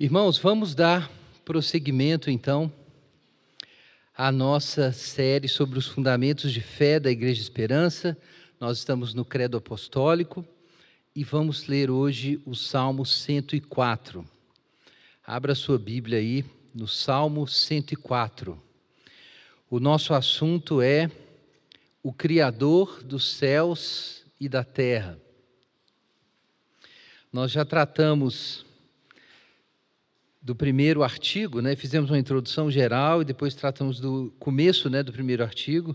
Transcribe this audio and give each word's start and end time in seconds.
Irmãos, 0.00 0.38
vamos 0.38 0.76
dar 0.76 1.10
prosseguimento 1.44 2.30
então 2.30 2.72
à 4.16 4.30
nossa 4.30 4.92
série 4.92 5.48
sobre 5.48 5.76
os 5.76 5.88
fundamentos 5.88 6.52
de 6.52 6.60
fé 6.60 7.00
da 7.00 7.10
Igreja 7.10 7.42
Esperança. 7.42 8.16
Nós 8.60 8.78
estamos 8.78 9.12
no 9.12 9.24
Credo 9.24 9.56
Apostólico 9.56 10.46
e 11.16 11.24
vamos 11.24 11.66
ler 11.66 11.90
hoje 11.90 12.40
o 12.46 12.54
Salmo 12.54 13.04
104. 13.04 14.24
Abra 15.26 15.52
sua 15.56 15.80
Bíblia 15.80 16.20
aí 16.20 16.44
no 16.72 16.86
Salmo 16.86 17.44
104. 17.48 18.56
O 19.68 19.80
nosso 19.80 20.14
assunto 20.14 20.80
é 20.80 21.10
o 22.04 22.12
Criador 22.12 23.02
dos 23.02 23.32
céus 23.32 24.22
e 24.38 24.48
da 24.48 24.62
terra. 24.62 25.18
Nós 27.32 27.50
já 27.50 27.64
tratamos 27.64 28.64
do 30.48 30.56
primeiro 30.56 31.02
artigo, 31.02 31.60
né? 31.60 31.76
Fizemos 31.76 32.08
uma 32.10 32.18
introdução 32.18 32.70
geral 32.70 33.20
e 33.20 33.24
depois 33.26 33.54
tratamos 33.54 34.00
do 34.00 34.32
começo, 34.38 34.88
né, 34.88 35.02
do 35.02 35.12
primeiro 35.12 35.42
artigo, 35.42 35.94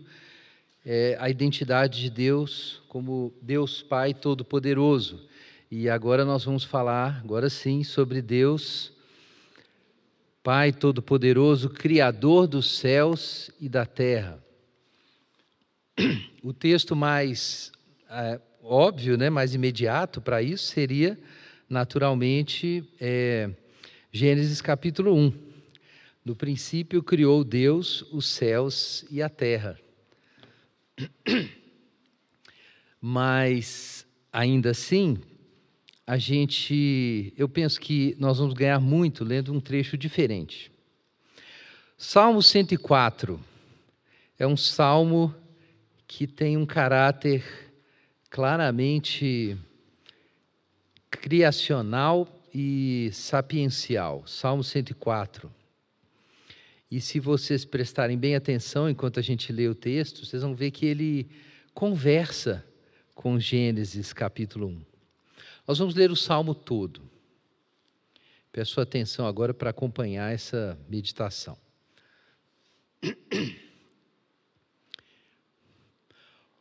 é, 0.86 1.18
a 1.20 1.28
identidade 1.28 2.00
de 2.00 2.12
Deus 2.12 2.80
como 2.88 3.34
Deus 3.42 3.82
Pai 3.82 4.14
Todo-Poderoso. 4.14 5.28
E 5.72 5.90
agora 5.90 6.24
nós 6.24 6.44
vamos 6.44 6.64
falar, 6.64 7.20
agora 7.24 7.50
sim, 7.50 7.84
sobre 7.84 8.22
Deus 8.22 8.94
Pai 10.44 10.72
Todo-Poderoso, 10.72 11.72
Criador 11.72 12.46
dos 12.46 12.78
céus 12.78 13.50
e 13.60 13.68
da 13.68 13.88
terra. 13.88 14.38
O 16.44 16.54
texto 16.54 16.96
mais 16.96 17.72
é, 18.08 18.40
óbvio, 18.62 19.18
né, 19.18 19.32
mais 19.32 19.56
imediato 19.56 20.22
para 20.22 20.44
isso 20.44 20.66
seria, 20.66 21.18
naturalmente, 21.68 22.88
é, 23.02 23.50
Gênesis 24.16 24.62
capítulo 24.62 25.16
1. 25.16 25.34
No 26.24 26.36
princípio 26.36 27.02
criou 27.02 27.44
Deus 27.44 28.04
os 28.12 28.28
céus 28.28 29.04
e 29.10 29.24
a 29.24 29.28
terra. 29.28 29.76
Mas, 33.02 34.06
ainda 34.32 34.70
assim, 34.70 35.18
a 36.06 36.20
gente, 36.20 37.34
eu 37.36 37.50
penso 37.50 37.82
que 37.82 38.16
nós 38.20 38.38
vamos 38.38 38.54
ganhar 38.54 38.80
muito 38.80 39.24
lendo 39.24 39.52
um 39.52 39.60
trecho 39.60 39.98
diferente. 39.98 40.72
Salmo 41.98 42.44
104 42.44 43.44
é 44.38 44.46
um 44.46 44.56
salmo 44.56 45.34
que 46.06 46.28
tem 46.28 46.56
um 46.56 46.68
caráter 46.68 47.44
claramente 48.30 49.58
criacional 51.10 52.43
e 52.54 53.10
sapiencial, 53.12 54.24
Salmo 54.28 54.64
104. 54.64 55.52
E 56.92 57.02
se 57.02 57.20
vocês 57.20 57.66
prestarem 57.66 58.18
bem 58.18 58.36
atenção 58.36 58.88
enquanto 58.88 59.20
a 59.20 59.24
gente 59.24 59.52
lê 59.52 59.68
o 59.68 59.74
texto, 59.74 60.24
vocês 60.26 60.44
vão 60.44 60.54
ver 60.54 60.70
que 60.70 60.86
ele 60.86 61.28
conversa 61.74 62.64
com 63.16 63.40
Gênesis 63.40 64.14
capítulo 64.14 64.68
1. 64.68 64.86
Nós 65.68 65.80
vamos 65.80 65.96
ler 65.96 66.12
o 66.12 66.16
salmo 66.16 66.54
todo. 66.54 67.02
Peço 68.52 68.80
atenção 68.80 69.26
agora 69.26 69.54
para 69.54 69.72
acompanhar 69.72 70.32
essa 70.32 70.78
meditação. 70.88 71.58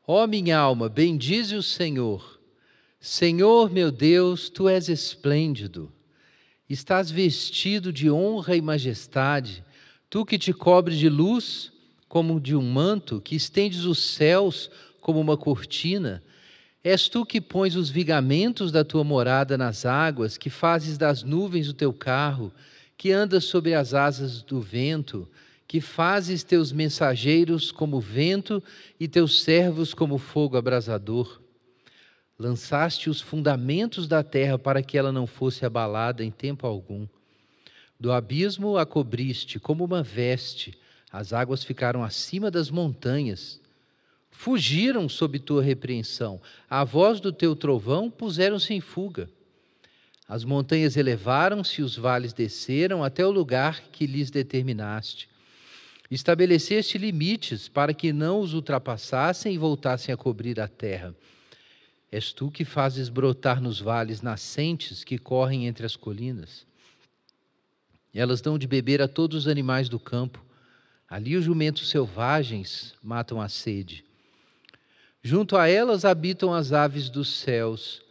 Ó 0.07 0.25
oh, 0.25 0.27
minha 0.27 0.59
alma, 0.59 0.89
bendize 0.89 1.55
o 1.55 1.63
Senhor 1.63 2.42
Senhor 3.05 3.69
meu 3.69 3.91
Deus, 3.91 4.49
tu 4.49 4.69
és 4.69 4.89
esplêndido, 4.89 5.93
estás 6.71 7.11
vestido 7.11 7.93
de 7.93 8.09
honra 8.09 8.55
e 8.55 8.63
majestade, 8.63 9.65
tu 10.09 10.25
que 10.25 10.39
te 10.39 10.53
cobres 10.53 10.97
de 10.99 11.09
luz 11.09 11.73
como 12.09 12.41
de 12.41 12.55
um 12.55 12.63
manto, 12.63 13.21
que 13.21 13.35
estendes 13.35 13.87
os 13.87 13.99
céus 13.99 14.71
como 15.01 15.21
uma 15.21 15.37
cortina, 15.37 16.23
és 16.85 17.09
tu 17.09 17.27
que 17.27 17.41
pões 17.41 17.75
os 17.75 17.91
vigamentos 17.91 18.71
da 18.71 18.85
tua 18.85 19.03
morada 19.03 19.59
nas 19.59 19.85
águas, 19.85 20.39
que 20.39 20.49
fazes 20.49 20.97
das 20.97 21.25
nuvens 21.25 21.69
o 21.69 21.75
teu 21.75 21.93
carro, 21.93 22.53
que 22.97 23.11
andas 23.11 23.47
sobre 23.47 23.75
as 23.75 23.95
asas 23.95 24.43
do 24.43 24.61
vento, 24.61 25.29
que 25.67 25.81
fazes 25.81 26.45
teus 26.45 26.71
mensageiros 26.71 27.73
como 27.73 27.99
vento 27.99 28.63
e 29.01 29.09
teus 29.09 29.43
servos 29.43 29.93
como 29.93 30.19
fogo 30.19 30.57
abrasador. 30.57 31.42
Lançaste 32.39 33.11
os 33.11 33.21
fundamentos 33.21 34.09
da 34.09 34.23
terra 34.23 34.59
para 34.59 34.83
que 34.83 34.97
ela 34.97 35.13
não 35.13 35.27
fosse 35.27 35.65
abalada 35.65 36.25
em 36.25 36.31
tempo 36.31 36.67
algum. 36.67 37.07
Do 38.01 38.11
abismo 38.11 38.77
a 38.77 38.85
cobriste 38.85 39.61
como 39.61 39.85
uma 39.85 40.03
veste, 40.03 40.77
as 41.13 41.33
águas 41.33 41.63
ficaram 41.63 42.03
acima 42.03 42.51
das 42.51 42.71
montanhas. 42.71 43.61
Fugiram 44.31 45.09
sob 45.09 45.39
tua 45.39 45.63
repreensão, 45.63 46.41
a 46.69 46.83
voz 46.83 47.21
do 47.21 47.33
teu 47.33 47.55
trovão 47.55 48.11
puseram-se 48.11 48.73
em 48.75 48.81
fuga. 48.81 49.29
As 50.27 50.45
montanhas 50.45 50.97
elevaram-se 50.97 51.83
os 51.83 51.95
vales 51.95 52.33
desceram 52.33 53.05
até 53.05 53.25
o 53.25 53.31
lugar 53.31 53.83
que 53.93 54.07
lhes 54.07 54.31
determinaste. 54.31 55.29
Estabeleceste 56.11 56.99
limites 56.99 57.69
para 57.69 57.93
que 57.93 58.13
não 58.13 58.41
os 58.41 58.55
ultrapassassem 58.55 59.55
e 59.55 59.59
voltassem 59.59 60.13
a 60.13 60.17
cobrir 60.17 60.59
a 60.59 60.67
terra. 60.67 61.15
És 62.13 62.31
tu 62.31 62.51
que 62.51 62.63
fazes 62.63 63.09
brotar 63.09 63.59
nos 63.59 63.81
vales 63.81 64.21
nascentes 64.21 65.03
que 65.03 65.17
correm 65.17 65.67
entre 65.67 65.87
as 65.87 65.97
colinas. 65.97 66.67
Elas 68.15 68.43
dão 68.43 68.59
de 68.59 68.67
beber 68.67 69.01
a 69.01 69.09
todos 69.09 69.39
os 69.39 69.49
animais 69.49 69.89
do 69.89 69.99
campo. 69.99 70.45
Ali 71.09 71.37
os 71.37 71.45
jumentos 71.47 71.89
selvagens 71.89 72.95
matam 73.03 73.41
a 73.41 73.49
sede. 73.49 74.05
Junto 75.23 75.57
a 75.57 75.69
elas 75.69 76.05
habitam 76.05 76.53
as 76.53 76.73
aves 76.73 77.09
dos 77.09 77.29
céus. 77.29 78.03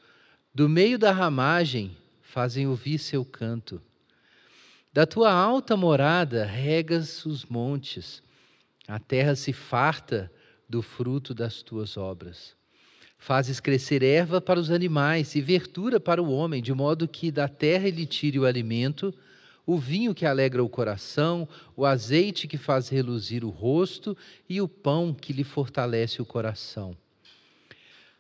Do 0.54 0.68
meio 0.68 0.98
da 0.98 1.12
ramagem 1.12 1.96
fazem 2.24 2.68
ouvir 2.68 2.98
seu 2.98 3.24
canto. 3.24 3.80
Da 4.92 5.06
tua 5.06 5.32
alta 5.32 5.78
morada 5.78 6.44
regas 6.44 7.24
os 7.24 7.46
montes. 7.46 8.24
A 8.88 8.98
terra 8.98 9.36
se 9.36 9.54
farta 9.54 10.32
do 10.68 10.82
fruto 10.82 11.36
das 11.36 11.62
tuas 11.62 11.98
obras. 11.98 12.60
Fazes 13.24 13.60
crescer 13.60 14.02
erva 14.02 14.42
para 14.42 14.60
os 14.60 14.72
animais 14.72 15.36
e 15.36 15.42
verdura 15.42 16.00
para 16.00 16.24
o 16.24 16.32
homem, 16.32 16.60
de 16.60 16.74
modo 16.74 17.08
que 17.08 17.30
da 17.30 17.48
terra 17.48 17.88
ele 17.88 18.04
tire 18.04 18.40
o 18.40 18.48
alimento, 18.48 19.14
o 19.64 19.78
vinho 19.78 20.16
que 20.16 20.26
alegra 20.26 20.64
o 20.64 20.68
coração, 20.68 21.48
o 21.78 21.86
azeite 21.86 22.48
que 22.48 22.58
faz 22.58 22.90
reluzir 22.90 23.46
o 23.46 23.52
rosto 23.52 24.18
e 24.50 24.60
o 24.60 24.68
pão 24.68 25.14
que 25.14 25.34
lhe 25.34 25.44
fortalece 25.44 26.20
o 26.20 26.26
coração. 26.26 26.98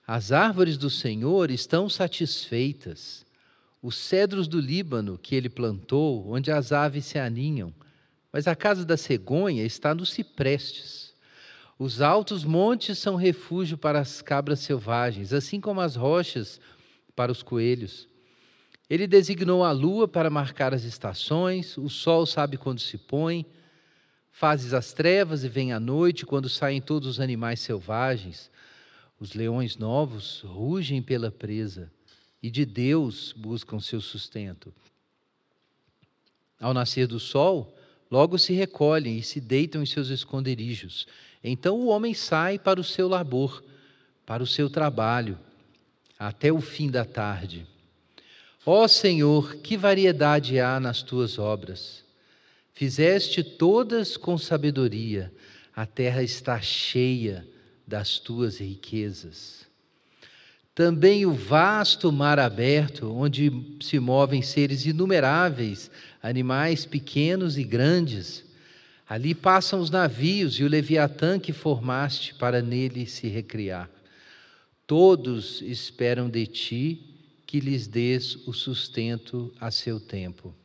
As 0.06 0.32
árvores 0.32 0.78
do 0.78 0.88
Senhor 0.88 1.50
estão 1.50 1.90
satisfeitas, 1.90 3.26
os 3.82 3.96
cedros 3.96 4.48
do 4.48 4.60
Líbano 4.60 5.18
que 5.18 5.34
ele 5.34 5.50
plantou, 5.50 6.32
onde 6.32 6.52
as 6.52 6.72
aves 6.72 7.06
se 7.06 7.18
aninham, 7.18 7.74
mas 8.32 8.46
a 8.46 8.56
casa 8.56 8.86
da 8.86 8.96
cegonha 8.96 9.66
está 9.66 9.96
nos 9.96 10.12
ciprestes. 10.12 11.11
Os 11.84 12.00
altos 12.00 12.44
montes 12.44 13.00
são 13.00 13.16
refúgio 13.16 13.76
para 13.76 14.00
as 14.00 14.22
cabras 14.22 14.60
selvagens, 14.60 15.34
assim 15.34 15.60
como 15.60 15.82
as 15.82 15.96
rochas 15.96 16.62
para 17.16 17.32
os 17.32 17.42
coelhos. 17.42 18.08
Ele 18.88 19.08
designou 19.08 19.64
a 19.64 19.72
lua 19.72 20.08
para 20.08 20.30
marcar 20.30 20.76
as 20.76 20.84
estações, 20.84 21.76
o 21.80 21.90
sol 21.90 22.28
sabe 22.28 22.56
quando 22.56 22.80
se 22.80 23.00
põe, 23.00 23.48
fazes 24.30 24.76
as 24.76 24.94
trevas 24.94 25.44
e 25.44 25.50
vem 25.50 25.74
a 25.74 25.80
noite, 25.80 26.24
quando 26.24 26.48
saem 26.48 26.80
todos 26.80 27.08
os 27.08 27.20
animais 27.20 27.62
selvagens. 27.62 28.52
Os 29.20 29.34
leões 29.34 29.76
novos 29.76 30.42
rugem 30.46 31.02
pela 31.02 31.32
presa 31.32 31.92
e 32.44 32.52
de 32.52 32.64
Deus 32.64 33.34
buscam 33.36 33.80
seu 33.80 34.00
sustento. 34.00 34.72
Ao 36.60 36.76
nascer 36.76 37.08
do 37.08 37.20
sol, 37.20 37.76
logo 38.12 38.38
se 38.38 38.52
recolhem 38.52 39.18
e 39.18 39.24
se 39.24 39.40
deitam 39.40 39.82
em 39.82 39.86
seus 39.86 40.10
esconderijos. 40.10 41.08
Então 41.42 41.80
o 41.80 41.88
homem 41.88 42.14
sai 42.14 42.60
para 42.60 42.80
o 42.80 42.84
seu 42.84 43.08
labor, 43.08 43.64
para 44.26 44.44
o 44.44 44.48
seu 44.48 44.70
trabalho, 44.70 45.40
até 46.20 46.52
o 46.52 46.60
fim 46.60 46.92
da 46.92 47.06
tarde. 47.06 47.66
Ó 48.66 48.88
Senhor, 48.88 49.56
que 49.56 49.78
variedade 49.78 50.60
há 50.60 50.80
nas 50.80 51.02
tuas 51.02 51.40
obras! 51.40 52.04
Fizeste 52.74 53.44
todas 53.44 54.18
com 54.18 54.38
sabedoria, 54.38 55.32
a 55.76 55.86
terra 55.86 56.24
está 56.24 56.60
cheia 56.62 57.48
das 57.86 58.18
tuas 58.20 58.60
riquezas. 58.60 59.71
Também 60.74 61.26
o 61.26 61.34
vasto 61.34 62.12
mar 62.12 62.40
aberto, 62.40 63.14
onde 63.14 63.52
se 63.82 64.00
movem 64.00 64.42
seres 64.42 64.86
inumeráveis, 64.86 65.92
animais 66.22 66.86
pequenos 66.86 67.58
e 67.58 67.64
grandes, 67.64 68.44
Ali 69.12 69.36
passam 69.36 69.82
os 69.82 69.90
navios 69.90 70.58
e 70.58 70.64
o 70.64 70.70
Leviatã 70.70 71.38
que 71.38 71.52
formaste 71.52 72.34
para 72.34 72.62
nele 72.62 73.06
se 73.06 73.28
recriar. 73.28 73.90
Todos 74.88 75.62
esperam 75.64 76.30
de 76.30 76.48
ti 76.48 77.02
que 77.46 77.60
lhes 77.60 77.88
dês 77.88 78.38
o 78.48 78.54
sustento 78.54 79.54
a 79.60 79.70
seu 79.70 80.00
tempo. 80.00 80.56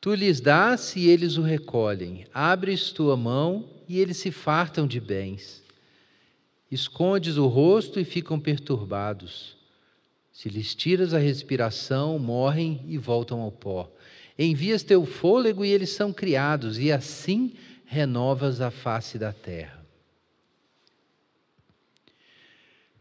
Tu 0.00 0.12
lhes 0.16 0.40
dás 0.40 0.96
e 0.96 1.06
eles 1.06 1.36
o 1.36 1.42
recolhem. 1.42 2.26
Abres 2.34 2.90
tua 2.90 3.16
mão 3.16 3.70
e 3.88 4.00
eles 4.00 4.16
se 4.16 4.32
fartam 4.32 4.84
de 4.84 4.98
bens. 4.98 5.61
Escondes 6.72 7.36
o 7.36 7.48
rosto 7.48 8.00
e 8.00 8.04
ficam 8.04 8.40
perturbados. 8.40 9.58
Se 10.32 10.48
lhes 10.48 10.74
tiras 10.74 11.12
a 11.12 11.18
respiração, 11.18 12.18
morrem 12.18 12.80
e 12.88 12.96
voltam 12.96 13.42
ao 13.42 13.52
pó. 13.52 13.92
Envias 14.38 14.82
teu 14.82 15.04
fôlego 15.04 15.66
e 15.66 15.70
eles 15.70 15.90
são 15.90 16.14
criados, 16.14 16.78
e 16.78 16.90
assim 16.90 17.52
renovas 17.84 18.62
a 18.62 18.70
face 18.70 19.18
da 19.18 19.34
terra. 19.34 19.84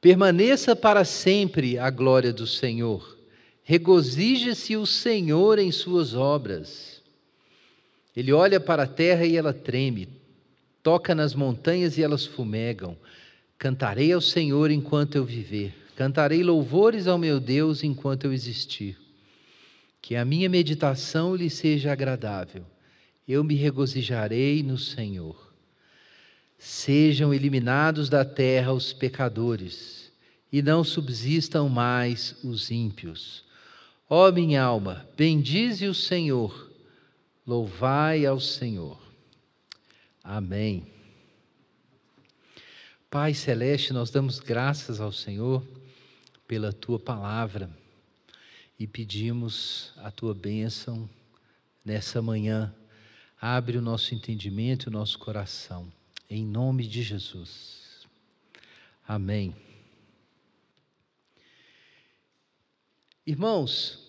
Permaneça 0.02 0.76
para 0.76 1.06
sempre 1.06 1.80
a 1.80 1.90
glória 1.90 2.34
do 2.34 2.46
Senhor. 2.46 3.18
Regozije-se 3.64 4.76
o 4.76 4.86
Senhor 4.86 5.58
em 5.60 5.72
suas 5.72 6.14
obras. 6.14 7.02
Ele 8.14 8.34
olha 8.34 8.60
para 8.60 8.84
a 8.84 8.88
terra 8.88 9.26
e 9.26 9.38
ela 9.38 9.54
treme, 9.54 10.10
toca 10.84 11.16
nas 11.16 11.34
montanhas 11.34 11.98
e 11.98 12.04
elas 12.04 12.26
fumegam. 12.26 12.98
Cantarei 13.62 14.12
ao 14.12 14.20
Senhor 14.20 14.72
enquanto 14.72 15.14
eu 15.14 15.24
viver, 15.24 15.72
cantarei 15.96 16.42
louvores 16.42 17.06
ao 17.06 17.20
meu 17.20 17.40
Deus 17.40 17.84
enquanto 17.84 18.24
eu 18.24 18.34
existir. 18.34 18.98
Que 20.02 20.16
a 20.16 20.26
minha 20.26 20.50
meditação 20.50 21.36
lhe 21.36 21.48
seja 21.48 21.92
agradável, 21.92 22.66
eu 23.28 23.44
me 23.44 23.54
regozijarei 23.54 24.64
no 24.64 24.80
Senhor. 24.80 25.54
Sejam 26.58 27.32
eliminados 27.32 28.10
da 28.10 28.26
terra 28.26 28.74
os 28.74 28.94
pecadores, 28.94 30.12
e 30.52 30.64
não 30.64 30.84
subsistam 30.84 31.70
mais 31.70 32.36
os 32.44 32.72
ímpios. 32.72 33.46
Ó 34.10 34.32
minha 34.32 34.64
alma, 34.64 35.08
bendize 35.16 35.86
o 35.86 35.94
Senhor, 35.94 36.72
louvai 37.46 38.26
ao 38.26 38.40
Senhor. 38.40 39.00
Amém. 40.24 40.91
Pai 43.12 43.34
Celeste, 43.34 43.92
nós 43.92 44.10
damos 44.10 44.40
graças 44.40 45.02
ao 45.02 45.12
Senhor 45.12 45.68
pela 46.48 46.72
tua 46.72 46.98
palavra 46.98 47.70
e 48.80 48.88
pedimos 48.88 49.92
a 49.98 50.10
tua 50.10 50.34
bênção 50.34 51.10
nessa 51.84 52.22
manhã. 52.22 52.74
Abre 53.38 53.78
o 53.78 53.82
nosso 53.82 54.16
entendimento 54.16 54.86
e 54.86 54.88
o 54.88 54.94
nosso 54.94 55.20
coração, 55.20 55.92
em 56.30 56.46
nome 56.46 56.88
de 56.88 57.04
Jesus. 57.04 58.08
Amém. 59.06 59.54
Irmãos, 63.28 64.08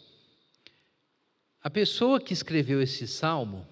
a 1.60 1.69
pessoa 1.69 2.20
que 2.20 2.32
escreveu 2.32 2.81
esse 2.81 3.08
salmo 3.08 3.66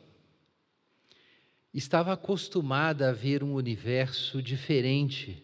estava 1.72 2.12
acostumada 2.12 3.10
a 3.10 3.12
ver 3.12 3.44
um 3.44 3.54
universo 3.54 4.42
diferente 4.42 5.42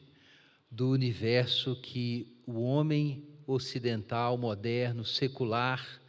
do 0.70 0.90
universo 0.90 1.76
que 1.76 2.40
o 2.46 2.61
homem 2.61 3.25
ocidental, 3.46 4.37
moderno, 4.37 5.05
secular, 5.05 6.00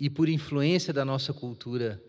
e 0.00 0.08
por 0.08 0.28
influência 0.28 0.92
da 0.92 1.04
nossa 1.04 1.32
cultura 1.32 2.02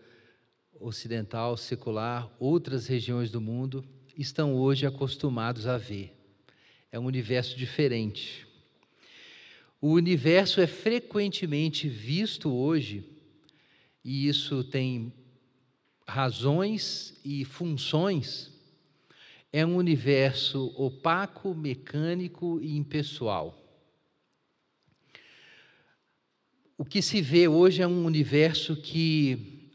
ocidental, 0.78 1.56
secular, 1.56 2.30
outras 2.38 2.86
regiões 2.86 3.30
do 3.30 3.40
mundo 3.40 3.84
estão 4.16 4.54
hoje 4.54 4.86
acostumados 4.86 5.66
a 5.66 5.76
ver. 5.76 6.16
É 6.90 6.98
um 6.98 7.04
universo 7.04 7.56
diferente. 7.56 8.46
O 9.80 9.92
universo 9.92 10.60
é 10.60 10.66
frequentemente 10.66 11.88
visto 11.88 12.50
hoje 12.50 13.04
e 14.04 14.28
isso 14.28 14.64
tem 14.64 15.12
razões 16.10 17.14
e 17.24 17.44
funções, 17.44 18.50
é 19.52 19.64
um 19.64 19.76
universo 19.76 20.74
opaco, 20.76 21.54
mecânico 21.54 22.60
e 22.60 22.76
impessoal. 22.76 23.56
O 26.76 26.84
que 26.84 27.00
se 27.00 27.20
vê 27.20 27.46
hoje 27.46 27.80
é 27.80 27.86
um 27.86 28.04
universo 28.04 28.74
que 28.74 29.70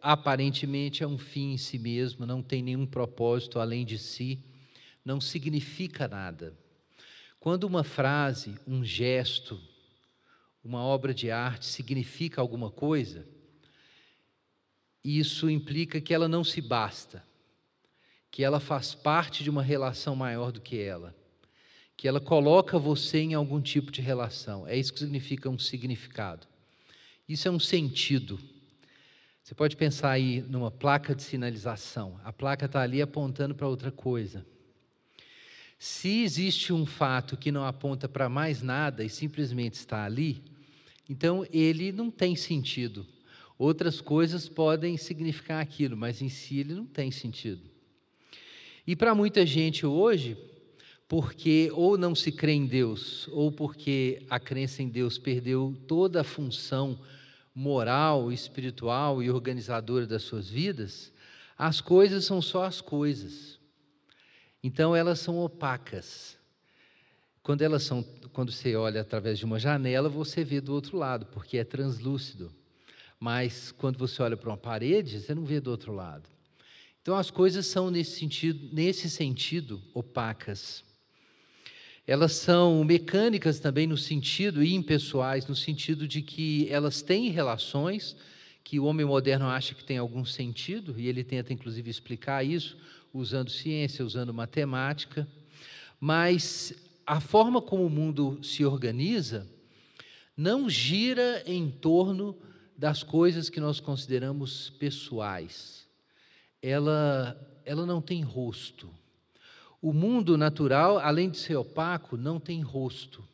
aparentemente 0.00 1.02
é 1.02 1.06
um 1.06 1.16
fim 1.16 1.52
em 1.52 1.56
si 1.56 1.78
mesmo, 1.78 2.26
não 2.26 2.42
tem 2.42 2.62
nenhum 2.62 2.84
propósito 2.84 3.58
além 3.58 3.86
de 3.86 3.98
si, 3.98 4.44
não 5.04 5.20
significa 5.20 6.06
nada. 6.06 6.54
Quando 7.40 7.64
uma 7.64 7.82
frase, 7.82 8.56
um 8.66 8.84
gesto, 8.84 9.60
uma 10.62 10.82
obra 10.82 11.14
de 11.14 11.30
arte 11.30 11.66
significa 11.66 12.40
alguma 12.40 12.70
coisa, 12.70 13.26
isso 15.04 15.50
implica 15.50 16.00
que 16.00 16.14
ela 16.14 16.28
não 16.28 16.44
se 16.44 16.60
basta, 16.60 17.24
que 18.30 18.44
ela 18.44 18.60
faz 18.60 18.94
parte 18.94 19.42
de 19.42 19.50
uma 19.50 19.62
relação 19.62 20.14
maior 20.14 20.52
do 20.52 20.60
que 20.60 20.78
ela, 20.78 21.14
que 21.96 22.06
ela 22.06 22.20
coloca 22.20 22.78
você 22.78 23.18
em 23.18 23.34
algum 23.34 23.60
tipo 23.60 23.90
de 23.90 24.00
relação. 24.00 24.66
É 24.66 24.76
isso 24.76 24.92
que 24.92 25.00
significa 25.00 25.48
um 25.48 25.58
significado. 25.58 26.46
Isso 27.28 27.48
é 27.48 27.50
um 27.50 27.58
sentido. 27.58 28.40
Você 29.42 29.54
pode 29.54 29.76
pensar 29.76 30.10
aí 30.10 30.40
numa 30.42 30.70
placa 30.70 31.14
de 31.14 31.22
sinalização. 31.22 32.20
A 32.24 32.32
placa 32.32 32.66
está 32.66 32.80
ali 32.80 33.02
apontando 33.02 33.54
para 33.54 33.68
outra 33.68 33.90
coisa. 33.90 34.46
Se 35.78 36.22
existe 36.22 36.72
um 36.72 36.86
fato 36.86 37.36
que 37.36 37.50
não 37.50 37.66
aponta 37.66 38.08
para 38.08 38.28
mais 38.28 38.62
nada 38.62 39.02
e 39.02 39.08
simplesmente 39.08 39.74
está 39.74 40.04
ali, 40.04 40.40
então 41.08 41.44
ele 41.52 41.90
não 41.90 42.08
tem 42.08 42.36
sentido. 42.36 43.04
Outras 43.58 44.00
coisas 44.00 44.48
podem 44.48 44.96
significar 44.96 45.62
aquilo, 45.62 45.96
mas 45.96 46.22
em 46.22 46.28
si 46.28 46.58
ele 46.58 46.74
não 46.74 46.86
tem 46.86 47.10
sentido. 47.10 47.62
E 48.86 48.96
para 48.96 49.14
muita 49.14 49.46
gente 49.46 49.86
hoje, 49.86 50.36
porque 51.06 51.70
ou 51.72 51.96
não 51.96 52.14
se 52.14 52.32
crê 52.32 52.52
em 52.52 52.66
Deus, 52.66 53.28
ou 53.28 53.52
porque 53.52 54.24
a 54.28 54.40
crença 54.40 54.82
em 54.82 54.88
Deus 54.88 55.18
perdeu 55.18 55.76
toda 55.86 56.22
a 56.22 56.24
função 56.24 56.98
moral, 57.54 58.32
espiritual 58.32 59.22
e 59.22 59.30
organizadora 59.30 60.06
das 60.06 60.22
suas 60.22 60.48
vidas, 60.48 61.12
as 61.56 61.80
coisas 61.80 62.24
são 62.24 62.40
só 62.40 62.64
as 62.64 62.80
coisas. 62.80 63.60
Então 64.62 64.96
elas 64.96 65.20
são 65.20 65.38
opacas. 65.38 66.36
Quando 67.42 67.62
elas 67.62 67.82
são, 67.82 68.02
quando 68.32 68.50
você 68.50 68.74
olha 68.74 69.00
através 69.00 69.38
de 69.38 69.44
uma 69.44 69.58
janela, 69.58 70.08
você 70.08 70.42
vê 70.42 70.60
do 70.60 70.72
outro 70.72 70.96
lado, 70.96 71.26
porque 71.26 71.58
é 71.58 71.64
translúcido 71.64 72.52
mas 73.22 73.70
quando 73.70 73.98
você 73.98 74.20
olha 74.20 74.36
para 74.36 74.50
uma 74.50 74.56
parede, 74.56 75.20
você 75.20 75.32
não 75.32 75.44
vê 75.44 75.60
do 75.60 75.70
outro 75.70 75.92
lado. 75.92 76.28
Então 77.00 77.16
as 77.16 77.30
coisas 77.30 77.64
são 77.66 77.88
nesse 77.88 78.18
sentido, 78.18 78.68
nesse 78.72 79.08
sentido 79.08 79.80
opacas. 79.94 80.82
Elas 82.04 82.32
são 82.32 82.82
mecânicas 82.82 83.60
também 83.60 83.86
no 83.86 83.96
sentido 83.96 84.60
e 84.60 84.74
impessoais, 84.74 85.46
no 85.46 85.54
sentido 85.54 86.08
de 86.08 86.20
que 86.20 86.66
elas 86.68 87.00
têm 87.00 87.30
relações 87.30 88.16
que 88.64 88.80
o 88.80 88.86
homem 88.86 89.06
moderno 89.06 89.46
acha 89.46 89.72
que 89.72 89.84
tem 89.84 89.98
algum 89.98 90.24
sentido, 90.24 90.98
e 90.98 91.06
ele 91.06 91.22
tenta 91.22 91.52
inclusive 91.52 91.88
explicar 91.88 92.44
isso 92.44 92.76
usando 93.14 93.50
ciência, 93.50 94.04
usando 94.04 94.34
matemática, 94.34 95.28
mas 96.00 96.74
a 97.06 97.20
forma 97.20 97.62
como 97.62 97.86
o 97.86 97.90
mundo 97.90 98.40
se 98.42 98.64
organiza 98.64 99.48
não 100.36 100.68
gira 100.68 101.44
em 101.46 101.70
torno 101.70 102.36
das 102.76 103.02
coisas 103.02 103.48
que 103.48 103.60
nós 103.60 103.80
consideramos 103.80 104.70
pessoais. 104.70 105.86
Ela, 106.60 107.36
ela 107.64 107.86
não 107.86 108.00
tem 108.00 108.22
rosto. 108.22 108.90
O 109.80 109.92
mundo 109.92 110.36
natural, 110.36 110.98
além 110.98 111.28
de 111.28 111.38
ser 111.38 111.56
opaco, 111.56 112.16
não 112.16 112.38
tem 112.38 112.60
rosto. 112.60 113.26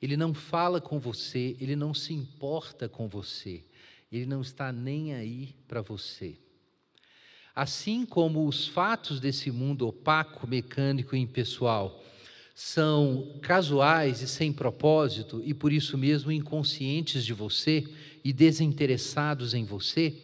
Ele 0.00 0.16
não 0.16 0.32
fala 0.32 0.80
com 0.80 0.98
você, 0.98 1.56
ele 1.60 1.76
não 1.76 1.92
se 1.92 2.12
importa 2.12 2.88
com 2.88 3.06
você, 3.06 3.62
ele 4.10 4.26
não 4.26 4.40
está 4.40 4.72
nem 4.72 5.14
aí 5.14 5.54
para 5.68 5.82
você. 5.82 6.38
Assim 7.54 8.06
como 8.06 8.46
os 8.46 8.66
fatos 8.66 9.20
desse 9.20 9.50
mundo 9.50 9.86
opaco, 9.86 10.46
mecânico 10.46 11.14
e 11.14 11.18
impessoal 11.18 12.02
são 12.54 13.38
casuais 13.40 14.20
e 14.20 14.28
sem 14.28 14.52
propósito 14.52 15.42
e 15.44 15.54
por 15.54 15.72
isso 15.72 15.96
mesmo 15.96 16.30
inconscientes 16.30 17.24
de 17.24 17.32
você 17.32 17.86
e 18.24 18.32
desinteressados 18.32 19.54
em 19.54 19.64
você, 19.64 20.14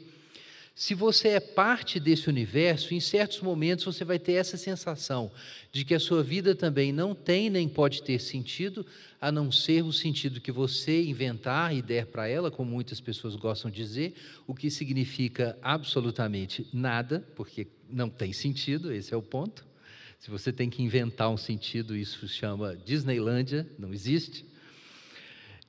se 0.78 0.92
você 0.92 1.28
é 1.28 1.40
parte 1.40 1.98
desse 1.98 2.28
universo, 2.28 2.92
em 2.92 3.00
certos 3.00 3.40
momentos 3.40 3.86
você 3.86 4.04
vai 4.04 4.18
ter 4.18 4.32
essa 4.32 4.58
sensação 4.58 5.32
de 5.72 5.86
que 5.86 5.94
a 5.94 5.98
sua 5.98 6.22
vida 6.22 6.54
também 6.54 6.92
não 6.92 7.14
tem 7.14 7.48
nem 7.48 7.66
pode 7.66 8.02
ter 8.02 8.20
sentido, 8.20 8.84
a 9.18 9.32
não 9.32 9.50
ser 9.50 9.82
o 9.82 9.90
sentido 9.90 10.38
que 10.38 10.52
você 10.52 11.02
inventar 11.02 11.74
e 11.74 11.80
der 11.80 12.04
para 12.04 12.28
ela, 12.28 12.50
como 12.50 12.70
muitas 12.70 13.00
pessoas 13.00 13.34
gostam 13.36 13.70
de 13.70 13.78
dizer, 13.78 14.14
o 14.46 14.54
que 14.54 14.70
significa 14.70 15.58
absolutamente 15.62 16.68
nada, 16.74 17.26
porque 17.34 17.66
não 17.88 18.10
tem 18.10 18.34
sentido, 18.34 18.92
esse 18.92 19.14
é 19.14 19.16
o 19.16 19.22
ponto. 19.22 19.64
Se 20.18 20.30
você 20.30 20.52
tem 20.52 20.68
que 20.68 20.82
inventar 20.82 21.30
um 21.30 21.38
sentido, 21.38 21.96
isso 21.96 22.28
chama 22.28 22.76
Disneylândia, 22.76 23.66
não 23.78 23.94
existe. 23.94 24.44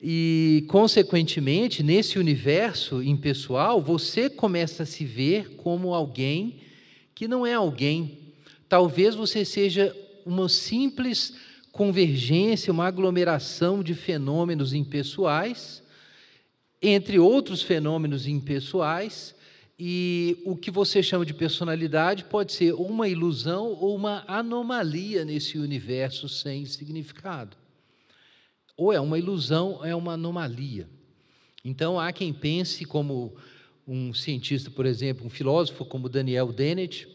E, 0.01 0.63
consequentemente, 0.67 1.81
nesse 1.81 2.19
universo 2.19 3.01
impessoal, 3.01 3.81
você 3.81 4.29
começa 4.29 4.83
a 4.83 4.85
se 4.85 5.03
ver 5.03 5.55
como 5.55 5.93
alguém 5.93 6.59
que 7.15 7.27
não 7.27 7.45
é 7.45 7.55
alguém. 7.55 8.19
Talvez 8.69 9.15
você 9.15 9.43
seja 9.43 9.95
uma 10.25 10.47
simples 10.47 11.33
convergência, 11.71 12.71
uma 12.71 12.85
aglomeração 12.85 13.81
de 13.81 13.95
fenômenos 13.95 14.73
impessoais, 14.73 15.81
entre 16.81 17.17
outros 17.17 17.61
fenômenos 17.63 18.27
impessoais, 18.27 19.35
e 19.79 20.37
o 20.43 20.55
que 20.55 20.71
você 20.71 21.03
chama 21.03 21.25
de 21.25 21.33
personalidade 21.33 22.25
pode 22.25 22.51
ser 22.51 22.73
uma 22.73 23.07
ilusão 23.07 23.77
ou 23.79 23.95
uma 23.95 24.23
anomalia 24.27 25.23
nesse 25.23 25.57
universo 25.57 26.27
sem 26.27 26.65
significado. 26.65 27.55
Ou 28.77 28.93
é 28.93 29.01
uma 29.01 29.17
ilusão, 29.17 29.83
é 29.83 29.95
uma 29.95 30.13
anomalia. 30.13 30.87
Então 31.65 31.99
há 31.99 32.13
quem 32.13 32.31
pense 32.31 32.85
como 32.85 33.35
um 33.87 34.13
cientista, 34.13 34.69
por 34.69 34.85
exemplo, 34.85 35.25
um 35.25 35.29
filósofo 35.29 35.83
como 35.83 36.07
Daniel 36.07 36.53
Dennett, 36.53 37.07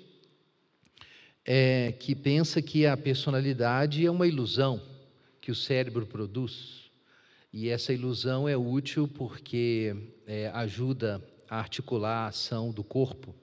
é, 1.44 1.92
que 1.98 2.14
pensa 2.14 2.60
que 2.60 2.84
a 2.84 2.96
personalidade 2.96 4.04
é 4.04 4.10
uma 4.10 4.26
ilusão 4.26 4.80
que 5.40 5.50
o 5.50 5.54
cérebro 5.54 6.06
produz. 6.06 6.90
E 7.52 7.68
essa 7.68 7.92
ilusão 7.92 8.48
é 8.48 8.56
útil 8.56 9.06
porque 9.06 9.94
é, 10.26 10.48
ajuda 10.54 11.22
a 11.48 11.58
articular 11.58 12.24
a 12.24 12.26
ação 12.28 12.72
do 12.72 12.82
corpo, 12.82 13.34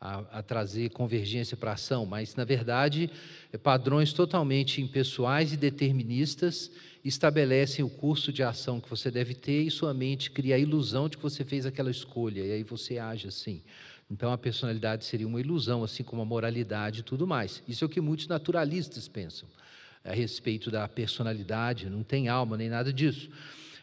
a, 0.00 0.38
a 0.38 0.42
trazer 0.42 0.90
convergência 0.90 1.56
para 1.56 1.70
a 1.70 1.74
ação, 1.74 2.06
mas, 2.06 2.36
na 2.36 2.44
verdade, 2.44 3.10
é 3.52 3.58
padrões 3.58 4.12
totalmente 4.12 4.80
impessoais 4.80 5.52
e 5.52 5.56
deterministas 5.56 6.70
estabelecem 7.04 7.84
o 7.84 7.90
curso 7.90 8.32
de 8.32 8.42
ação 8.42 8.80
que 8.80 8.88
você 8.88 9.10
deve 9.10 9.34
ter 9.34 9.62
e 9.62 9.70
sua 9.70 9.92
mente 9.92 10.30
cria 10.30 10.54
a 10.54 10.58
ilusão 10.58 11.08
de 11.08 11.16
que 11.16 11.22
você 11.22 11.44
fez 11.44 11.66
aquela 11.66 11.90
escolha, 11.90 12.40
e 12.40 12.52
aí 12.52 12.62
você 12.62 12.98
age 12.98 13.28
assim. 13.28 13.62
Então 14.10 14.30
a 14.30 14.38
personalidade 14.38 15.04
seria 15.04 15.26
uma 15.26 15.40
ilusão, 15.40 15.82
assim 15.82 16.04
como 16.04 16.22
a 16.22 16.24
moralidade 16.24 17.00
e 17.00 17.02
tudo 17.02 17.26
mais. 17.26 17.62
Isso 17.66 17.84
é 17.84 17.86
o 17.86 17.88
que 17.88 18.00
muitos 18.00 18.26
naturalistas 18.26 19.08
pensam 19.08 19.48
a 20.04 20.12
respeito 20.12 20.70
da 20.70 20.86
personalidade, 20.88 21.88
não 21.88 22.02
tem 22.02 22.28
alma 22.28 22.56
nem 22.56 22.68
nada 22.68 22.92
disso. 22.92 23.30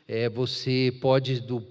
É, 0.08 0.28
você 0.28 0.94
pode, 1.02 1.40
do 1.40 1.66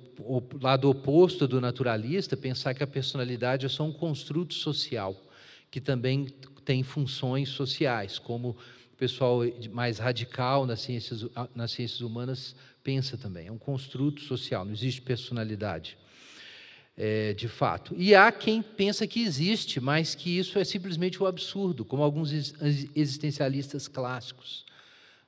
lado 0.60 0.88
oposto 0.88 1.46
do 1.46 1.60
naturalista, 1.60 2.36
pensar 2.36 2.74
que 2.74 2.82
a 2.82 2.86
personalidade 2.86 3.66
é 3.66 3.68
só 3.68 3.84
um 3.84 3.92
construto 3.92 4.54
social, 4.54 5.20
que 5.70 5.80
também 5.80 6.26
tem 6.64 6.82
funções 6.82 7.48
sociais, 7.50 8.18
como 8.18 8.56
pessoal 8.98 9.40
mais 9.70 9.98
radical 9.98 10.66
nas 10.66 10.80
ciências, 10.80 11.24
nas 11.54 11.70
ciências 11.70 12.00
humanas 12.00 12.54
pensa 12.82 13.16
também. 13.16 13.46
É 13.46 13.52
um 13.52 13.58
construto 13.58 14.20
social, 14.20 14.64
não 14.64 14.72
existe 14.72 15.00
personalidade 15.00 15.96
é, 16.96 17.32
de 17.32 17.46
fato. 17.46 17.94
E 17.96 18.12
há 18.12 18.32
quem 18.32 18.60
pensa 18.60 19.06
que 19.06 19.22
existe, 19.22 19.80
mas 19.80 20.16
que 20.16 20.36
isso 20.36 20.58
é 20.58 20.64
simplesmente 20.64 21.22
o 21.22 21.24
um 21.24 21.28
absurdo, 21.28 21.84
como 21.84 22.02
alguns 22.02 22.32
existencialistas 22.94 23.86
clássicos. 23.86 24.66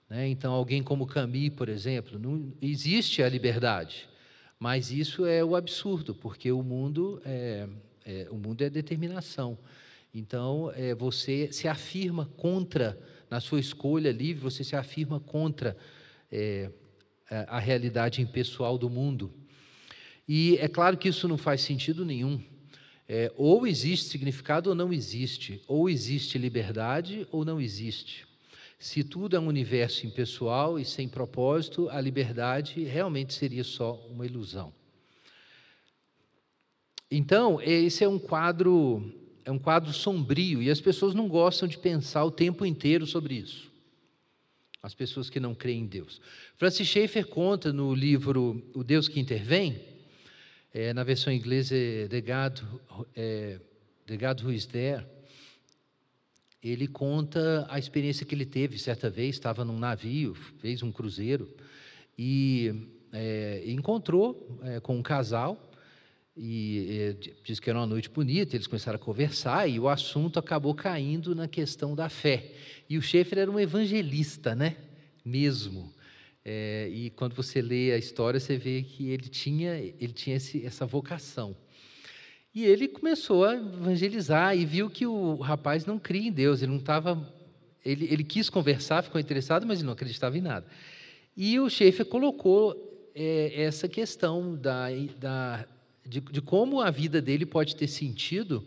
Né? 0.09 0.27
Então, 0.29 0.53
alguém 0.53 0.83
como 0.83 1.07
Camus, 1.07 1.50
por 1.50 1.69
exemplo, 1.69 2.19
não 2.19 2.53
existe 2.61 3.23
a 3.23 3.29
liberdade, 3.29 4.09
mas 4.59 4.91
isso 4.91 5.25
é 5.25 5.45
o 5.45 5.55
absurdo, 5.55 6.12
porque 6.12 6.50
o 6.50 6.62
mundo 6.62 7.23
é, 7.25 7.69
é 8.05 8.27
o 8.31 8.37
mundo 8.37 8.62
é 8.62 8.69
determinação. 8.69 9.57
Então, 10.12 10.73
é, 10.75 10.93
você 10.93 11.53
se 11.53 11.69
afirma 11.69 12.27
contra, 12.37 12.99
na 13.31 13.41
sua 13.41 13.61
escolha 13.61 14.11
livre, 14.11 14.43
você 14.43 14.65
se 14.65 14.75
afirma 14.75 15.21
contra 15.21 15.77
é, 16.31 16.71
a 17.31 17.59
realidade 17.59 18.21
impessoal 18.21 18.77
do 18.77 18.91
mundo. 18.91 19.33
E 20.29 20.57
é 20.59 20.69
claro 20.69 20.97
que 20.97 21.09
isso 21.09 21.29
não 21.29 21.39
faz 21.39 21.61
sentido 21.61 22.05
nenhum. 22.05 22.43
É, 23.09 23.33
ou 23.37 23.67
existe 23.67 24.09
significado 24.09 24.71
ou 24.71 24.75
não 24.75 24.93
existe. 24.93 25.63
Ou 25.67 25.89
existe 25.89 26.39
liberdade 26.39 27.27
ou 27.31 27.45
não 27.45 27.61
existe. 27.61 28.27
Se 28.79 29.05
tudo 29.05 29.37
é 29.37 29.41
um 29.41 29.47
universo 29.47 30.07
impessoal 30.07 30.79
e 30.79 30.85
sem 30.85 31.09
propósito, 31.09 31.89
a 31.91 32.01
liberdade 32.01 32.83
realmente 32.83 33.35
seria 33.35 33.63
só 33.63 33.95
uma 34.09 34.25
ilusão. 34.25 34.73
Então, 37.11 37.61
esse 37.61 38.05
é 38.05 38.09
um 38.09 38.19
quadro 38.19 39.13
é 39.44 39.50
um 39.50 39.59
quadro 39.59 39.92
sombrio 39.92 40.62
e 40.62 40.70
as 40.70 40.80
pessoas 40.80 41.14
não 41.14 41.28
gostam 41.28 41.68
de 41.68 41.78
pensar 41.78 42.25
o 42.25 42.30
tempo 42.30 42.64
inteiro 42.64 43.06
sobre 43.06 43.35
isso. 43.35 43.70
As 44.82 44.94
pessoas 44.94 45.28
que 45.28 45.38
não 45.38 45.54
creem 45.54 45.82
em 45.82 45.87
Deus. 45.87 46.20
Francis 46.56 46.88
Schaeffer 46.88 47.26
conta 47.26 47.73
no 47.73 47.94
livro 47.94 48.62
O 48.75 48.82
Deus 48.82 49.09
que 49.09 49.20
Intervém 49.20 49.90
é, 50.73 50.92
na 50.92 51.02
versão 51.02 51.32
inglesa, 51.32 51.75
é 51.75 52.06
The 52.09 52.20
God, 52.20 52.61
é, 53.14 53.59
The 54.06 54.16
God 54.16 54.42
Who 54.42 54.52
Is 54.52 54.66
There, 54.66 55.04
ele 56.62 56.87
conta 56.87 57.66
a 57.68 57.78
experiência 57.78 58.25
que 58.26 58.35
ele 58.35 58.44
teve 58.44 58.78
certa 58.78 59.09
vez, 59.09 59.37
estava 59.37 59.64
num 59.64 59.78
navio, 59.78 60.35
fez 60.35 60.82
um 60.82 60.92
cruzeiro, 60.92 61.49
e 62.18 62.88
é, 63.12 63.62
encontrou 63.66 64.61
é, 64.62 64.80
com 64.80 64.97
um 64.97 65.02
casal, 65.02 65.70
e 66.37 67.17
é, 67.23 67.31
diz 67.45 67.59
que 67.61 67.69
era 67.69 67.79
uma 67.79 67.87
noite 67.87 68.09
bonita, 68.09 68.57
eles 68.57 68.67
começaram 68.67 68.97
a 68.97 69.01
conversar, 69.01 69.69
e 69.69 69.79
o 69.79 69.89
assunto 69.89 70.39
acabou 70.39 70.75
caindo 70.75 71.35
na 71.35 71.49
questão 71.49 71.95
da 71.95 72.09
fé. 72.09 72.53
E 72.89 72.97
o 72.97 73.03
Schaefer 73.03 73.39
era 73.39 73.51
um 73.51 73.59
evangelista, 73.59 74.55
né? 74.55 74.77
Mesmo. 75.25 75.93
É, 76.45 76.89
e 76.91 77.11
quando 77.11 77.35
você 77.35 77.61
lê 77.61 77.93
a 77.93 77.99
história, 77.99 78.41
você 78.41 78.57
vê 78.57 78.83
que 78.83 79.11
ele 79.11 79.29
tinha, 79.29 79.77
ele 79.79 80.13
tinha 80.13 80.37
esse, 80.37 80.65
essa 80.65 80.87
vocação. 80.87 81.55
E 82.55 82.65
ele 82.65 82.89
começou 82.89 83.45
a 83.45 83.55
evangelizar 83.55 84.57
e 84.57 84.65
viu 84.65 84.91
que 84.91 85.07
o 85.07 85.37
rapaz 85.37 85.87
não 85.87 85.99
cria 85.99 86.29
em 86.29 86.33
Deus, 86.33 86.63
ele 86.63 86.73
não 86.73 86.79
estava. 86.79 87.33
Ele, 87.85 88.07
ele 88.11 88.25
quis 88.25 88.51
conversar, 88.51 89.03
ficou 89.03 89.21
interessado, 89.21 89.67
mas 89.67 89.79
ele 89.79 89.87
não 89.87 89.93
acreditava 89.93 90.37
em 90.37 90.41
nada. 90.41 90.67
E 91.37 91.59
o 91.61 91.71
chefe 91.71 92.05
colocou 92.05 93.11
é, 93.15 93.63
essa 93.63 93.89
questão 93.89 94.57
da, 94.57 94.89
da, 95.19 95.67
de, 96.07 96.21
de 96.21 96.40
como 96.40 96.80
a 96.80 96.90
vida 96.90 97.21
dele 97.21 97.47
pode 97.47 97.76
ter 97.76 97.88
sentido 97.88 98.66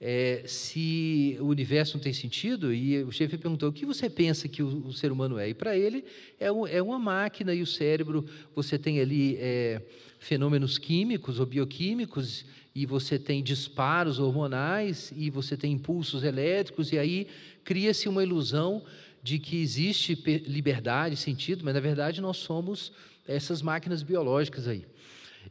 é, 0.00 0.44
se 0.46 1.36
o 1.40 1.46
universo 1.46 1.96
não 1.96 2.02
tem 2.02 2.12
sentido, 2.12 2.72
e 2.72 3.02
o 3.02 3.10
chefe 3.10 3.36
perguntou: 3.36 3.68
o 3.68 3.72
que 3.72 3.84
você 3.84 4.08
pensa 4.08 4.48
que 4.48 4.62
o, 4.62 4.86
o 4.86 4.92
ser 4.92 5.10
humano 5.10 5.38
é? 5.38 5.48
E 5.48 5.54
para 5.54 5.76
ele 5.76 6.04
é, 6.38 6.50
um, 6.52 6.66
é, 6.66 6.80
uma 6.80 6.98
máquina 6.98 7.52
e 7.52 7.62
o 7.62 7.66
cérebro, 7.66 8.24
você 8.54 8.78
tem 8.78 9.00
ali 9.00 9.36
é, 9.40 9.82
fenômenos 10.20 10.78
químicos 10.78 11.40
ou 11.40 11.46
bioquímicos, 11.46 12.44
e 12.74 12.86
você 12.86 13.18
tem 13.18 13.42
disparos 13.42 14.20
hormonais, 14.20 15.12
e 15.16 15.30
você 15.30 15.56
tem 15.56 15.72
impulsos 15.72 16.22
elétricos, 16.22 16.92
e 16.92 16.98
aí 16.98 17.26
cria-se 17.64 18.08
uma 18.08 18.22
ilusão 18.22 18.84
de 19.20 19.40
que 19.40 19.60
existe 19.60 20.14
liberdade, 20.46 21.16
sentido, 21.16 21.64
mas 21.64 21.74
na 21.74 21.80
verdade 21.80 22.20
nós 22.20 22.36
somos 22.36 22.92
essas 23.26 23.60
máquinas 23.60 24.02
biológicas 24.04 24.68
aí, 24.68 24.86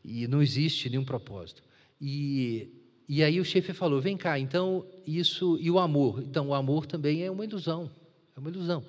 e 0.04 0.28
não 0.28 0.42
existe 0.42 0.90
nenhum 0.90 1.06
propósito. 1.06 1.64
E 2.00 2.70
e 3.08 3.24
aí 3.24 3.40
o 3.40 3.46
chefe 3.46 3.74
falou: 3.74 4.02
vem 4.02 4.18
cá, 4.18 4.38
então 4.38 4.86
isso. 5.06 5.58
E 5.62 5.72
o 5.72 5.80
amor? 5.80 6.22
Então, 6.22 6.50
o 6.50 6.54
amor 6.54 6.86
também 6.86 7.24
é 7.24 7.32
uma 7.32 7.46
ilusão. 7.46 7.90
É 8.36 8.40
uma 8.40 8.50
ilusão. 8.50 8.84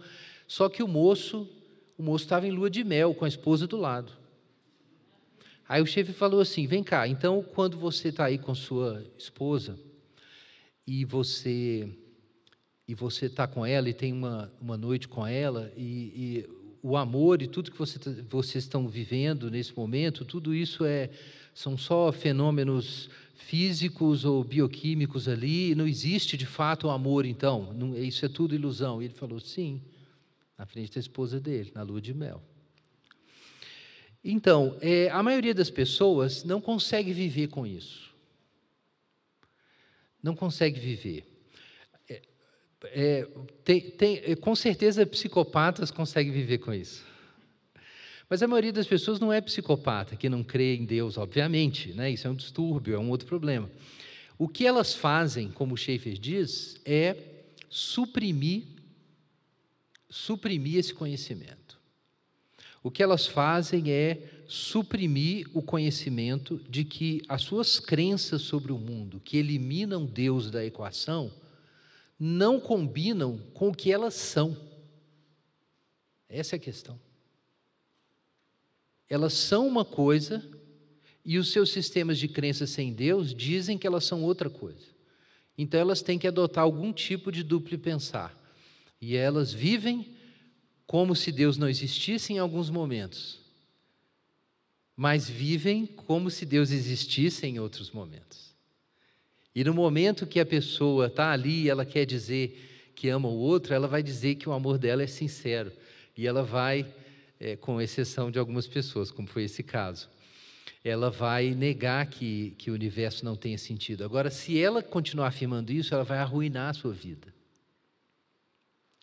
Só 0.47 0.69
que 0.69 0.83
o 0.83 0.88
moço, 0.88 1.49
o 1.97 2.02
moço 2.02 2.25
estava 2.25 2.47
em 2.47 2.50
lua 2.50 2.69
de 2.69 2.83
mel 2.83 3.14
com 3.14 3.25
a 3.25 3.28
esposa 3.28 3.67
do 3.67 3.76
lado. 3.76 4.12
Aí 5.69 5.81
o 5.81 5.87
chefe 5.87 6.12
falou 6.12 6.40
assim: 6.40 6.67
vem 6.67 6.83
cá, 6.83 7.07
então 7.07 7.43
quando 7.43 7.78
você 7.78 8.09
está 8.09 8.25
aí 8.25 8.38
com 8.38 8.55
sua 8.55 9.05
esposa 9.17 9.78
e 10.87 11.05
você 11.05 11.88
e 12.88 12.95
você 12.95 13.26
está 13.26 13.47
com 13.47 13.67
ela 13.67 13.88
e 13.88 13.93
tem 13.93 14.14
uma, 14.14 14.50
uma 14.59 14.78
noite 14.78 15.07
com 15.07 15.26
ela 15.26 15.71
e, 15.76 15.83
e 15.85 16.49
o 16.82 16.97
amor 16.97 17.42
e 17.42 17.49
tudo 17.49 17.70
que 17.70 17.78
você, 17.78 17.99
tá, 17.99 18.11
vocês 18.28 18.64
estão 18.64 18.88
vivendo 18.88 19.50
nesse 19.50 19.76
momento, 19.76 20.25
tudo 20.25 20.54
isso 20.54 20.85
é 20.85 21.11
são 21.54 21.76
só 21.76 22.12
fenômenos 22.12 23.11
físicos 23.35 24.25
ou 24.25 24.44
bioquímicos 24.44 25.26
ali, 25.26 25.75
não 25.75 25.88
existe 25.88 26.37
de 26.37 26.47
fato 26.47 26.87
o 26.87 26.90
amor, 26.90 27.26
então, 27.26 27.73
não, 27.73 27.97
isso 27.97 28.25
é 28.25 28.28
tudo 28.28 28.54
ilusão. 28.54 29.02
E 29.02 29.06
ele 29.06 29.14
falou, 29.14 29.40
sim, 29.40 29.82
na 30.56 30.66
frente 30.66 30.92
da 30.92 31.00
esposa 31.00 31.40
dele, 31.40 31.73
na 31.75 31.82
lua 31.82 32.00
de 32.00 32.14
mel. 32.14 32.42
Então, 34.23 34.76
é, 34.80 35.08
a 35.11 35.23
maioria 35.23 35.54
das 35.54 35.70
pessoas 35.70 36.44
não 36.44 36.61
consegue 36.61 37.12
viver 37.12 37.49
com 37.49 37.66
isso. 37.66 38.14
Não 40.23 40.37
consegue 40.37 40.78
viver. 40.78 41.38
É, 42.85 43.20
é, 43.20 43.28
tem, 43.64 43.90
tem, 43.90 44.37
com 44.37 44.54
certeza, 44.54 45.04
psicopatas 45.06 45.90
conseguem 45.90 46.32
viver 46.32 46.58
com 46.58 46.73
isso. 46.73 47.04
Mas 48.28 48.42
a 48.42 48.49
maioria 48.49 48.73
das 48.73 48.87
pessoas 48.87 49.18
não 49.18 49.32
é 49.32 49.40
psicopata, 49.40 50.14
que 50.14 50.28
não 50.28 50.44
crê 50.44 50.76
em 50.76 50.85
Deus, 50.85 51.16
obviamente, 51.16 51.92
né? 51.94 52.11
isso 52.11 52.26
é 52.26 52.30
um 52.30 52.35
distúrbio, 52.35 52.94
é 52.94 52.99
um 52.99 53.08
outro 53.08 53.26
problema. 53.26 53.70
O 54.38 54.47
que 54.47 54.66
elas 54.66 54.94
fazem, 54.94 55.50
como 55.50 55.76
Schaefer 55.76 56.18
diz, 56.18 56.80
é 56.85 57.16
suprimir, 57.70 58.64
suprimir 60.08 60.76
esse 60.76 60.94
conhecimento. 60.94 61.78
o 62.82 62.90
que 62.90 63.02
elas 63.02 63.26
fazem 63.26 63.90
é 63.90 64.23
suprimir 64.47 65.47
o 65.52 65.61
conhecimento 65.61 66.58
de 66.68 66.85
que 66.85 67.23
as 67.28 67.42
suas 67.42 67.80
crenças 67.80 68.42
sobre 68.42 68.73
o 68.73 68.78
mundo, 68.78 69.20
que 69.20 69.37
eliminam 69.37 70.06
Deus 70.06 70.50
da 70.50 70.64
equação, 70.64 71.30
não 72.18 72.58
combinam 72.58 73.38
com 73.54 73.68
o 73.68 73.75
que 73.75 73.92
elas 73.92 74.14
são. 74.14 74.56
Essa 76.28 76.56
é 76.56 76.58
a 76.58 76.60
questão. 76.60 76.98
Elas 79.08 79.32
são 79.32 79.66
uma 79.66 79.84
coisa 79.84 80.46
e 81.25 81.38
os 81.38 81.52
seus 81.52 81.70
sistemas 81.70 82.18
de 82.18 82.28
crenças 82.28 82.70
sem 82.70 82.92
Deus 82.92 83.34
dizem 83.34 83.78
que 83.78 83.87
elas 83.87 84.04
são 84.04 84.22
outra 84.22 84.50
coisa. 84.50 84.87
Então 85.56 85.80
elas 85.80 86.02
têm 86.02 86.18
que 86.18 86.26
adotar 86.26 86.64
algum 86.64 86.92
tipo 86.92 87.32
de 87.32 87.42
duplo 87.42 87.78
pensar. 87.78 88.34
E 89.00 89.16
elas 89.16 89.52
vivem 89.52 90.14
como 90.87 91.14
se 91.14 91.30
Deus 91.30 91.56
não 91.56 91.68
existisse 91.68 92.32
em 92.32 92.38
alguns 92.38 92.70
momentos, 92.70 93.40
mas 94.96 95.28
vivem 95.28 95.87
como 95.87 96.30
se 96.30 96.46
Deus 96.46 96.70
existisse 96.70 97.46
em 97.46 97.60
outros 97.60 97.90
momentos. 97.90 98.48
E 99.59 99.65
no 99.65 99.75
momento 99.75 100.25
que 100.25 100.38
a 100.38 100.47
pessoa 100.47 101.09
está 101.09 101.33
ali 101.33 101.65
e 101.65 101.69
ela 101.69 101.85
quer 101.85 102.07
dizer 102.07 102.93
que 102.95 103.09
ama 103.09 103.27
o 103.27 103.37
outro, 103.37 103.75
ela 103.75 103.88
vai 103.88 104.05
dizer 104.05 104.37
que 104.37 104.49
o 104.49 104.53
amor 104.53 104.79
dela 104.79 105.03
é 105.03 105.07
sincero. 105.09 105.73
E 106.17 106.29
ela 106.29 106.45
vai 106.45 106.87
é, 107.41 107.57
com 107.57 107.81
exceção 107.81 108.31
de 108.31 108.38
algumas 108.38 108.69
pessoas, 108.69 109.11
como 109.11 109.27
foi 109.27 109.43
esse 109.43 109.65
caso. 109.65 110.09
Ela 110.85 111.11
vai 111.11 111.57
negar 111.57 112.07
que, 112.07 112.55
que 112.57 112.71
o 112.71 112.75
universo 112.75 113.25
não 113.25 113.35
tenha 113.35 113.59
sentido. 113.59 114.05
Agora, 114.05 114.31
se 114.31 114.62
ela 114.62 114.81
continuar 114.81 115.27
afirmando 115.27 115.73
isso, 115.73 115.93
ela 115.93 116.05
vai 116.05 116.19
arruinar 116.19 116.71
a 116.71 116.75
sua 116.75 116.93
vida. 116.93 117.35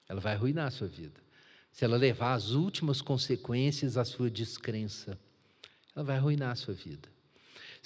Ela 0.07 0.21
vai 0.21 0.35
arruinar 0.35 0.67
a 0.67 0.71
sua 0.71 0.87
vida. 0.87 1.19
Se 1.69 1.83
ela 1.83 1.97
levar 1.97 2.33
as 2.33 2.51
últimas 2.51 3.01
consequências 3.01 3.97
à 3.97 4.05
sua 4.05 4.29
descrença, 4.29 5.19
ela 5.93 6.05
vai 6.05 6.15
arruinar 6.15 6.51
a 6.51 6.55
sua 6.55 6.73
vida. 6.73 7.13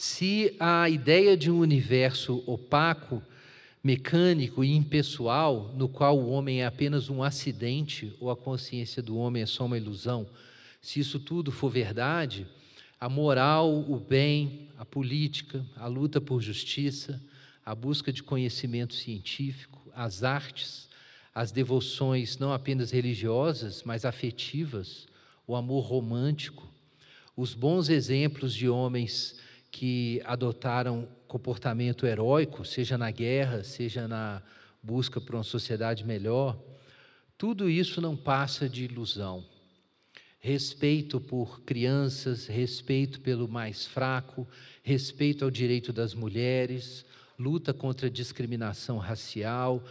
Se 0.02 0.56
a 0.62 0.90
ideia 0.90 1.36
de 1.36 1.52
um 1.52 1.60
universo 1.60 2.42
opaco 2.48 3.22
mecânico 3.84 4.64
e 4.64 4.74
impessoal, 4.74 5.74
no 5.76 5.90
qual 5.90 6.18
o 6.18 6.30
homem 6.30 6.62
é 6.62 6.66
apenas 6.66 7.10
um 7.10 7.22
acidente 7.22 8.16
ou 8.18 8.32
a 8.32 8.36
consciência 8.38 9.04
do 9.04 9.18
homem 9.18 9.44
é 9.44 9.46
só 9.46 9.66
uma 9.66 9.76
ilusão, 9.76 10.26
se 10.82 11.02
isso 11.02 11.20
tudo 11.20 11.52
for 11.52 11.70
verdade, 11.70 12.48
a 12.98 13.10
moral, 13.10 13.70
o 13.70 14.00
bem, 14.00 14.70
a 14.78 14.86
política, 14.86 15.66
a 15.76 15.86
luta 15.88 16.22
por 16.22 16.42
justiça, 16.42 17.22
a 17.66 17.76
busca 17.76 18.14
de 18.14 18.24
conhecimento 18.24 18.94
científico, 18.94 19.82
as 19.94 20.24
artes, 20.24 20.88
as 21.36 21.52
devoções 21.52 22.38
não 22.38 22.54
apenas 22.54 22.92
religiosas, 22.92 23.84
mas 23.84 24.06
afetivas, 24.06 25.10
o 25.46 25.58
amor 25.58 25.82
romântico, 25.82 26.66
os 27.36 27.54
bons 27.54 27.90
exemplos 27.90 28.56
de 28.56 28.70
homens 28.70 29.38
que 29.72 30.22
adotaram 30.26 31.08
comportamento 31.28 32.06
heróico, 32.06 32.66
seja 32.66 32.98
na 32.98 33.12
guerra, 33.12 33.64
seja 33.64 34.08
na 34.08 34.42
busca 34.82 35.22
por 35.22 35.36
uma 35.36 35.44
sociedade 35.44 36.04
melhor, 36.04 36.60
tudo 37.38 37.70
isso 37.70 38.02
não 38.02 38.16
passa 38.16 38.68
de 38.68 38.86
ilusão. 38.86 39.46
Respeito 40.40 41.20
por 41.20 41.62
crianças, 41.62 42.48
respeito 42.48 43.20
pelo 43.20 43.48
mais 43.48 43.86
fraco, 43.86 44.48
respeito 44.82 45.44
ao 45.44 45.52
direito 45.52 45.92
das 45.92 46.14
mulheres, 46.14 47.06
luta 47.38 47.74
contra 47.74 48.08
a 48.08 48.12
discriminação 48.12 48.98
racial, 48.98 49.84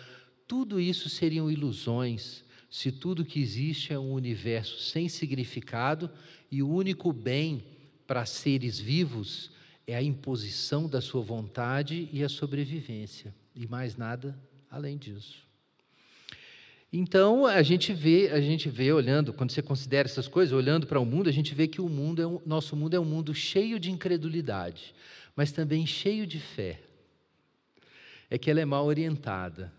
tudo 0.46 0.80
isso 0.80 1.08
seriam 1.08 1.50
ilusões 1.50 2.44
se 2.70 2.92
tudo 2.92 3.24
que 3.24 3.40
existe 3.40 3.92
é 3.92 3.98
um 3.98 4.12
universo 4.12 4.78
sem 4.80 5.08
significado 5.08 6.10
e 6.50 6.62
o 6.62 6.68
único 6.68 7.12
bem 7.12 7.64
para 8.06 8.26
seres 8.26 8.78
vivos 8.78 9.50
é 9.88 9.96
a 9.96 10.02
imposição 10.02 10.86
da 10.86 11.00
sua 11.00 11.22
vontade 11.22 12.10
e 12.12 12.22
a 12.22 12.28
sobrevivência, 12.28 13.34
e 13.56 13.66
mais 13.66 13.96
nada 13.96 14.38
além 14.70 14.98
disso. 14.98 15.48
Então, 16.92 17.46
a 17.46 17.62
gente 17.62 17.94
vê, 17.94 18.28
a 18.30 18.40
gente 18.40 18.68
vê 18.68 18.92
olhando, 18.92 19.32
quando 19.32 19.50
você 19.50 19.62
considera 19.62 20.06
essas 20.06 20.28
coisas, 20.28 20.52
olhando 20.52 20.86
para 20.86 21.00
o 21.00 21.06
mundo, 21.06 21.30
a 21.30 21.32
gente 21.32 21.54
vê 21.54 21.66
que 21.66 21.80
o 21.80 21.88
mundo 21.88 22.20
é 22.20 22.26
um, 22.26 22.38
nosso 22.44 22.76
mundo 22.76 22.94
é 22.94 23.00
um 23.00 23.04
mundo 23.04 23.34
cheio 23.34 23.80
de 23.80 23.90
incredulidade, 23.90 24.94
mas 25.34 25.52
também 25.52 25.86
cheio 25.86 26.26
de 26.26 26.38
fé. 26.38 26.82
É 28.28 28.36
que 28.36 28.50
ela 28.50 28.60
é 28.60 28.66
mal 28.66 28.84
orientada. 28.84 29.72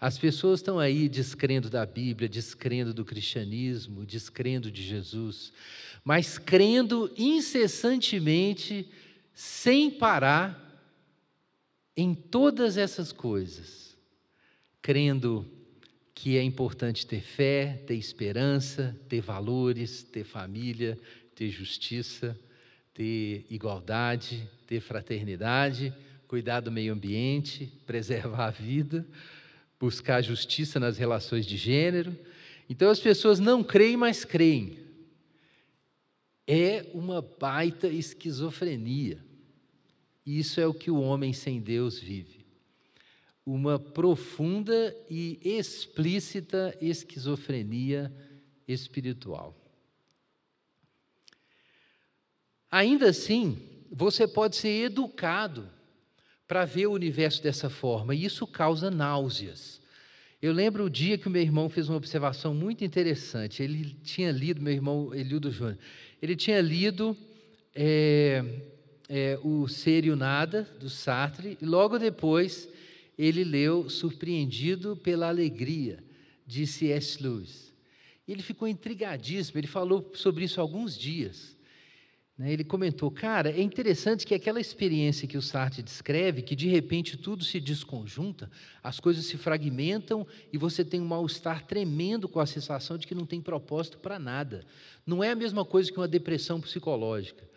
As 0.00 0.16
pessoas 0.16 0.60
estão 0.60 0.78
aí 0.78 1.06
descrendo 1.06 1.68
da 1.68 1.84
Bíblia, 1.84 2.30
descrendo 2.30 2.94
do 2.94 3.04
cristianismo, 3.04 4.06
descrendo 4.06 4.70
de 4.70 4.82
Jesus, 4.82 5.52
mas 6.02 6.38
crendo 6.38 7.12
incessantemente 7.18 8.88
sem 9.42 9.90
parar 9.90 10.54
em 11.96 12.12
todas 12.12 12.76
essas 12.76 13.10
coisas, 13.10 13.96
crendo 14.82 15.50
que 16.14 16.36
é 16.36 16.42
importante 16.42 17.06
ter 17.06 17.22
fé, 17.22 17.82
ter 17.86 17.94
esperança, 17.94 18.94
ter 19.08 19.22
valores, 19.22 20.02
ter 20.02 20.24
família, 20.24 20.98
ter 21.34 21.48
justiça, 21.48 22.38
ter 22.92 23.46
igualdade, 23.48 24.46
ter 24.66 24.78
fraternidade, 24.78 25.94
cuidar 26.28 26.60
do 26.60 26.70
meio 26.70 26.92
ambiente, 26.92 27.72
preservar 27.86 28.48
a 28.48 28.50
vida, 28.50 29.08
buscar 29.80 30.20
justiça 30.20 30.78
nas 30.78 30.98
relações 30.98 31.46
de 31.46 31.56
gênero. 31.56 32.14
Então 32.68 32.90
as 32.90 33.00
pessoas 33.00 33.40
não 33.40 33.64
creem, 33.64 33.96
mas 33.96 34.22
creem. 34.22 34.78
É 36.46 36.90
uma 36.92 37.22
baita 37.22 37.88
esquizofrenia. 37.88 39.29
Isso 40.24 40.60
é 40.60 40.66
o 40.66 40.74
que 40.74 40.90
o 40.90 41.00
homem 41.00 41.32
sem 41.32 41.60
Deus 41.60 41.98
vive. 41.98 42.46
Uma 43.44 43.78
profunda 43.78 44.96
e 45.08 45.38
explícita 45.42 46.76
esquizofrenia 46.80 48.12
espiritual. 48.68 49.56
Ainda 52.70 53.08
assim, 53.08 53.58
você 53.90 54.28
pode 54.28 54.56
ser 54.56 54.84
educado 54.84 55.68
para 56.46 56.64
ver 56.64 56.86
o 56.86 56.92
universo 56.92 57.42
dessa 57.42 57.68
forma, 57.68 58.14
e 58.14 58.24
isso 58.24 58.46
causa 58.46 58.90
náuseas. 58.90 59.80
Eu 60.40 60.52
lembro 60.52 60.84
o 60.84 60.90
dia 60.90 61.18
que 61.18 61.28
o 61.28 61.30
meu 61.30 61.42
irmão 61.42 61.68
fez 61.68 61.88
uma 61.88 61.98
observação 61.98 62.54
muito 62.54 62.84
interessante. 62.84 63.62
Ele 63.62 63.94
tinha 64.02 64.32
lido, 64.32 64.62
meu 64.62 64.72
irmão 64.72 65.14
Elildo 65.14 65.50
Júnior, 65.50 65.78
ele 66.22 66.34
tinha 66.34 66.60
lido 66.60 67.16
é, 67.74 68.42
é, 69.12 69.36
o 69.42 69.66
Ser 69.66 70.04
e 70.04 70.10
o 70.10 70.16
Nada, 70.16 70.62
do 70.78 70.88
Sartre, 70.88 71.58
e 71.60 71.66
logo 71.66 71.98
depois 71.98 72.68
ele 73.18 73.42
leu 73.42 73.90
Surpreendido 73.90 74.96
pela 74.96 75.28
Alegria, 75.28 75.98
de 76.46 76.64
C.S. 76.64 77.20
Lewis. 77.20 77.74
Ele 78.26 78.40
ficou 78.40 78.68
intrigadíssimo, 78.68 79.58
ele 79.58 79.66
falou 79.66 80.12
sobre 80.14 80.44
isso 80.44 80.60
há 80.60 80.62
alguns 80.62 80.96
dias. 80.96 81.56
Né? 82.38 82.52
Ele 82.52 82.62
comentou, 82.62 83.10
cara, 83.10 83.50
é 83.50 83.60
interessante 83.60 84.24
que 84.24 84.34
aquela 84.34 84.60
experiência 84.60 85.26
que 85.26 85.36
o 85.36 85.42
Sartre 85.42 85.82
descreve, 85.82 86.40
que 86.40 86.54
de 86.54 86.68
repente 86.68 87.16
tudo 87.16 87.44
se 87.44 87.58
desconjunta, 87.58 88.48
as 88.80 89.00
coisas 89.00 89.26
se 89.26 89.36
fragmentam 89.36 90.24
e 90.52 90.56
você 90.56 90.84
tem 90.84 91.00
um 91.00 91.06
mal-estar 91.06 91.66
tremendo 91.66 92.28
com 92.28 92.38
a 92.38 92.46
sensação 92.46 92.96
de 92.96 93.08
que 93.08 93.14
não 93.14 93.26
tem 93.26 93.40
propósito 93.40 93.98
para 93.98 94.20
nada. 94.20 94.64
Não 95.04 95.22
é 95.22 95.32
a 95.32 95.36
mesma 95.36 95.64
coisa 95.64 95.90
que 95.90 95.98
uma 95.98 96.06
depressão 96.06 96.60
psicológica. 96.60 97.49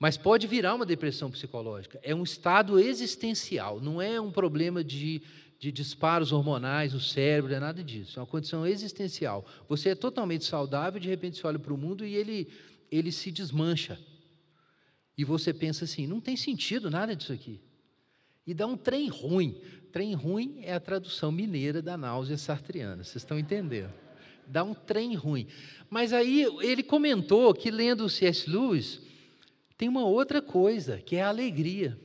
Mas 0.00 0.16
pode 0.16 0.46
virar 0.46 0.74
uma 0.74 0.86
depressão 0.86 1.30
psicológica. 1.30 2.00
É 2.02 2.14
um 2.14 2.22
estado 2.22 2.80
existencial, 2.80 3.82
não 3.82 4.00
é 4.00 4.18
um 4.18 4.30
problema 4.30 4.82
de, 4.82 5.20
de 5.58 5.70
disparos 5.70 6.32
hormonais, 6.32 6.94
o 6.94 7.00
cérebro, 7.00 7.52
é 7.52 7.60
nada 7.60 7.84
disso. 7.84 8.18
É 8.18 8.22
uma 8.22 8.26
condição 8.26 8.66
existencial. 8.66 9.44
Você 9.68 9.90
é 9.90 9.94
totalmente 9.94 10.46
saudável, 10.46 10.98
de 10.98 11.06
repente 11.06 11.36
você 11.36 11.46
olha 11.46 11.58
para 11.58 11.74
o 11.74 11.76
mundo 11.76 12.02
e 12.02 12.16
ele, 12.16 12.48
ele 12.90 13.12
se 13.12 13.30
desmancha. 13.30 13.98
E 15.18 15.22
você 15.22 15.52
pensa 15.52 15.84
assim: 15.84 16.06
não 16.06 16.18
tem 16.18 16.34
sentido 16.34 16.90
nada 16.90 17.14
disso 17.14 17.34
aqui. 17.34 17.60
E 18.46 18.54
dá 18.54 18.66
um 18.66 18.78
trem 18.78 19.06
ruim. 19.06 19.60
Trem 19.92 20.14
ruim 20.14 20.60
é 20.62 20.72
a 20.72 20.80
tradução 20.80 21.30
mineira 21.30 21.82
da 21.82 21.98
náusea 21.98 22.38
sartriana, 22.38 23.04
vocês 23.04 23.16
estão 23.16 23.38
entendendo? 23.38 23.92
Dá 24.46 24.64
um 24.64 24.72
trem 24.72 25.14
ruim. 25.14 25.46
Mas 25.90 26.14
aí 26.14 26.46
ele 26.62 26.82
comentou 26.82 27.52
que 27.52 27.70
lendo 27.70 28.06
o 28.06 28.08
C.S. 28.08 28.48
Lewis, 28.48 29.09
tem 29.80 29.88
uma 29.88 30.04
outra 30.04 30.42
coisa, 30.42 30.98
que 30.98 31.16
é 31.16 31.22
a 31.22 31.30
alegria, 31.30 31.98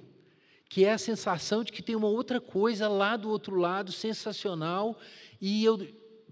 que 0.70 0.86
é 0.86 0.94
a 0.94 0.98
sensação 0.98 1.62
de 1.62 1.74
que 1.74 1.84
tem 1.84 1.94
uma 1.94 2.08
outra 2.08 2.40
coisa 2.40 2.88
lá 2.88 3.18
do 3.18 3.30
outro 3.30 3.58
lado, 3.58 3.92
sensacional, 3.92 4.98
e 5.42 5.62
eu 5.62 5.86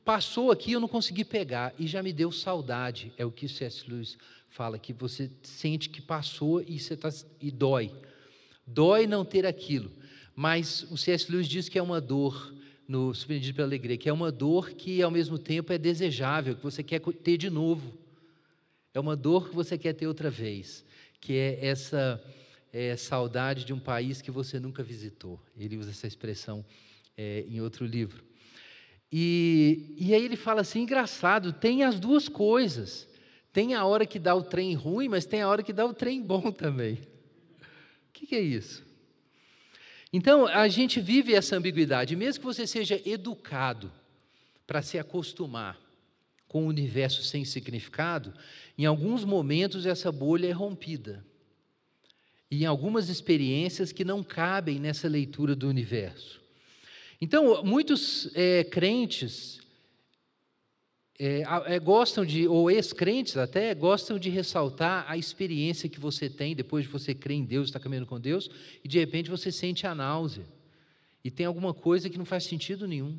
passou 0.06 0.52
aqui, 0.52 0.72
eu 0.72 0.80
não 0.80 0.88
consegui 0.88 1.26
pegar, 1.26 1.74
e 1.78 1.86
já 1.86 2.02
me 2.02 2.14
deu 2.14 2.32
saudade, 2.32 3.12
é 3.18 3.26
o 3.26 3.32
que 3.32 3.50
C.S. 3.50 3.84
Lewis 3.90 4.18
fala, 4.48 4.80
que 4.80 4.94
você 4.94 5.30
sente 5.42 5.90
que 5.90 6.02
passou 6.02 6.62
e, 6.62 6.80
você 6.80 6.96
tá, 6.96 7.10
e 7.42 7.52
dói. 7.52 7.92
Dói 8.66 9.06
não 9.06 9.26
ter 9.26 9.46
aquilo, 9.46 9.92
mas 10.34 10.84
o 10.90 10.96
C.S. 10.96 11.30
Lewis 11.30 11.50
diz 11.50 11.68
que 11.68 11.78
é 11.78 11.84
uma 11.84 12.00
dor, 12.00 12.54
no 12.88 13.14
Surpreendido 13.14 13.58
pela 13.58 13.68
Alegria, 13.68 13.98
que 13.98 14.08
é 14.08 14.14
uma 14.14 14.32
dor 14.32 14.70
que 14.70 15.02
ao 15.02 15.12
mesmo 15.12 15.38
tempo 15.38 15.74
é 15.74 15.78
desejável, 15.78 16.56
que 16.56 16.64
você 16.64 16.82
quer 16.82 17.02
ter 17.02 17.36
de 17.36 17.50
novo. 17.50 17.98
É 18.94 19.00
uma 19.00 19.18
dor 19.18 19.50
que 19.50 19.56
você 19.56 19.78
quer 19.78 19.92
ter 19.92 20.08
outra 20.08 20.30
vez, 20.30 20.86
que 21.24 21.38
é 21.38 21.66
essa 21.66 22.22
é, 22.74 22.98
saudade 22.98 23.64
de 23.64 23.72
um 23.72 23.80
país 23.80 24.22
que 24.22 24.30
você 24.30 24.60
nunca 24.60 24.84
visitou. 24.84 25.40
Ele 25.58 25.78
usa 25.78 25.92
essa 25.92 26.06
expressão 26.06 26.66
é, 27.18 27.46
em 27.48 27.62
outro 27.62 27.86
livro. 27.86 28.22
E, 29.10 29.96
e 29.98 30.14
aí 30.14 30.26
ele 30.26 30.36
fala 30.36 30.60
assim: 30.60 30.82
engraçado, 30.82 31.54
tem 31.54 31.84
as 31.84 31.98
duas 31.98 32.28
coisas. 32.28 33.08
Tem 33.54 33.74
a 33.74 33.86
hora 33.86 34.06
que 34.06 34.20
dá 34.20 34.36
o 34.36 34.44
trem 34.44 34.74
ruim, 34.74 35.08
mas 35.08 35.26
tem 35.26 35.42
a 35.42 35.48
hora 35.48 35.64
que 35.64 35.72
dá 35.72 35.86
o 35.86 35.94
trem 35.94 36.22
bom 36.22 36.52
também. 36.52 36.96
O 36.96 38.12
que, 38.12 38.28
que 38.28 38.36
é 38.36 38.42
isso? 38.42 38.84
Então, 40.12 40.46
a 40.46 40.68
gente 40.68 41.00
vive 41.00 41.34
essa 41.34 41.56
ambiguidade. 41.56 42.16
Mesmo 42.18 42.42
que 42.42 42.46
você 42.46 42.68
seja 42.68 43.02
educado 43.06 43.92
para 44.68 44.82
se 44.82 45.00
acostumar 45.00 45.80
com 46.54 46.66
o 46.66 46.68
universo 46.68 47.24
sem 47.24 47.44
significado, 47.44 48.32
em 48.78 48.86
alguns 48.86 49.26
momentos 49.26 49.88
essa 49.88 50.12
bolha 50.12 50.48
é 50.48 50.52
rompida. 50.52 51.26
E 52.50 52.62
em 52.62 52.66
algumas 52.68 53.10
experiências 53.10 53.92
que 53.92 54.06
não 54.06 54.24
cabem 54.24 54.80
nessa 54.80 55.08
leitura 55.08 55.56
do 55.56 55.68
universo. 55.68 56.40
Então, 57.20 57.64
muitos 57.64 58.30
é, 58.36 58.64
crentes 58.66 59.62
é, 61.18 61.42
é, 61.66 61.80
gostam 61.80 62.24
de, 62.24 62.48
ou 62.48 62.70
ex-crentes 62.70 63.36
até, 63.36 63.74
gostam 63.74 64.20
de 64.20 64.30
ressaltar 64.30 65.06
a 65.08 65.18
experiência 65.18 65.90
que 65.90 66.00
você 66.00 66.30
tem 66.30 66.56
depois 66.56 66.86
de 66.86 66.92
você 66.92 67.16
crer 67.16 67.38
em 67.38 67.46
Deus, 67.46 67.70
está 67.70 67.80
caminhando 67.80 68.06
com 68.06 68.20
Deus, 68.20 68.48
e 68.84 68.88
de 68.88 69.00
repente 69.00 69.28
você 69.28 69.52
sente 69.52 69.88
a 69.88 69.96
náusea. 69.96 70.46
E 71.24 71.32
tem 71.32 71.48
alguma 71.48 71.74
coisa 71.74 72.12
que 72.12 72.18
não 72.18 72.26
faz 72.26 72.44
sentido 72.44 72.88
nenhum 72.88 73.18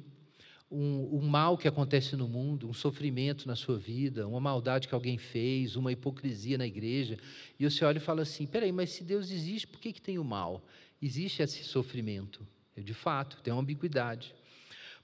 um, 0.70 1.18
um, 1.18 1.26
mal 1.26 1.56
que 1.56 1.68
acontece 1.68 2.16
no 2.16 2.26
mundo, 2.26 2.68
um 2.68 2.72
sofrimento 2.72 3.46
na 3.46 3.54
sua 3.54 3.78
vida, 3.78 4.26
uma 4.26 4.40
maldade 4.40 4.88
que 4.88 4.94
alguém 4.94 5.18
fez, 5.18 5.76
uma 5.76 5.92
hipocrisia 5.92 6.58
na 6.58 6.66
igreja, 6.66 7.18
e 7.58 7.68
você 7.68 7.84
olha 7.84 7.98
e 7.98 8.00
fala 8.00 8.22
assim: 8.22 8.46
peraí, 8.46 8.72
mas 8.72 8.90
se 8.90 9.04
Deus 9.04 9.30
existe, 9.30 9.66
por 9.66 9.80
que, 9.80 9.92
que 9.92 10.00
tem 10.00 10.18
o 10.18 10.24
mal? 10.24 10.64
Existe 11.00 11.42
esse 11.42 11.62
sofrimento. 11.64 12.46
De 12.76 12.94
fato, 12.94 13.40
tem 13.42 13.52
uma 13.52 13.62
ambiguidade. 13.62 14.34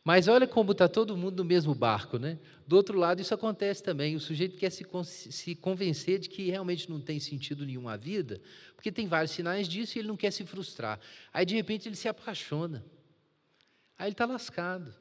Mas 0.03 0.29
olha 0.29 0.47
como 0.47 0.73
está 0.73 0.89
todo 0.89 1.17
mundo 1.17 1.37
no 1.37 1.45
mesmo 1.45 1.75
barco, 1.75 2.19
né? 2.19 2.39
Do 2.67 2.75
outro 2.75 2.99
lado, 2.99 3.21
isso 3.21 3.35
acontece 3.35 3.83
também. 3.83 4.17
O 4.17 4.21
sujeito 4.21 4.57
quer 4.57 4.71
se, 4.71 4.85
se 5.05 5.55
convencer 5.55 6.19
de 6.19 6.29
que 6.29 6.51
realmente 6.51 6.89
não 6.89 7.01
tem 7.01 7.21
sentido 7.21 7.67
nenhum 7.67 7.87
a 7.87 7.97
vida, 7.97 8.41
porque 8.75 8.91
tem 8.91 9.07
vários 9.07 9.33
sinais 9.33 9.69
disso 9.69 9.97
e 9.97 10.01
ele 10.01 10.09
não 10.09 10.17
quer 10.17 10.31
se 10.31 10.45
frustrar. 10.47 10.99
Aí, 11.33 11.45
de 11.45 11.55
repente, 11.55 11.87
ele 11.87 11.97
se 11.97 12.09
apaixona. 12.09 12.85
Aí 13.99 14.07
ele 14.07 14.13
está 14.13 14.25
lascado. 14.25 14.95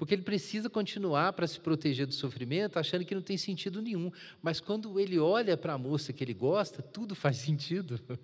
Porque 0.00 0.14
ele 0.14 0.22
precisa 0.22 0.70
continuar 0.70 1.34
para 1.34 1.46
se 1.46 1.60
proteger 1.60 2.06
do 2.06 2.14
sofrimento, 2.14 2.78
achando 2.78 3.04
que 3.04 3.14
não 3.14 3.20
tem 3.20 3.36
sentido 3.36 3.82
nenhum. 3.82 4.10
Mas 4.40 4.58
quando 4.58 4.98
ele 4.98 5.18
olha 5.18 5.58
para 5.58 5.74
a 5.74 5.78
moça 5.78 6.10
que 6.10 6.24
ele 6.24 6.32
gosta, 6.32 6.80
tudo 6.80 7.14
faz 7.14 7.36
sentido. 7.36 8.00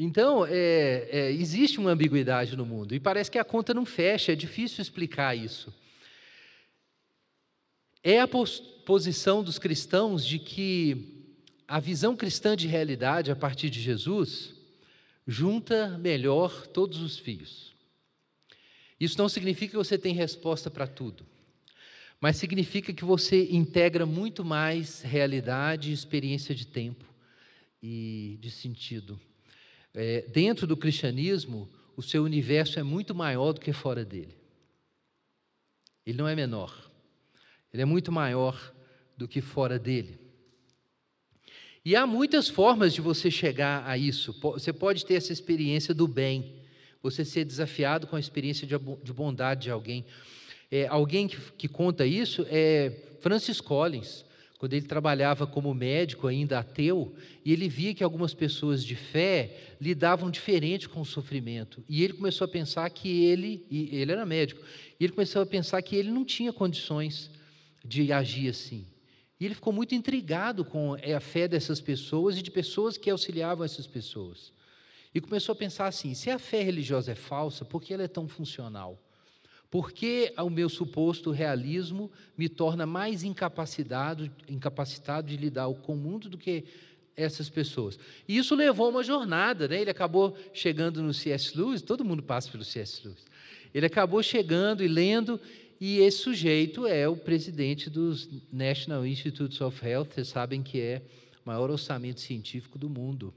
Então, 0.00 0.46
é, 0.46 1.08
é, 1.10 1.32
existe 1.32 1.80
uma 1.80 1.90
ambiguidade 1.90 2.56
no 2.56 2.64
mundo 2.64 2.94
e 2.94 3.00
parece 3.00 3.28
que 3.28 3.36
a 3.36 3.42
conta 3.42 3.74
não 3.74 3.84
fecha, 3.84 4.30
é 4.30 4.36
difícil 4.36 4.80
explicar 4.80 5.36
isso. 5.36 5.74
É 8.00 8.20
a 8.20 8.28
posição 8.28 9.42
dos 9.42 9.58
cristãos 9.58 10.24
de 10.24 10.38
que 10.38 11.26
a 11.66 11.80
visão 11.80 12.14
cristã 12.14 12.54
de 12.54 12.68
realidade 12.68 13.32
a 13.32 13.34
partir 13.34 13.70
de 13.70 13.80
Jesus 13.80 14.54
junta 15.26 15.98
melhor 15.98 16.68
todos 16.68 17.02
os 17.02 17.18
fios. 17.18 17.76
Isso 19.00 19.18
não 19.18 19.28
significa 19.28 19.72
que 19.72 19.76
você 19.76 19.96
tem 19.96 20.12
resposta 20.12 20.70
para 20.70 20.86
tudo, 20.86 21.24
mas 22.20 22.36
significa 22.36 22.92
que 22.92 23.04
você 23.04 23.48
integra 23.50 24.04
muito 24.04 24.44
mais 24.44 25.02
realidade 25.02 25.90
e 25.90 25.92
experiência 25.92 26.54
de 26.54 26.66
tempo 26.66 27.04
e 27.82 28.38
de 28.40 28.50
sentido. 28.50 29.20
É, 29.94 30.22
dentro 30.22 30.66
do 30.66 30.76
cristianismo, 30.76 31.68
o 31.96 32.02
seu 32.02 32.24
universo 32.24 32.78
é 32.78 32.82
muito 32.82 33.14
maior 33.14 33.52
do 33.52 33.60
que 33.60 33.72
fora 33.72 34.04
dele. 34.04 34.36
Ele 36.04 36.18
não 36.18 36.26
é 36.26 36.34
menor, 36.34 36.90
ele 37.72 37.82
é 37.82 37.84
muito 37.84 38.10
maior 38.10 38.74
do 39.16 39.28
que 39.28 39.40
fora 39.40 39.78
dele. 39.78 40.18
E 41.84 41.94
há 41.96 42.06
muitas 42.06 42.48
formas 42.48 42.92
de 42.92 43.00
você 43.00 43.30
chegar 43.30 43.86
a 43.88 43.96
isso. 43.96 44.38
Você 44.40 44.72
pode 44.72 45.06
ter 45.06 45.14
essa 45.14 45.32
experiência 45.32 45.94
do 45.94 46.06
bem 46.06 46.57
você 47.02 47.24
ser 47.24 47.44
desafiado 47.44 48.06
com 48.06 48.16
a 48.16 48.20
experiência 48.20 48.66
de 48.66 49.12
bondade 49.12 49.62
de 49.62 49.70
alguém. 49.70 50.04
É, 50.70 50.86
alguém 50.86 51.26
que, 51.26 51.38
que 51.56 51.68
conta 51.68 52.04
isso 52.04 52.46
é 52.50 52.92
Francis 53.20 53.60
Collins, 53.60 54.24
quando 54.58 54.74
ele 54.74 54.86
trabalhava 54.86 55.46
como 55.46 55.72
médico, 55.72 56.26
ainda 56.26 56.58
ateu, 56.58 57.14
e 57.44 57.52
ele 57.52 57.68
via 57.68 57.94
que 57.94 58.02
algumas 58.02 58.34
pessoas 58.34 58.84
de 58.84 58.96
fé 58.96 59.56
lidavam 59.80 60.30
diferente 60.30 60.88
com 60.88 61.00
o 61.00 61.06
sofrimento. 61.06 61.82
E 61.88 62.02
ele 62.02 62.14
começou 62.14 62.44
a 62.44 62.48
pensar 62.48 62.90
que 62.90 63.24
ele, 63.24 63.64
e 63.70 63.96
ele 63.96 64.10
era 64.10 64.26
médico, 64.26 64.60
e 64.98 65.04
ele 65.04 65.12
começou 65.12 65.42
a 65.42 65.46
pensar 65.46 65.80
que 65.80 65.94
ele 65.94 66.10
não 66.10 66.24
tinha 66.24 66.52
condições 66.52 67.30
de 67.84 68.12
agir 68.12 68.50
assim. 68.50 68.84
E 69.40 69.44
ele 69.44 69.54
ficou 69.54 69.72
muito 69.72 69.94
intrigado 69.94 70.64
com 70.64 70.96
é, 70.96 71.14
a 71.14 71.20
fé 71.20 71.46
dessas 71.46 71.80
pessoas 71.80 72.36
e 72.36 72.42
de 72.42 72.50
pessoas 72.50 72.98
que 72.98 73.08
auxiliavam 73.08 73.64
essas 73.64 73.86
pessoas. 73.86 74.52
E 75.18 75.20
começou 75.20 75.52
a 75.52 75.56
pensar 75.56 75.88
assim: 75.88 76.14
se 76.14 76.30
a 76.30 76.38
fé 76.38 76.62
religiosa 76.62 77.10
é 77.10 77.14
falsa, 77.16 77.64
por 77.64 77.82
que 77.82 77.92
ela 77.92 78.04
é 78.04 78.08
tão 78.08 78.28
funcional? 78.28 78.96
Por 79.68 79.90
que 79.90 80.32
o 80.38 80.48
meu 80.48 80.68
suposto 80.68 81.32
realismo 81.32 82.08
me 82.36 82.48
torna 82.48 82.86
mais 82.86 83.24
incapacitado, 83.24 84.30
incapacitado 84.48 85.26
de 85.26 85.36
lidar 85.36 85.68
com 85.82 85.94
o 85.94 85.96
mundo 85.96 86.28
do 86.28 86.38
que 86.38 86.66
essas 87.16 87.50
pessoas? 87.50 87.98
E 88.28 88.38
isso 88.38 88.54
levou 88.54 88.86
a 88.86 88.90
uma 88.90 89.02
jornada, 89.02 89.66
né? 89.66 89.80
Ele 89.80 89.90
acabou 89.90 90.36
chegando 90.54 91.02
no 91.02 91.12
C.S. 91.12 91.58
Lewis, 91.58 91.82
todo 91.82 92.04
mundo 92.04 92.22
passa 92.22 92.48
pelo 92.48 92.62
C.S. 92.62 93.00
Lewis. 93.04 93.26
Ele 93.74 93.86
acabou 93.86 94.22
chegando 94.22 94.84
e 94.84 94.88
lendo, 94.88 95.40
e 95.80 95.98
esse 95.98 96.18
sujeito 96.18 96.86
é 96.86 97.08
o 97.08 97.16
presidente 97.16 97.90
dos 97.90 98.28
National 98.52 99.04
Institutes 99.04 99.60
of 99.60 99.84
Health, 99.84 100.10
vocês 100.14 100.28
sabem 100.28 100.62
que 100.62 100.80
é 100.80 101.02
o 101.44 101.48
maior 101.48 101.70
orçamento 101.70 102.20
científico 102.20 102.78
do 102.78 102.88
mundo 102.88 103.34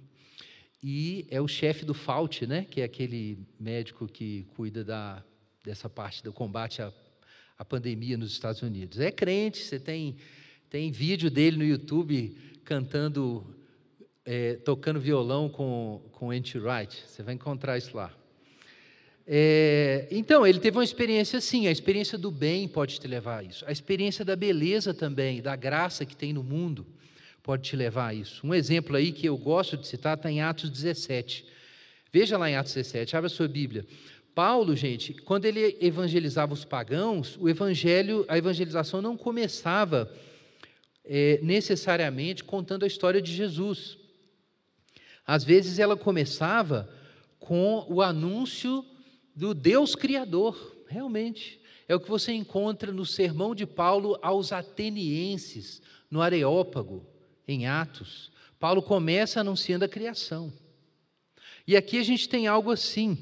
e 0.83 1.27
é 1.29 1.39
o 1.39 1.47
chefe 1.47 1.85
do 1.85 1.93
FAUT, 1.93 2.47
né, 2.47 2.65
que 2.69 2.81
é 2.81 2.83
aquele 2.83 3.37
médico 3.59 4.07
que 4.07 4.47
cuida 4.55 4.83
da, 4.83 5.23
dessa 5.63 5.87
parte 5.89 6.23
do 6.23 6.33
combate 6.33 6.81
à, 6.81 6.91
à 7.57 7.63
pandemia 7.63 8.17
nos 8.17 8.31
Estados 8.31 8.61
Unidos. 8.61 8.99
É 8.99 9.11
crente, 9.11 9.59
você 9.59 9.79
tem, 9.79 10.15
tem 10.69 10.91
vídeo 10.91 11.29
dele 11.29 11.57
no 11.57 11.63
YouTube 11.63 12.35
cantando, 12.63 13.45
é, 14.25 14.55
tocando 14.55 14.99
violão 14.99 15.49
com, 15.49 16.01
com 16.13 16.31
Anti 16.31 16.57
Wright, 16.57 17.03
você 17.05 17.21
vai 17.21 17.35
encontrar 17.35 17.77
isso 17.77 17.95
lá. 17.95 18.11
É, 19.27 20.07
então, 20.09 20.47
ele 20.47 20.59
teve 20.59 20.77
uma 20.77 20.83
experiência 20.83 21.37
assim, 21.37 21.67
a 21.67 21.71
experiência 21.71 22.17
do 22.17 22.31
bem 22.31 22.67
pode 22.67 22.99
te 22.99 23.07
levar 23.07 23.37
a 23.37 23.43
isso, 23.43 23.63
a 23.67 23.71
experiência 23.71 24.25
da 24.25 24.35
beleza 24.35 24.95
também, 24.95 25.43
da 25.43 25.55
graça 25.55 26.07
que 26.07 26.17
tem 26.17 26.33
no 26.33 26.43
mundo 26.43 26.87
pode 27.43 27.63
te 27.63 27.75
levar 27.75 28.07
a 28.07 28.13
isso. 28.13 28.45
Um 28.45 28.53
exemplo 28.53 28.95
aí 28.95 29.11
que 29.11 29.27
eu 29.27 29.37
gosto 29.37 29.77
de 29.77 29.87
citar 29.87 30.15
está 30.15 30.31
em 30.31 30.41
Atos 30.41 30.69
17. 30.69 31.45
Veja 32.11 32.37
lá 32.37 32.49
em 32.49 32.55
Atos 32.55 32.73
17, 32.73 33.15
abra 33.15 33.27
a 33.27 33.29
sua 33.29 33.47
Bíblia. 33.47 33.85
Paulo, 34.35 34.75
gente, 34.75 35.13
quando 35.13 35.45
ele 35.45 35.77
evangelizava 35.81 36.53
os 36.53 36.63
pagãos, 36.63 37.37
o 37.37 37.49
evangelho, 37.49 38.25
a 38.27 38.37
evangelização 38.37 39.01
não 39.01 39.17
começava 39.17 40.11
é, 41.03 41.39
necessariamente 41.41 42.43
contando 42.43 42.83
a 42.83 42.87
história 42.87 43.21
de 43.21 43.33
Jesus. 43.33 43.97
Às 45.25 45.43
vezes 45.43 45.79
ela 45.79 45.97
começava 45.97 46.89
com 47.39 47.85
o 47.89 48.01
anúncio 48.01 48.85
do 49.35 49.53
Deus 49.53 49.95
Criador, 49.95 50.77
realmente. 50.87 51.59
É 51.87 51.95
o 51.95 51.99
que 51.99 52.09
você 52.09 52.31
encontra 52.31 52.91
no 52.91 53.05
sermão 53.05 53.53
de 53.53 53.65
Paulo 53.65 54.17
aos 54.21 54.53
atenienses, 54.53 55.81
no 56.09 56.21
Areópago 56.21 57.10
em 57.51 57.67
Atos, 57.67 58.31
Paulo 58.59 58.81
começa 58.81 59.39
anunciando 59.39 59.85
a 59.85 59.89
criação. 59.89 60.53
E 61.67 61.75
aqui 61.75 61.97
a 61.97 62.03
gente 62.03 62.27
tem 62.27 62.47
algo 62.47 62.71
assim. 62.71 63.17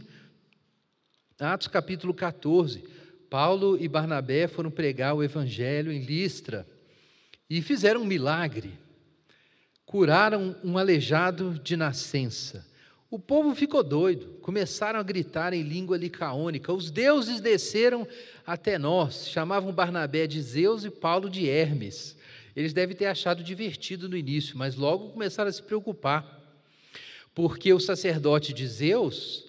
Atos 1.39 1.67
capítulo 1.67 2.13
14. 2.13 2.83
Paulo 3.29 3.77
e 3.79 3.87
Barnabé 3.87 4.47
foram 4.47 4.71
pregar 4.71 5.15
o 5.15 5.23
evangelho 5.23 5.91
em 5.91 6.01
Listra 6.01 6.67
e 7.49 7.61
fizeram 7.61 8.01
um 8.01 8.05
milagre. 8.05 8.73
Curaram 9.85 10.55
um 10.63 10.77
aleijado 10.77 11.59
de 11.63 11.77
nascença. 11.77 12.67
O 13.11 13.17
povo 13.17 13.55
ficou 13.55 13.83
doido, 13.83 14.37
começaram 14.41 14.99
a 14.99 15.03
gritar 15.03 15.51
em 15.51 15.63
língua 15.63 15.97
licaônica. 15.97 16.71
Os 16.71 16.91
deuses 16.91 17.41
desceram 17.41 18.07
até 18.45 18.77
nós, 18.77 19.27
chamavam 19.29 19.73
Barnabé 19.73 20.27
de 20.27 20.39
Zeus 20.41 20.83
e 20.83 20.91
Paulo 20.91 21.27
de 21.27 21.47
Hermes. 21.49 22.15
Eles 22.55 22.73
devem 22.73 22.95
ter 22.95 23.05
achado 23.05 23.43
divertido 23.43 24.09
no 24.09 24.17
início, 24.17 24.57
mas 24.57 24.75
logo 24.75 25.09
começaram 25.09 25.49
a 25.49 25.53
se 25.53 25.61
preocupar, 25.61 26.39
porque 27.33 27.73
o 27.73 27.79
sacerdote 27.79 28.53
de 28.53 28.67
Zeus 28.67 29.45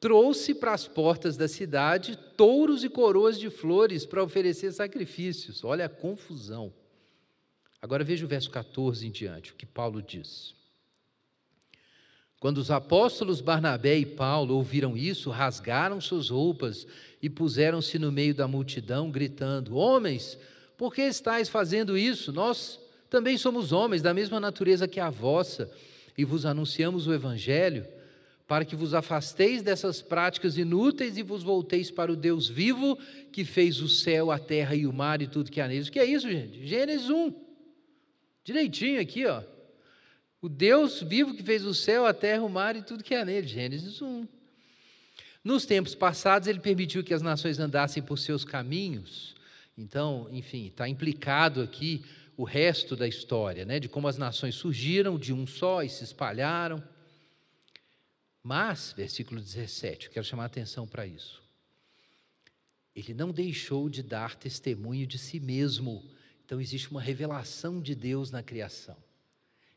trouxe 0.00 0.52
para 0.54 0.72
as 0.72 0.88
portas 0.88 1.36
da 1.36 1.46
cidade 1.46 2.18
touros 2.36 2.82
e 2.82 2.88
coroas 2.88 3.38
de 3.38 3.48
flores 3.48 4.04
para 4.04 4.22
oferecer 4.22 4.72
sacrifícios. 4.72 5.62
Olha 5.62 5.86
a 5.86 5.88
confusão. 5.88 6.72
Agora 7.80 8.02
veja 8.02 8.24
o 8.24 8.28
verso 8.28 8.50
14 8.50 9.06
em 9.06 9.10
diante, 9.10 9.52
o 9.52 9.54
que 9.54 9.64
Paulo 9.64 10.02
diz. 10.02 10.54
Quando 12.42 12.58
os 12.58 12.72
apóstolos 12.72 13.40
Barnabé 13.40 13.98
e 13.98 14.04
Paulo 14.04 14.56
ouviram 14.56 14.96
isso, 14.96 15.30
rasgaram 15.30 16.00
suas 16.00 16.28
roupas 16.28 16.84
e 17.22 17.30
puseram-se 17.30 18.00
no 18.00 18.10
meio 18.10 18.34
da 18.34 18.48
multidão, 18.48 19.08
gritando: 19.08 19.76
Homens, 19.76 20.36
por 20.82 20.92
que 20.92 21.02
estáis 21.02 21.48
fazendo 21.48 21.96
isso? 21.96 22.32
Nós 22.32 22.76
também 23.08 23.38
somos 23.38 23.70
homens 23.70 24.02
da 24.02 24.12
mesma 24.12 24.40
natureza 24.40 24.88
que 24.88 24.98
a 24.98 25.10
vossa, 25.10 25.70
e 26.18 26.24
vos 26.24 26.44
anunciamos 26.44 27.06
o 27.06 27.14
Evangelho, 27.14 27.86
para 28.48 28.64
que 28.64 28.74
vos 28.74 28.92
afasteis 28.92 29.62
dessas 29.62 30.02
práticas 30.02 30.58
inúteis 30.58 31.16
e 31.16 31.22
vos 31.22 31.44
volteis 31.44 31.88
para 31.88 32.10
o 32.10 32.16
Deus 32.16 32.48
vivo, 32.48 32.98
que 33.30 33.44
fez 33.44 33.80
o 33.80 33.88
céu, 33.88 34.32
a 34.32 34.40
terra 34.40 34.74
e 34.74 34.84
o 34.84 34.92
mar 34.92 35.22
e 35.22 35.28
tudo 35.28 35.52
que 35.52 35.60
há 35.60 35.68
neles. 35.68 35.86
O 35.86 35.92
que 35.92 36.00
é 36.00 36.04
isso, 36.04 36.28
gente? 36.28 36.66
Gênesis 36.66 37.08
1. 37.08 37.32
Direitinho 38.42 39.00
aqui, 39.00 39.24
ó. 39.24 39.40
O 40.40 40.48
Deus 40.48 41.00
vivo 41.00 41.32
que 41.32 41.44
fez 41.44 41.64
o 41.64 41.72
céu, 41.72 42.06
a 42.06 42.12
terra, 42.12 42.42
o 42.42 42.50
mar 42.50 42.74
e 42.74 42.82
tudo 42.82 43.04
que 43.04 43.14
há 43.14 43.24
nele. 43.24 43.46
Gênesis 43.46 44.02
1. 44.02 44.26
Nos 45.44 45.64
tempos 45.64 45.94
passados, 45.94 46.48
ele 46.48 46.58
permitiu 46.58 47.04
que 47.04 47.14
as 47.14 47.22
nações 47.22 47.60
andassem 47.60 48.02
por 48.02 48.18
seus 48.18 48.44
caminhos. 48.44 49.40
Então, 49.82 50.28
enfim, 50.30 50.68
está 50.68 50.88
implicado 50.88 51.60
aqui 51.60 52.04
o 52.36 52.44
resto 52.44 52.94
da 52.94 53.06
história, 53.08 53.64
né, 53.64 53.80
de 53.80 53.88
como 53.88 54.06
as 54.06 54.16
nações 54.16 54.54
surgiram 54.54 55.18
de 55.18 55.32
um 55.32 55.44
só 55.46 55.82
e 55.82 55.88
se 55.88 56.04
espalharam. 56.04 56.82
Mas, 58.42 58.92
versículo 58.96 59.40
17, 59.40 60.06
eu 60.06 60.12
quero 60.12 60.24
chamar 60.24 60.44
a 60.44 60.46
atenção 60.46 60.86
para 60.86 61.04
isso. 61.04 61.42
Ele 62.94 63.12
não 63.12 63.32
deixou 63.32 63.88
de 63.88 64.02
dar 64.02 64.36
testemunho 64.36 65.06
de 65.06 65.18
si 65.18 65.40
mesmo. 65.40 66.04
Então, 66.44 66.60
existe 66.60 66.90
uma 66.90 67.00
revelação 67.00 67.80
de 67.80 67.94
Deus 67.94 68.30
na 68.30 68.42
criação. 68.42 68.96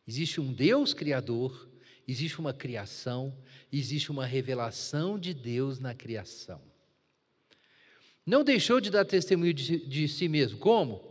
Existe 0.08 0.40
um 0.40 0.54
Deus 0.54 0.94
criador, 0.94 1.68
existe 2.08 2.40
uma 2.40 2.54
criação, 2.54 3.36
existe 3.72 4.12
uma 4.12 4.26
revelação 4.26 5.18
de 5.18 5.34
Deus 5.34 5.80
na 5.80 5.96
criação. 5.96 6.62
Não 8.26 8.44
deixou 8.44 8.82
de 8.82 8.90
dar 8.90 9.06
testemunho 9.06 9.54
de, 9.54 9.86
de 9.86 10.08
si 10.08 10.28
mesmo. 10.28 10.58
Como? 10.58 11.04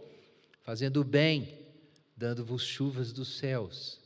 Fazendo 0.62 1.00
o 1.00 1.04
bem, 1.04 1.58
dando-vos 2.16 2.64
chuvas 2.64 3.12
dos 3.12 3.36
céus 3.38 4.00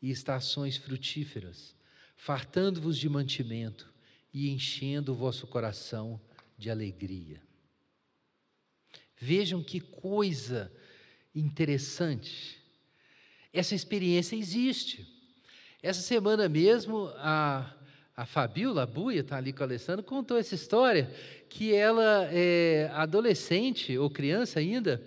e 0.00 0.10
estações 0.10 0.76
frutíferas, 0.76 1.74
fartando-vos 2.16 2.96
de 2.96 3.08
mantimento 3.08 3.92
e 4.32 4.48
enchendo 4.50 5.12
o 5.12 5.14
vosso 5.14 5.46
coração 5.46 6.20
de 6.56 6.70
alegria. 6.70 7.42
Vejam 9.16 9.62
que 9.62 9.80
coisa 9.80 10.72
interessante. 11.34 12.58
Essa 13.52 13.74
experiência 13.74 14.36
existe. 14.36 15.06
Essa 15.82 16.00
semana 16.00 16.48
mesmo, 16.48 17.08
a, 17.16 17.72
a 18.16 18.24
Fabiola, 18.24 18.86
Buia, 18.86 19.20
está 19.20 19.36
ali 19.36 19.52
com 19.52 19.60
o 19.60 19.64
Alessandro, 19.64 20.04
contou 20.04 20.38
essa 20.38 20.54
história 20.54 21.10
que 21.48 21.74
ela, 21.74 22.28
é, 22.30 22.90
adolescente 22.94 23.96
ou 23.98 24.08
criança 24.08 24.60
ainda, 24.60 25.02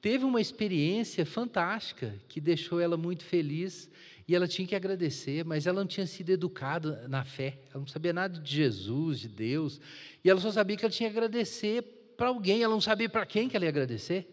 teve 0.00 0.24
uma 0.24 0.40
experiência 0.40 1.26
fantástica 1.26 2.14
que 2.28 2.40
deixou 2.40 2.80
ela 2.80 2.96
muito 2.96 3.24
feliz 3.24 3.90
e 4.28 4.34
ela 4.34 4.46
tinha 4.46 4.66
que 4.66 4.76
agradecer, 4.76 5.44
mas 5.44 5.66
ela 5.66 5.80
não 5.80 5.86
tinha 5.86 6.06
sido 6.06 6.30
educada 6.30 7.06
na 7.08 7.24
fé, 7.24 7.58
ela 7.70 7.80
não 7.80 7.86
sabia 7.86 8.12
nada 8.12 8.38
de 8.40 8.54
Jesus, 8.54 9.20
de 9.20 9.28
Deus, 9.28 9.80
e 10.24 10.30
ela 10.30 10.40
só 10.40 10.50
sabia 10.50 10.76
que 10.76 10.84
ela 10.84 10.92
tinha 10.92 11.10
que 11.10 11.16
agradecer 11.16 11.82
para 12.16 12.28
alguém, 12.28 12.62
ela 12.62 12.74
não 12.74 12.80
sabia 12.80 13.08
para 13.08 13.26
quem 13.26 13.48
que 13.48 13.56
ela 13.56 13.64
ia 13.64 13.70
agradecer. 13.70 14.26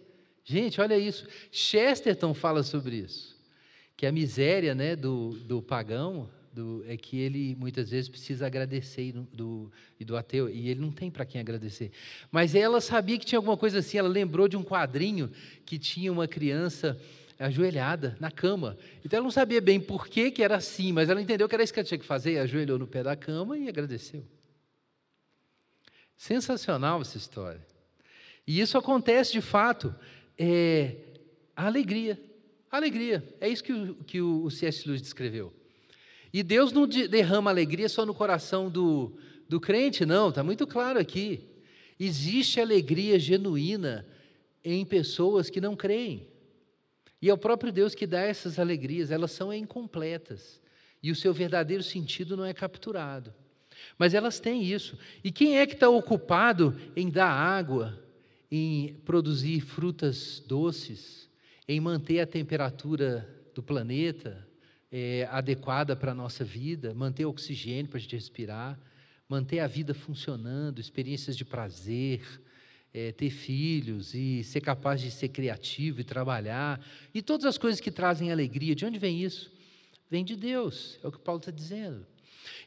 Gente, 0.43 0.79
olha 0.81 0.97
isso. 0.97 1.27
Chesterton 1.51 2.33
fala 2.33 2.63
sobre 2.63 2.97
isso 2.97 3.33
que 3.95 4.05
a 4.05 4.11
miséria 4.11 4.75
né, 4.75 4.95
do, 4.95 5.29
do 5.45 5.61
pagão 5.61 6.29
do, 6.53 6.83
é 6.87 6.95
que 6.95 7.19
ele 7.19 7.55
muitas 7.55 7.89
vezes 7.89 8.07
precisa 8.07 8.45
agradecer 8.45 9.11
do, 9.11 9.23
do, 9.33 9.71
e 9.99 10.05
do 10.05 10.15
ateu, 10.15 10.49
e 10.49 10.69
ele 10.69 10.79
não 10.79 10.91
tem 10.91 11.09
para 11.09 11.25
quem 11.25 11.41
agradecer. 11.41 11.91
Mas 12.31 12.53
ela 12.53 12.79
sabia 12.79 13.17
que 13.17 13.25
tinha 13.25 13.39
alguma 13.39 13.57
coisa 13.57 13.79
assim, 13.79 13.97
ela 13.97 14.07
lembrou 14.07 14.47
de 14.47 14.55
um 14.55 14.63
quadrinho 14.63 15.31
que 15.65 15.79
tinha 15.79 16.11
uma 16.11 16.27
criança 16.27 16.99
ajoelhada 17.39 18.15
na 18.19 18.29
cama. 18.29 18.77
Então 19.03 19.17
ela 19.17 19.23
não 19.23 19.31
sabia 19.31 19.59
bem 19.59 19.79
por 19.79 20.07
que, 20.07 20.31
que 20.31 20.43
era 20.43 20.55
assim, 20.57 20.91
mas 20.91 21.09
ela 21.09 21.21
entendeu 21.21 21.49
que 21.49 21.55
era 21.55 21.63
isso 21.63 21.73
que 21.73 21.79
ela 21.79 21.87
tinha 21.87 21.97
que 21.97 22.05
fazer, 22.05 22.37
ajoelhou 22.37 22.77
no 22.77 22.87
pé 22.87 23.01
da 23.01 23.15
cama 23.15 23.57
e 23.57 23.67
agradeceu. 23.67 24.23
Sensacional 26.15 27.01
essa 27.01 27.17
história. 27.17 27.65
E 28.45 28.59
isso 28.59 28.77
acontece 28.77 29.31
de 29.31 29.41
fato. 29.41 29.93
É, 30.37 30.95
a 31.55 31.65
alegria. 31.65 32.19
Alegria. 32.69 33.23
É 33.41 33.49
isso 33.49 33.63
que 33.63 33.73
o, 33.73 33.95
que 33.95 34.21
o 34.21 34.49
C.S. 34.49 34.87
Lewis 34.87 35.01
descreveu. 35.01 35.53
E 36.33 36.41
Deus 36.41 36.71
não 36.71 36.87
derrama 36.87 37.51
alegria 37.51 37.87
só 37.87 38.05
no 38.05 38.13
coração 38.13 38.67
do, 38.67 39.15
do 39.47 39.61
crente, 39.61 40.03
não, 40.03 40.29
está 40.29 40.43
muito 40.43 40.65
claro 40.65 40.99
aqui. 40.99 41.47
Existe 41.99 42.59
alegria 42.59 43.19
genuína 43.19 44.05
em 44.63 44.83
pessoas 44.83 45.49
que 45.51 45.61
não 45.61 45.75
creem. 45.75 46.27
E 47.21 47.29
é 47.29 47.33
o 47.33 47.37
próprio 47.37 47.71
Deus 47.71 47.93
que 47.93 48.07
dá 48.07 48.21
essas 48.21 48.57
alegrias, 48.57 49.11
elas 49.11 49.31
são 49.31 49.53
incompletas. 49.53 50.59
E 51.03 51.11
o 51.11 51.15
seu 51.15 51.33
verdadeiro 51.33 51.83
sentido 51.83 52.35
não 52.35 52.45
é 52.45 52.53
capturado. 52.53 53.31
Mas 53.97 54.13
elas 54.13 54.39
têm 54.39 54.63
isso. 54.63 54.97
E 55.23 55.31
quem 55.31 55.59
é 55.59 55.67
que 55.67 55.73
está 55.73 55.89
ocupado 55.89 56.75
em 56.95 57.09
dar 57.09 57.29
água, 57.29 58.01
em 58.49 58.95
produzir 59.05 59.61
frutas 59.61 60.43
doces, 60.47 61.29
em 61.67 61.79
manter 61.79 62.19
a 62.19 62.27
temperatura 62.27 63.29
do 63.53 63.61
planeta 63.61 64.47
é, 64.95 65.27
adequada 65.31 65.95
para 65.95 66.11
a 66.11 66.13
nossa 66.13 66.43
vida, 66.43 66.93
manter 66.93 67.25
oxigênio 67.25 67.87
para 67.87 67.97
a 67.97 67.99
gente 67.99 68.15
respirar, 68.15 68.79
manter 69.27 69.57
a 69.57 69.65
vida 69.65 69.91
funcionando, 69.91 70.79
experiências 70.79 71.35
de 71.35 71.43
prazer, 71.43 72.21
é, 72.93 73.11
ter 73.11 73.31
filhos 73.31 74.13
e 74.13 74.43
ser 74.43 74.61
capaz 74.61 75.01
de 75.01 75.09
ser 75.09 75.29
criativo 75.29 75.99
e 75.99 76.03
trabalhar, 76.03 76.79
e 77.11 77.23
todas 77.23 77.47
as 77.47 77.57
coisas 77.57 77.81
que 77.81 77.89
trazem 77.89 78.31
alegria. 78.31 78.75
De 78.75 78.85
onde 78.85 78.99
vem 78.99 79.23
isso? 79.23 79.51
Vem 80.11 80.23
de 80.23 80.35
Deus, 80.35 80.99
é 81.03 81.07
o 81.07 81.11
que 81.11 81.17
Paulo 81.17 81.39
está 81.39 81.51
dizendo. 81.51 82.05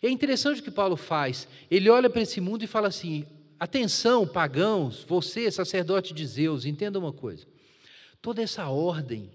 é 0.02 0.10
interessante 0.10 0.60
o 0.60 0.64
que 0.64 0.70
Paulo 0.72 0.96
faz. 0.96 1.46
Ele 1.70 1.88
olha 1.88 2.10
para 2.10 2.22
esse 2.22 2.40
mundo 2.40 2.64
e 2.64 2.66
fala 2.66 2.88
assim: 2.88 3.24
atenção, 3.56 4.26
pagãos, 4.26 5.04
você, 5.04 5.48
sacerdote 5.48 6.12
de 6.12 6.26
Zeus, 6.26 6.64
entenda 6.64 6.98
uma 6.98 7.12
coisa. 7.12 7.46
Toda 8.20 8.42
essa 8.42 8.68
ordem 8.68 9.30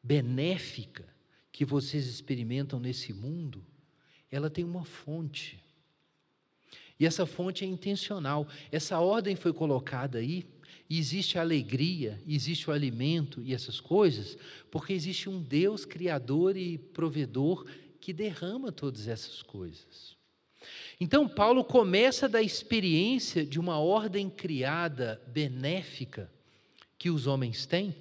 benéfica 0.00 1.12
que 1.54 1.64
vocês 1.64 2.08
experimentam 2.08 2.80
nesse 2.80 3.12
mundo, 3.12 3.64
ela 4.28 4.50
tem 4.50 4.64
uma 4.64 4.84
fonte. 4.84 5.62
E 6.98 7.06
essa 7.06 7.24
fonte 7.26 7.64
é 7.64 7.68
intencional. 7.68 8.48
Essa 8.72 8.98
ordem 8.98 9.36
foi 9.36 9.52
colocada 9.52 10.18
aí, 10.18 10.44
e 10.90 10.98
existe 10.98 11.38
a 11.38 11.42
alegria, 11.42 12.20
existe 12.26 12.68
o 12.68 12.72
alimento 12.72 13.40
e 13.40 13.54
essas 13.54 13.78
coisas, 13.78 14.36
porque 14.68 14.92
existe 14.92 15.28
um 15.28 15.40
Deus 15.40 15.84
criador 15.84 16.56
e 16.56 16.76
provedor 16.76 17.64
que 18.00 18.12
derrama 18.12 18.72
todas 18.72 19.06
essas 19.06 19.40
coisas. 19.40 20.16
Então, 21.00 21.28
Paulo 21.28 21.62
começa 21.62 22.28
da 22.28 22.42
experiência 22.42 23.46
de 23.46 23.60
uma 23.60 23.78
ordem 23.78 24.28
criada 24.28 25.22
benéfica 25.28 26.28
que 26.98 27.10
os 27.10 27.28
homens 27.28 27.64
têm 27.64 27.94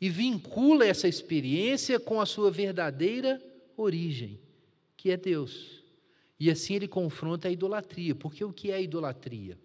e 0.00 0.08
vincula 0.08 0.86
essa 0.86 1.06
experiência 1.06 2.00
com 2.00 2.20
a 2.20 2.26
sua 2.26 2.50
verdadeira 2.50 3.42
origem, 3.76 4.40
que 4.96 5.10
é 5.10 5.16
Deus. 5.16 5.82
E 6.38 6.50
assim 6.50 6.74
ele 6.74 6.88
confronta 6.88 7.48
a 7.48 7.50
idolatria, 7.50 8.14
porque 8.14 8.42
o 8.42 8.52
que 8.52 8.70
é 8.70 8.82
idolatria? 8.82 9.58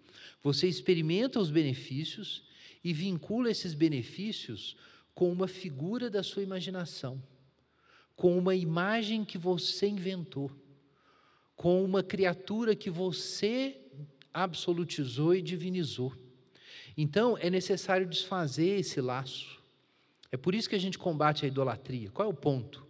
Você 0.44 0.68
experimenta 0.68 1.40
os 1.40 1.50
benefícios 1.50 2.44
e 2.84 2.92
vincula 2.92 3.50
esses 3.50 3.74
benefícios 3.74 4.76
com 5.14 5.32
uma 5.32 5.48
figura 5.48 6.10
da 6.10 6.22
sua 6.22 6.44
imaginação, 6.44 7.24
com 8.16 8.38
uma 8.38 8.54
imagem 8.54 9.24
que 9.24 9.38
você 9.38 9.88
inventou, 9.88 10.52
com 11.56 11.84
uma 11.84 12.04
criatura 12.04 12.76
que 12.76 12.90
você 12.90 13.78
absolutizou 14.34 15.34
e 15.34 15.42
divinizou. 15.42 16.14
Então, 16.98 17.38
é 17.38 17.50
necessário 17.50 18.06
desfazer 18.06 18.80
esse 18.80 19.00
laço. 19.00 19.65
É 20.32 20.38
por 20.38 20.54
isso 20.56 20.70
que 20.70 20.76
a 20.76 20.80
gente 20.80 20.98
combate 20.98 21.46
a 21.46 21.48
idolatria. 21.48 22.10
Qual 22.12 22.28
é 22.28 22.32
o 22.32 22.36
ponto? 22.36 22.86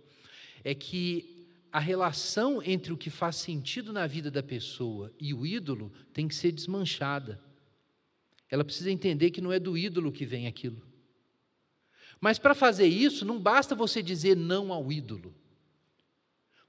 É 0.63 0.73
que 0.73 1.47
a 1.71 1.79
relação 1.79 2.63
entre 2.63 2.93
o 2.93 2.97
que 2.97 3.09
faz 3.09 3.35
sentido 3.35 3.91
na 3.91 4.07
vida 4.07 4.31
da 4.31 4.41
pessoa 4.41 5.11
e 5.19 5.33
o 5.33 5.45
ídolo 5.45 5.91
tem 6.13 6.27
que 6.27 6.33
ser 6.33 6.51
desmanchada. 6.51 7.39
Ela 8.49 8.63
precisa 8.63 8.91
entender 8.91 9.31
que 9.31 9.41
não 9.41 9.51
é 9.51 9.59
do 9.59 9.77
ídolo 9.77 10.11
que 10.11 10.25
vem 10.25 10.47
aquilo. 10.47 10.81
Mas 12.21 12.39
para 12.39 12.55
fazer 12.55 12.87
isso, 12.87 13.25
não 13.25 13.39
basta 13.39 13.75
você 13.75 14.01
dizer 14.01 14.35
não 14.35 14.71
ao 14.71 14.91
ídolo. 14.91 15.35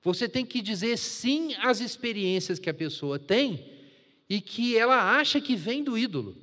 Você 0.02 0.29
tem 0.29 0.44
que 0.44 0.61
dizer 0.61 0.96
sim 0.96 1.55
às 1.55 1.81
experiências 1.81 2.59
que 2.59 2.70
a 2.70 2.74
pessoa 2.74 3.18
tem 3.18 3.64
e 4.29 4.40
que 4.40 4.76
ela 4.76 5.18
acha 5.18 5.40
que 5.40 5.57
vem 5.57 5.83
do 5.83 5.96
ídolo. 5.96 6.37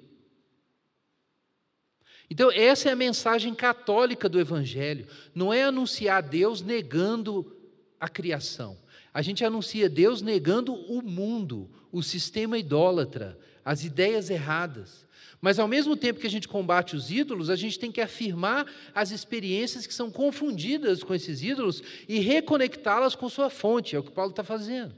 Então, 2.29 2.51
essa 2.51 2.89
é 2.89 2.91
a 2.91 2.95
mensagem 2.95 3.53
católica 3.53 4.27
do 4.27 4.39
Evangelho. 4.39 5.07
Não 5.35 5.53
é 5.53 5.63
anunciar 5.63 6.23
Deus 6.23 6.61
negando 6.61 7.55
a 7.99 8.07
criação. 8.07 8.77
A 9.13 9.21
gente 9.21 9.45
anuncia 9.45 9.87
Deus 9.87 10.21
negando 10.21 10.73
o 10.73 11.01
mundo, 11.01 11.69
o 11.91 12.01
sistema 12.01 12.57
idólatra, 12.57 13.37
as 13.63 13.83
ideias 13.83 14.29
erradas. 14.29 15.05
Mas 15.39 15.59
ao 15.59 15.67
mesmo 15.67 15.95
tempo 15.97 16.19
que 16.19 16.27
a 16.27 16.29
gente 16.29 16.47
combate 16.47 16.95
os 16.95 17.11
ídolos, 17.11 17.49
a 17.49 17.55
gente 17.55 17.77
tem 17.77 17.91
que 17.91 17.99
afirmar 18.01 18.65
as 18.95 19.11
experiências 19.11 19.85
que 19.85 19.93
são 19.93 20.09
confundidas 20.09 21.03
com 21.03 21.13
esses 21.13 21.43
ídolos 21.43 21.83
e 22.07 22.19
reconectá-las 22.19 23.13
com 23.13 23.27
sua 23.27 23.49
fonte. 23.49 23.95
É 23.95 23.99
o 23.99 24.03
que 24.03 24.11
Paulo 24.11 24.31
está 24.31 24.43
fazendo. 24.43 24.95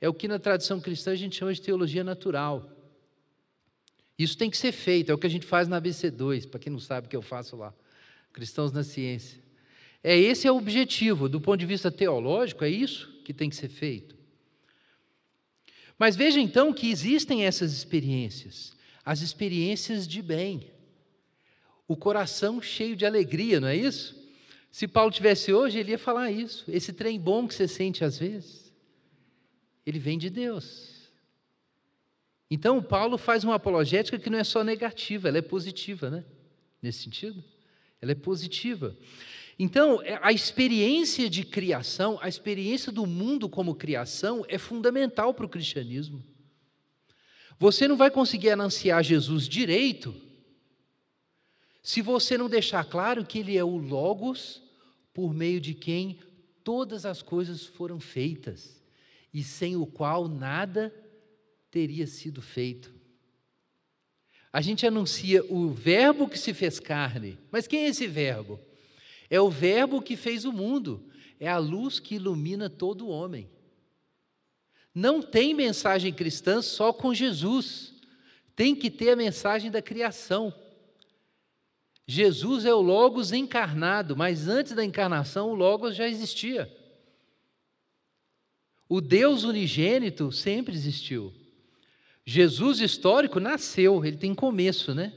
É 0.00 0.08
o 0.08 0.14
que 0.14 0.28
na 0.28 0.38
tradição 0.38 0.78
cristã 0.80 1.12
a 1.12 1.16
gente 1.16 1.36
chama 1.36 1.54
de 1.54 1.62
teologia 1.62 2.04
natural. 2.04 2.70
Isso 4.18 4.36
tem 4.36 4.50
que 4.50 4.56
ser 4.56 4.72
feito, 4.72 5.10
é 5.10 5.14
o 5.14 5.18
que 5.18 5.26
a 5.26 5.30
gente 5.30 5.44
faz 5.44 5.68
na 5.68 5.80
ABC2, 5.80 6.48
para 6.48 6.60
quem 6.60 6.72
não 6.72 6.80
sabe 6.80 7.06
o 7.06 7.10
que 7.10 7.16
eu 7.16 7.22
faço 7.22 7.56
lá. 7.56 7.74
Cristãos 8.32 8.72
na 8.72 8.82
ciência. 8.82 9.38
É 10.02 10.16
esse 10.16 10.46
é 10.46 10.52
o 10.52 10.56
objetivo, 10.56 11.28
do 11.28 11.40
ponto 11.40 11.58
de 11.58 11.66
vista 11.66 11.90
teológico, 11.90 12.64
é 12.64 12.70
isso 12.70 13.12
que 13.24 13.34
tem 13.34 13.50
que 13.50 13.56
ser 13.56 13.68
feito. 13.68 14.16
Mas 15.98 16.16
veja 16.16 16.40
então 16.40 16.72
que 16.72 16.90
existem 16.90 17.44
essas 17.44 17.72
experiências, 17.72 18.74
as 19.04 19.20
experiências 19.20 20.06
de 20.06 20.22
bem. 20.22 20.70
O 21.88 21.96
coração 21.96 22.60
cheio 22.60 22.96
de 22.96 23.06
alegria, 23.06 23.60
não 23.60 23.68
é 23.68 23.76
isso? 23.76 24.16
Se 24.70 24.86
Paulo 24.86 25.10
tivesse 25.10 25.52
hoje, 25.52 25.78
ele 25.78 25.92
ia 25.92 25.98
falar 25.98 26.30
isso. 26.30 26.64
Esse 26.68 26.92
trem 26.92 27.18
bom 27.18 27.48
que 27.48 27.54
você 27.54 27.66
sente 27.66 28.04
às 28.04 28.18
vezes, 28.18 28.72
ele 29.86 29.98
vem 29.98 30.18
de 30.18 30.28
Deus. 30.28 30.95
Então, 32.50 32.82
Paulo 32.82 33.18
faz 33.18 33.42
uma 33.42 33.56
apologética 33.56 34.18
que 34.18 34.30
não 34.30 34.38
é 34.38 34.44
só 34.44 34.62
negativa, 34.62 35.28
ela 35.28 35.38
é 35.38 35.42
positiva, 35.42 36.08
né? 36.08 36.24
Nesse 36.80 37.02
sentido, 37.02 37.42
ela 38.00 38.12
é 38.12 38.14
positiva. 38.14 38.96
Então, 39.58 40.00
é, 40.02 40.18
a 40.22 40.32
experiência 40.32 41.28
de 41.28 41.44
criação, 41.44 42.18
a 42.20 42.28
experiência 42.28 42.92
do 42.92 43.06
mundo 43.06 43.48
como 43.48 43.74
criação 43.74 44.44
é 44.48 44.58
fundamental 44.58 45.34
para 45.34 45.46
o 45.46 45.48
cristianismo. 45.48 46.22
Você 47.58 47.88
não 47.88 47.96
vai 47.96 48.10
conseguir 48.10 48.50
anunciar 48.50 49.02
Jesus 49.02 49.48
direito 49.48 50.14
se 51.82 52.02
você 52.02 52.36
não 52.36 52.48
deixar 52.48 52.84
claro 52.84 53.24
que 53.24 53.38
ele 53.38 53.56
é 53.56 53.64
o 53.64 53.76
Logos 53.76 54.62
por 55.14 55.32
meio 55.32 55.60
de 55.60 55.72
quem 55.72 56.18
todas 56.62 57.06
as 57.06 57.22
coisas 57.22 57.64
foram 57.64 57.98
feitas 57.98 58.82
e 59.32 59.42
sem 59.42 59.76
o 59.76 59.86
qual 59.86 60.28
nada 60.28 60.92
teria 61.76 62.06
sido 62.06 62.40
feito. 62.40 62.90
A 64.50 64.62
gente 64.62 64.86
anuncia 64.86 65.44
o 65.44 65.68
Verbo 65.68 66.26
que 66.26 66.38
se 66.38 66.54
fez 66.54 66.80
carne, 66.80 67.38
mas 67.50 67.66
quem 67.66 67.80
é 67.80 67.88
esse 67.88 68.06
Verbo? 68.06 68.58
É 69.28 69.38
o 69.38 69.50
Verbo 69.50 70.00
que 70.00 70.16
fez 70.16 70.46
o 70.46 70.52
mundo, 70.52 71.06
é 71.38 71.46
a 71.46 71.58
luz 71.58 72.00
que 72.00 72.14
ilumina 72.14 72.70
todo 72.70 73.10
homem. 73.10 73.50
Não 74.94 75.20
tem 75.20 75.52
mensagem 75.52 76.14
cristã 76.14 76.62
só 76.62 76.94
com 76.94 77.12
Jesus, 77.12 77.92
tem 78.54 78.74
que 78.74 78.90
ter 78.90 79.10
a 79.10 79.16
mensagem 79.16 79.70
da 79.70 79.82
criação. 79.82 80.54
Jesus 82.06 82.64
é 82.64 82.72
o 82.72 82.80
Logos 82.80 83.32
encarnado, 83.32 84.16
mas 84.16 84.48
antes 84.48 84.72
da 84.72 84.82
encarnação 84.82 85.50
o 85.50 85.54
Logos 85.54 85.94
já 85.94 86.08
existia. 86.08 86.74
O 88.88 89.02
Deus 89.02 89.44
unigênito 89.44 90.32
sempre 90.32 90.74
existiu. 90.74 91.34
Jesus 92.26 92.80
histórico 92.80 93.40
nasceu, 93.40 94.04
ele 94.04 94.16
tem 94.16 94.34
começo, 94.34 94.94
né? 94.94 95.12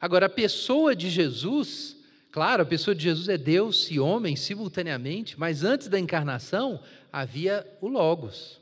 Agora, 0.00 0.26
a 0.26 0.30
pessoa 0.30 0.96
de 0.96 1.10
Jesus 1.10 2.00
Claro, 2.32 2.62
a 2.62 2.66
pessoa 2.66 2.94
de 2.94 3.02
Jesus 3.02 3.28
é 3.28 3.36
Deus 3.36 3.90
e 3.90 3.98
homem 3.98 4.36
simultaneamente, 4.36 5.38
mas 5.38 5.64
antes 5.64 5.88
da 5.88 5.98
encarnação 5.98 6.80
havia 7.12 7.66
o 7.80 7.88
Logos. 7.88 8.60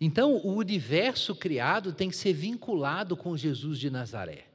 Então, 0.00 0.36
o 0.36 0.54
universo 0.54 1.34
criado 1.34 1.92
tem 1.92 2.08
que 2.08 2.16
ser 2.16 2.32
vinculado 2.32 3.16
com 3.16 3.36
Jesus 3.36 3.80
de 3.80 3.90
Nazaré. 3.90 4.46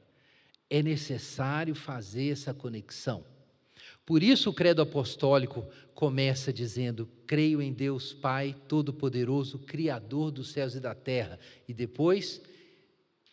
É 0.70 0.82
necessário 0.82 1.74
fazer 1.74 2.30
essa 2.30 2.54
conexão. 2.54 3.24
Por 4.12 4.22
isso, 4.22 4.50
o 4.50 4.52
credo 4.52 4.82
apostólico 4.82 5.66
começa 5.94 6.52
dizendo: 6.52 7.08
Creio 7.26 7.62
em 7.62 7.72
Deus 7.72 8.12
Pai 8.12 8.54
Todo-Poderoso, 8.68 9.60
Criador 9.60 10.30
dos 10.30 10.50
céus 10.50 10.74
e 10.74 10.80
da 10.80 10.94
terra. 10.94 11.40
E 11.66 11.72
depois, 11.72 12.42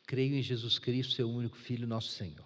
creio 0.08 0.36
em 0.36 0.42
Jesus 0.42 0.80
Cristo, 0.80 1.16
seu 1.16 1.30
único 1.30 1.58
Filho, 1.58 1.86
nosso 1.86 2.14
Senhor. 2.14 2.46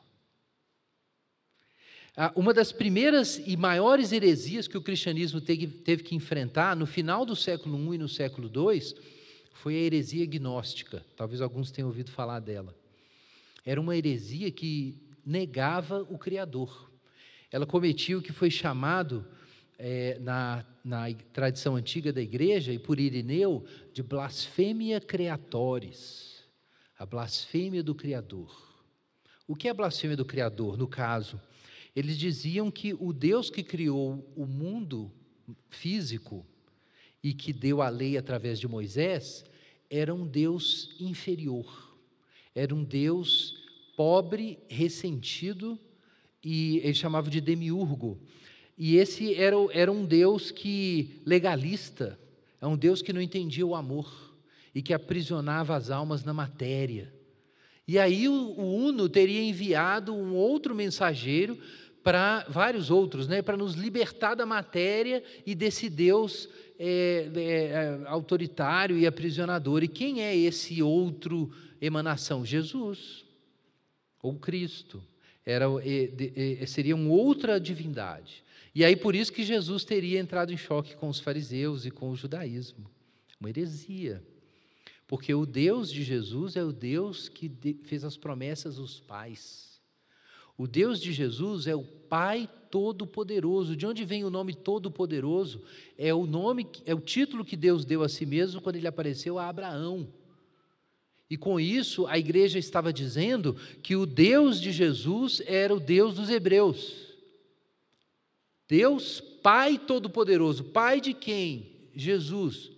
Ah, 2.17 2.33
uma 2.35 2.55
das 2.55 2.71
primeiras 2.71 3.39
e 3.45 3.55
maiores 3.55 4.11
heresias 4.11 4.67
que 4.67 4.79
o 4.79 4.81
cristianismo 4.81 5.39
teve, 5.39 5.97
que 5.97 6.15
enfrentar 6.15 6.75
no 6.75 6.87
final 6.87 7.27
do 7.27 7.35
século 7.35 7.93
I 7.93 7.97
e 7.97 7.99
no 7.99 8.09
século 8.09 8.49
II 8.51 8.95
foi 9.53 9.75
a 9.75 9.79
heresia 9.79 10.25
gnóstica. 10.25 11.05
Talvez 11.15 11.39
alguns 11.39 11.69
tenham 11.69 11.87
ouvido 11.87 12.09
falar 12.09 12.39
dela. 12.39 12.75
Era 13.63 13.79
uma 13.79 13.95
heresia 13.95 14.49
que 14.49 14.97
negava 15.23 16.01
o 16.09 16.17
Criador. 16.17 16.91
Ela 17.53 17.67
cometia 17.67 18.17
o 18.17 18.21
que 18.21 18.31
foi 18.31 18.49
chamado 18.49 19.23
é, 19.77 20.17
na, 20.17 20.65
na 20.83 21.13
tradição 21.31 21.75
antiga 21.75 22.11
da 22.11 22.19
igreja 22.19 22.73
e 22.73 22.79
por 22.79 22.99
Irineu 22.99 23.63
de 23.93 24.01
blasfêmia 24.01 24.99
creatoris, 24.99 26.45
a 26.97 27.05
blasfêmia 27.05 27.83
do 27.83 27.93
Criador. 27.93 28.83
O 29.47 29.55
que 29.55 29.67
é 29.67 29.73
blasfêmia 29.73 30.17
do 30.17 30.25
Criador? 30.25 30.75
No 30.79 30.87
caso, 30.87 31.39
eles 31.95 32.17
diziam 32.17 32.71
que 32.71 32.95
o 32.95 33.13
Deus 33.13 33.51
que 33.51 33.61
criou 33.61 34.27
o 34.35 34.47
mundo 34.47 35.11
físico 35.69 36.43
e 37.21 37.35
que 37.35 37.53
deu 37.53 37.83
a 37.83 37.89
lei 37.89 38.17
através 38.17 38.59
de 38.59 38.67
Moisés 38.67 39.45
era 39.91 40.11
um 40.11 40.25
Deus 40.25 40.95
inferior, 40.99 41.95
era 42.55 42.73
um 42.73 42.83
Deus 42.83 43.63
pobre, 43.95 44.57
ressentido 44.67 45.79
e 46.43 46.77
ele 46.79 46.93
chamava 46.93 47.29
de 47.29 47.39
demiurgo. 47.39 48.19
E 48.77 48.97
esse 48.97 49.35
era, 49.35 49.55
era 49.71 49.91
um 49.91 50.05
Deus 50.05 50.51
que 50.51 51.21
legalista, 51.25 52.19
é 52.59 52.67
um 52.67 52.75
Deus 52.75 53.01
que 53.01 53.13
não 53.13 53.21
entendia 53.21 53.65
o 53.65 53.75
amor 53.75 54.33
e 54.73 54.81
que 54.81 54.93
aprisionava 54.93 55.75
as 55.75 55.89
almas 55.89 56.23
na 56.23 56.33
matéria. 56.33 57.13
E 57.87 57.99
aí 57.99 58.27
o, 58.27 58.33
o 58.33 58.75
Uno 58.75 59.07
teria 59.07 59.41
enviado 59.43 60.13
um 60.13 60.33
outro 60.33 60.73
mensageiro 60.73 61.57
para 62.01 62.45
vários 62.49 62.89
outros, 62.89 63.27
né, 63.27 63.41
para 63.41 63.55
nos 63.55 63.75
libertar 63.75 64.35
da 64.35 64.45
matéria 64.45 65.23
e 65.45 65.55
desse 65.55 65.89
Deus 65.89 66.49
é, 66.77 67.29
é, 67.33 67.41
é, 67.41 68.01
autoritário 68.07 68.97
e 68.97 69.07
aprisionador. 69.07 69.83
E 69.83 69.87
quem 69.87 70.21
é 70.21 70.35
esse 70.35 70.81
outro 70.83 71.51
emanação? 71.79 72.45
Jesus, 72.45 73.25
ou 74.21 74.35
Cristo. 74.35 75.01
Era, 75.45 75.67
seria 76.67 76.95
uma 76.95 77.11
outra 77.11 77.59
divindade. 77.59 78.43
E 78.73 78.83
aí 78.83 78.95
por 78.95 79.13
isso 79.13 79.31
que 79.31 79.43
Jesus 79.43 79.83
teria 79.83 80.19
entrado 80.19 80.51
em 80.51 80.57
choque 80.57 80.95
com 80.95 81.09
os 81.09 81.19
fariseus 81.19 81.85
e 81.85 81.91
com 81.91 82.09
o 82.09 82.15
judaísmo. 82.15 82.89
Uma 83.39 83.49
heresia. 83.49 84.23
Porque 85.05 85.33
o 85.33 85.45
Deus 85.45 85.91
de 85.91 86.03
Jesus 86.03 86.55
é 86.55 86.63
o 86.63 86.71
Deus 86.71 87.29
que 87.29 87.51
fez 87.83 88.03
as 88.03 88.17
promessas 88.17 88.79
aos 88.79 88.99
pais. 88.99 89.81
O 90.57 90.67
Deus 90.67 91.01
de 91.01 91.11
Jesus 91.11 91.67
é 91.67 91.75
o 91.75 91.83
Pai 91.83 92.49
Todo-Poderoso. 92.71 93.75
De 93.75 93.85
onde 93.85 94.05
vem 94.05 94.23
o 94.23 94.29
nome 94.29 94.53
Todo-Poderoso? 94.53 95.61
É 95.97 96.13
o 96.13 96.25
nome, 96.25 96.67
é 96.85 96.95
o 96.95 96.99
título 96.99 97.43
que 97.43 97.57
Deus 97.57 97.85
deu 97.85 98.01
a 98.01 98.09
si 98.09 98.25
mesmo 98.25 98.61
quando 98.61 98.77
ele 98.77 98.87
apareceu 98.87 99.37
a 99.37 99.49
Abraão. 99.49 100.07
E 101.29 101.37
com 101.37 101.59
isso, 101.59 102.05
a 102.07 102.17
igreja 102.17 102.59
estava 102.59 102.93
dizendo 102.93 103.55
que 103.81 103.95
o 103.95 104.05
Deus 104.05 104.61
de 104.61 104.71
Jesus 104.71 105.41
era 105.45 105.73
o 105.73 105.79
Deus 105.79 106.15
dos 106.15 106.29
hebreus. 106.29 106.93
Deus 108.67 109.21
Pai 109.41 109.77
Todo-Poderoso. 109.77 110.63
Pai 110.63 111.01
de 111.01 111.13
quem? 111.13 111.89
Jesus. 111.95 112.71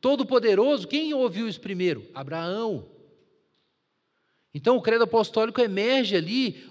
Todo-Poderoso, 0.00 0.88
quem 0.88 1.14
ouviu 1.14 1.48
isso 1.48 1.60
primeiro? 1.60 2.08
Abraão. 2.14 2.88
Então 4.54 4.76
o 4.76 4.82
credo 4.82 5.04
apostólico 5.04 5.60
emerge 5.60 6.16
ali 6.16 6.64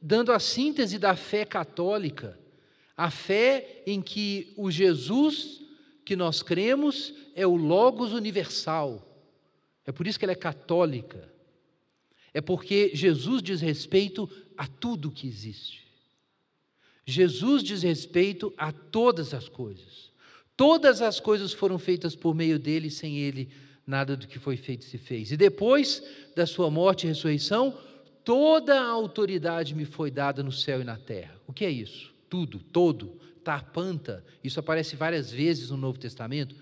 dando 0.00 0.32
a 0.32 0.38
síntese 0.38 0.98
da 0.98 1.16
fé 1.16 1.44
católica, 1.44 2.38
a 2.96 3.10
fé 3.10 3.82
em 3.86 4.02
que 4.02 4.52
o 4.56 4.70
Jesus 4.70 5.62
que 6.04 6.14
nós 6.14 6.42
cremos 6.42 7.14
é 7.34 7.46
o 7.46 7.56
Logos 7.56 8.12
universal. 8.12 9.13
É 9.86 9.92
por 9.92 10.06
isso 10.06 10.18
que 10.18 10.24
ela 10.24 10.32
é 10.32 10.36
católica. 10.36 11.32
É 12.32 12.40
porque 12.40 12.90
Jesus 12.94 13.42
diz 13.42 13.60
respeito 13.60 14.28
a 14.56 14.66
tudo 14.66 15.10
que 15.10 15.26
existe. 15.26 15.84
Jesus 17.06 17.62
diz 17.62 17.82
respeito 17.82 18.52
a 18.56 18.72
todas 18.72 19.34
as 19.34 19.48
coisas. 19.48 20.10
Todas 20.56 21.02
as 21.02 21.20
coisas 21.20 21.52
foram 21.52 21.78
feitas 21.78 22.16
por 22.16 22.34
meio 22.34 22.58
dele, 22.58 22.90
sem 22.90 23.18
ele 23.18 23.50
nada 23.86 24.16
do 24.16 24.26
que 24.26 24.38
foi 24.38 24.56
feito 24.56 24.84
se 24.84 24.96
fez. 24.96 25.30
E 25.30 25.36
depois 25.36 26.02
da 26.34 26.46
sua 26.46 26.70
morte 26.70 27.04
e 27.04 27.08
ressurreição, 27.08 27.76
Toda 28.24 28.80
a 28.80 28.88
autoridade 28.88 29.74
me 29.74 29.84
foi 29.84 30.10
dada 30.10 30.42
no 30.42 30.50
céu 30.50 30.80
e 30.80 30.84
na 30.84 30.96
terra. 30.96 31.34
O 31.46 31.52
que 31.52 31.64
é 31.64 31.70
isso? 31.70 32.12
Tudo, 32.30 32.58
todo, 32.58 33.20
tarpanta. 33.44 34.24
Isso 34.42 34.58
aparece 34.58 34.96
várias 34.96 35.30
vezes 35.30 35.68
no 35.68 35.76
Novo 35.76 35.98
Testamento. 35.98 36.56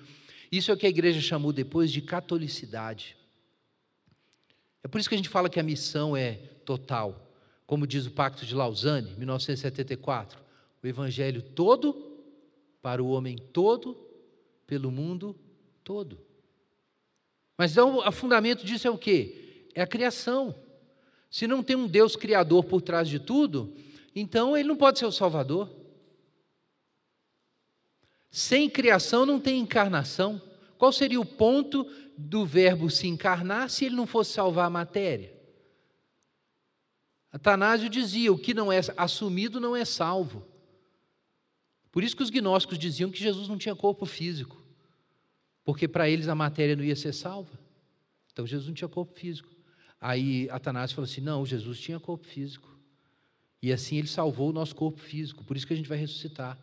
Isso 0.53 0.71
é 0.71 0.75
o 0.75 0.77
que 0.77 0.85
a 0.85 0.91
igreja 0.91 1.19
chamou 1.23 1.51
depois 1.51 1.91
de 1.91 2.03
catolicidade. 2.03 3.17
É 4.85 4.89
por 4.89 5.01
isso 5.01 5.09
que 5.09 5.15
a 5.15 5.19
gente 5.19 5.31
fala 5.31 5.49
que 5.49 5.59
a 5.59 5.63
missão 5.63 6.15
é 6.15 6.35
total. 6.67 7.33
Como 7.67 7.87
diz 7.87 8.05
o 8.05 8.11
Pacto 8.11 8.45
de 8.45 8.55
Lausanne, 8.55 9.15
1974, 9.17 10.39
o 10.83 10.87
evangelho 10.87 11.41
todo 11.41 12.21
para 12.83 13.03
o 13.03 13.09
homem 13.09 13.39
todo, 13.39 13.97
pelo 14.67 14.91
mundo 14.91 15.35
todo. 15.83 16.21
Mas 17.57 17.73
então, 17.73 18.07
o 18.07 18.13
fundamento 18.13 18.67
disso 18.67 18.87
é 18.87 18.91
o 18.91 18.99
quê? 18.99 19.69
É 19.75 19.81
a 19.81 19.87
criação. 19.87 20.55
Se 21.31 21.47
não 21.47 21.63
tem 21.63 21.77
um 21.77 21.87
Deus 21.87 22.15
criador 22.15 22.65
por 22.65 22.83
trás 22.83 23.09
de 23.09 23.19
tudo, 23.19 23.75
então 24.15 24.55
ele 24.55 24.69
não 24.69 24.77
pode 24.77 24.99
ser 24.99 25.07
o 25.07 25.13
Salvador. 25.13 25.82
Sem 28.33 28.71
criação 28.71 29.27
não 29.27 29.39
tem 29.39 29.61
encarnação. 29.61 30.41
Qual 30.79 30.91
seria 30.91 31.21
o 31.21 31.27
ponto 31.27 31.85
do 32.17 32.47
verbo 32.47 32.89
se 32.89 33.07
encarnar 33.07 33.69
se 33.69 33.85
ele 33.85 33.95
não 33.95 34.07
fosse 34.07 34.33
salvar 34.33 34.67
a 34.67 34.71
matéria? 34.71 35.39
Atanásio 37.31 37.91
dizia: 37.91 38.33
o 38.33 38.39
que 38.39 38.55
não 38.55 38.73
é 38.73 38.81
assumido 38.97 39.61
não 39.61 39.77
é 39.77 39.85
salvo. 39.85 40.47
Por 41.93 42.03
isso 42.03 42.17
que 42.17 42.23
os 42.23 42.31
gnósticos 42.31 42.79
diziam 42.79 43.11
que 43.11 43.23
Jesus 43.23 43.49
não 43.49 43.59
tinha 43.59 43.77
corpo 43.77 44.07
físico, 44.07 44.57
porque 45.63 45.87
para 45.87 46.09
eles 46.09 46.27
a 46.27 46.35
matéria 46.35 46.75
não 46.75 46.83
ia 46.83 46.97
ser 46.97 47.13
salva. 47.13 47.61
Então 48.33 48.47
Jesus 48.47 48.67
não 48.67 48.75
tinha 48.75 48.89
corpo 48.89 49.13
físico. 49.13 49.51
Aí 50.01 50.49
Atanásio 50.49 50.97
falou 50.97 51.09
assim: 51.09 51.21
não, 51.21 51.45
Jesus 51.45 51.79
tinha 51.79 52.01
corpo 52.01 52.27
físico. 52.27 52.75
E 53.61 53.71
assim 53.71 53.99
ele 53.99 54.09
salvou 54.09 54.49
o 54.49 54.53
nosso 54.55 54.75
corpo 54.75 54.99
físico, 54.99 55.45
por 55.45 55.55
isso 55.55 55.67
que 55.67 55.75
a 55.75 55.77
gente 55.77 55.89
vai 55.89 55.99
ressuscitar. 55.99 56.59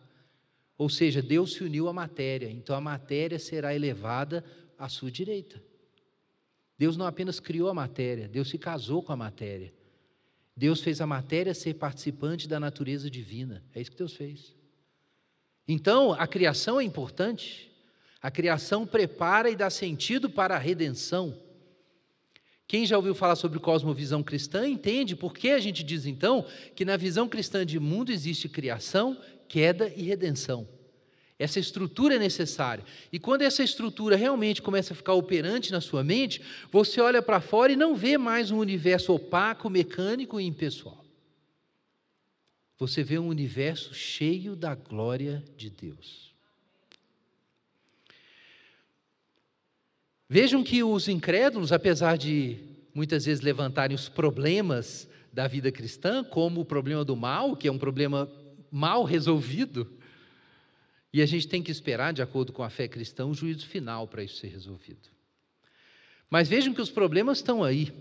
Ou 0.80 0.88
seja, 0.88 1.22
Deus 1.22 1.56
se 1.56 1.64
uniu 1.64 1.90
à 1.90 1.94
matéria, 1.94 2.50
então 2.50 2.74
a 2.74 2.80
matéria 2.80 3.38
será 3.38 3.76
elevada 3.76 4.46
à 4.78 4.88
sua 4.88 5.12
direita. 5.12 5.62
Deus 6.78 6.96
não 6.96 7.06
apenas 7.06 7.38
criou 7.38 7.68
a 7.68 7.74
matéria, 7.74 8.30
Deus 8.30 8.48
se 8.48 8.58
casou 8.58 9.04
com 9.04 9.12
a 9.12 9.18
matéria. 9.18 9.74
Deus 10.56 10.80
fez 10.80 11.02
a 11.02 11.06
matéria 11.06 11.54
ser 11.54 11.74
participante 11.74 12.48
da 12.48 12.62
natureza 12.62 13.10
divina. 13.10 13.62
É 13.76 13.82
isso 13.82 13.92
que 13.92 13.98
Deus 13.98 14.14
fez. 14.14 14.56
Então, 15.68 16.14
a 16.14 16.26
criação 16.26 16.80
é 16.80 16.84
importante. 16.86 17.70
A 18.22 18.32
criação 18.32 18.88
prepara 18.88 19.50
e 19.50 19.58
dá 19.58 19.70
sentido 19.70 20.30
para 20.30 20.56
a 20.56 20.60
redenção. 20.60 21.38
Quem 22.66 22.86
já 22.86 22.96
ouviu 22.96 23.14
falar 23.14 23.36
sobre 23.36 23.60
cosmovisão 23.60 24.24
cristã 24.24 24.66
entende 24.66 25.14
por 25.14 25.34
que 25.34 25.50
a 25.50 25.60
gente 25.60 25.84
diz 25.84 26.06
então 26.06 26.46
que 26.74 26.86
na 26.86 26.96
visão 26.96 27.28
cristã 27.28 27.66
de 27.66 27.80
mundo 27.80 28.12
existe 28.12 28.48
criação, 28.48 29.18
queda 29.50 29.91
e 29.93 30.04
redenção. 30.04 30.66
Essa 31.38 31.60
estrutura 31.60 32.16
é 32.16 32.20
necessária. 32.20 32.86
E 33.12 33.20
quando 33.20 33.41
essa 33.41 33.64
estrutura 33.64 34.16
realmente 34.16 34.62
começa 34.62 34.93
a 34.93 34.95
ficar 34.95 35.14
operante 35.14 35.72
na 35.72 35.82
sua 35.82 36.04
mente, 36.04 36.41
você 36.72 37.02
olha 37.02 37.22
para 37.22 37.41
fora 37.41 37.74
e 37.74 37.76
não 37.76 37.95
vê 37.95 38.18
mais 38.18 38.52
um 38.52 38.60
universo 38.60 39.14
opaco, 39.14 39.70
mecânico 39.70 40.39
e 40.39 40.45
impessoal 40.45 41.10
você 42.80 43.04
vê 43.04 43.20
um 43.20 43.28
universo 43.28 43.93
cheio 43.93 44.56
da 44.56 44.74
glória 44.74 45.43
de 45.58 45.70
Deus. 45.70 46.34
Vejam 50.30 50.64
que 50.64 50.82
os 50.82 51.10
incrédulos, 51.10 51.74
apesar 51.74 52.18
de 52.18 52.58
muitas 52.93 53.26
vezes 53.26 53.43
levantarem 53.43 53.93
os 53.93 54.08
problemas 54.08 55.10
da 55.34 55.45
vida 55.45 55.72
cristã, 55.72 56.24
como 56.24 56.62
o 56.62 56.66
problema 56.66 57.04
do 57.04 57.18
mal, 57.18 57.56
que 57.56 57.68
é 57.68 57.72
um 57.72 57.78
problema 57.78 58.32
mal 58.72 59.03
resolvido, 59.03 59.91
e 61.11 61.22
a 61.22 61.26
gente 61.26 61.47
tem 61.47 61.63
que 61.63 61.72
esperar, 61.72 62.13
de 62.13 62.22
acordo 62.22 62.53
com 62.53 62.63
a 62.63 62.70
fé 62.70 62.88
cristã, 62.88 63.26
o 63.26 63.34
juízo 63.34 63.65
final 63.65 64.07
para 64.07 64.24
isso 64.24 64.38
ser 64.38 64.47
resolvido. 64.47 65.09
Mas 66.30 66.47
vejam 66.47 66.74
que 66.74 66.82
os 66.82 66.91
problemas 66.91 67.39
estão 67.39 67.63
aí. 67.63 67.91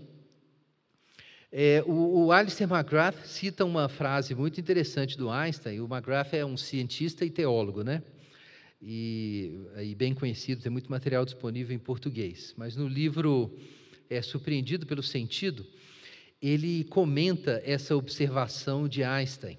É, 1.51 1.83
o, 1.87 2.25
o 2.25 2.31
Alistair 2.31 2.71
McGrath 2.71 3.25
cita 3.25 3.65
uma 3.65 3.89
frase 3.89 4.35
muito 4.35 4.59
interessante 4.61 5.17
do 5.17 5.31
Einstein. 5.31 5.79
O 5.79 5.85
McGrath 5.91 6.33
é 6.33 6.45
um 6.45 6.55
cientista 6.55 7.25
e 7.25 7.31
teólogo, 7.31 7.83
né? 7.83 8.03
E, 8.79 9.59
e, 9.81 9.95
bem 9.95 10.13
conhecido, 10.13 10.61
tem 10.61 10.71
muito 10.71 10.91
material 10.91 11.25
disponível 11.25 11.75
em 11.75 11.79
português. 11.79 12.53
Mas 12.55 12.75
no 12.75 12.87
livro 12.87 13.57
é, 14.09 14.21
Surpreendido 14.21 14.85
pelo 14.85 15.01
Sentido, 15.01 15.65
ele 16.41 16.83
comenta 16.85 17.61
essa 17.65 17.95
observação 17.95 18.87
de 18.87 19.03
Einstein, 19.03 19.57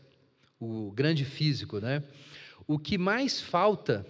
o 0.61 0.93
grande 0.93 1.25
físico, 1.25 1.81
né? 1.81 2.05
O 2.67 2.79
que 2.79 2.99
mais 2.99 3.41
falta 3.41 4.07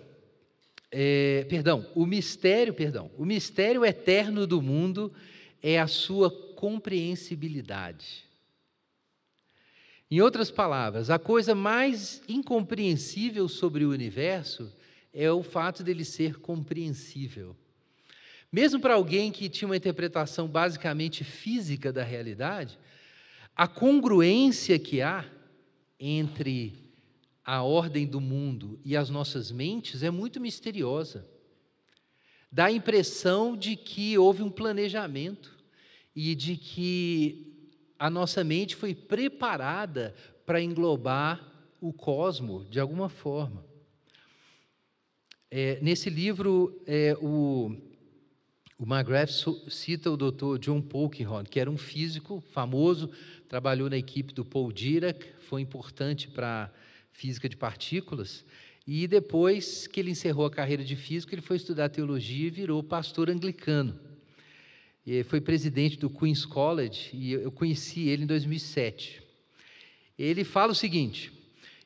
é, 0.90 1.46
perdão, 1.48 1.86
o 1.94 2.04
mistério, 2.04 2.74
perdão, 2.74 3.10
o 3.16 3.24
mistério 3.24 3.84
eterno 3.84 4.46
do 4.46 4.60
mundo 4.60 5.12
é 5.62 5.78
a 5.78 5.86
sua 5.86 6.30
compreensibilidade. 6.56 8.24
Em 10.10 10.20
outras 10.20 10.50
palavras, 10.50 11.08
a 11.08 11.18
coisa 11.18 11.54
mais 11.54 12.20
incompreensível 12.28 13.48
sobre 13.48 13.84
o 13.84 13.90
universo 13.90 14.72
é 15.14 15.30
o 15.30 15.42
fato 15.42 15.84
dele 15.84 16.04
ser 16.04 16.40
compreensível. 16.40 17.56
Mesmo 18.50 18.80
para 18.80 18.94
alguém 18.94 19.30
que 19.30 19.48
tinha 19.48 19.68
uma 19.68 19.76
interpretação 19.76 20.48
basicamente 20.48 21.22
física 21.22 21.92
da 21.92 22.02
realidade, 22.02 22.76
a 23.54 23.68
congruência 23.68 24.76
que 24.76 25.00
há 25.00 25.24
entre 26.00 26.90
a 27.44 27.62
ordem 27.62 28.06
do 28.06 28.20
mundo 28.20 28.80
e 28.84 28.96
as 28.96 29.10
nossas 29.10 29.52
mentes 29.52 30.02
é 30.02 30.10
muito 30.10 30.40
misteriosa. 30.40 31.28
Dá 32.50 32.66
a 32.66 32.72
impressão 32.72 33.56
de 33.56 33.76
que 33.76 34.16
houve 34.16 34.42
um 34.42 34.50
planejamento 34.50 35.56
e 36.16 36.34
de 36.34 36.56
que 36.56 37.68
a 37.98 38.08
nossa 38.08 38.42
mente 38.42 38.74
foi 38.74 38.94
preparada 38.94 40.14
para 40.46 40.60
englobar 40.60 41.46
o 41.80 41.92
cosmo 41.92 42.64
de 42.64 42.80
alguma 42.80 43.08
forma. 43.08 43.64
É, 45.50 45.78
nesse 45.80 46.08
livro, 46.08 46.80
é, 46.86 47.16
o, 47.20 47.76
o 48.80 48.84
McGrath 48.84 49.30
cita 49.68 50.10
o 50.10 50.16
Dr. 50.16 50.58
John 50.58 50.80
Polkinghorne, 50.80 51.48
que 51.48 51.60
era 51.60 51.70
um 51.70 51.76
físico 51.76 52.42
famoso, 52.50 53.10
trabalhou 53.48 53.88
na 53.88 53.96
equipe 53.96 54.34
do 54.34 54.44
Paul 54.44 54.72
Dirac, 54.72 55.24
foi 55.40 55.60
importante 55.60 56.26
para 56.26 56.72
física 57.12 57.48
de 57.48 57.56
partículas, 57.56 58.44
e 58.86 59.06
depois 59.06 59.86
que 59.86 60.00
ele 60.00 60.10
encerrou 60.10 60.46
a 60.46 60.50
carreira 60.50 60.82
de 60.82 60.96
físico, 60.96 61.34
ele 61.34 61.42
foi 61.42 61.58
estudar 61.58 61.90
teologia 61.90 62.48
e 62.48 62.50
virou 62.50 62.82
pastor 62.82 63.30
anglicano 63.30 64.10
foi 65.24 65.40
presidente 65.40 65.98
do 65.98 66.08
Queen's 66.08 66.44
College 66.44 67.10
e 67.12 67.32
eu 67.32 67.50
conheci 67.50 68.08
ele 68.08 68.24
em 68.24 68.26
2007. 68.26 69.22
Ele 70.18 70.44
fala 70.44 70.72
o 70.72 70.74
seguinte: 70.74 71.32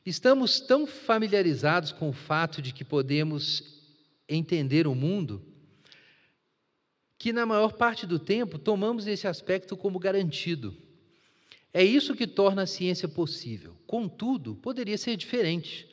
estamos 0.05 0.59
tão 0.59 0.85
familiarizados 0.85 1.91
com 1.91 2.09
o 2.09 2.13
fato 2.13 2.61
de 2.61 2.71
que 2.71 2.83
podemos 2.83 3.81
entender 4.29 4.85
o 4.85 4.93
mundo 4.93 5.41
que, 7.17 7.31
na 7.31 7.45
maior 7.45 7.73
parte 7.73 8.05
do 8.05 8.19
tempo, 8.19 8.57
tomamos 8.57 9.07
esse 9.07 9.27
aspecto 9.27 9.77
como 9.77 9.99
garantido. 9.99 10.75
É 11.73 11.83
isso 11.83 12.15
que 12.15 12.25
torna 12.25 12.63
a 12.63 12.67
ciência 12.67 13.07
possível. 13.07 13.75
Contudo, 13.85 14.55
poderia 14.55 14.97
ser 14.97 15.17
diferente. 15.17 15.87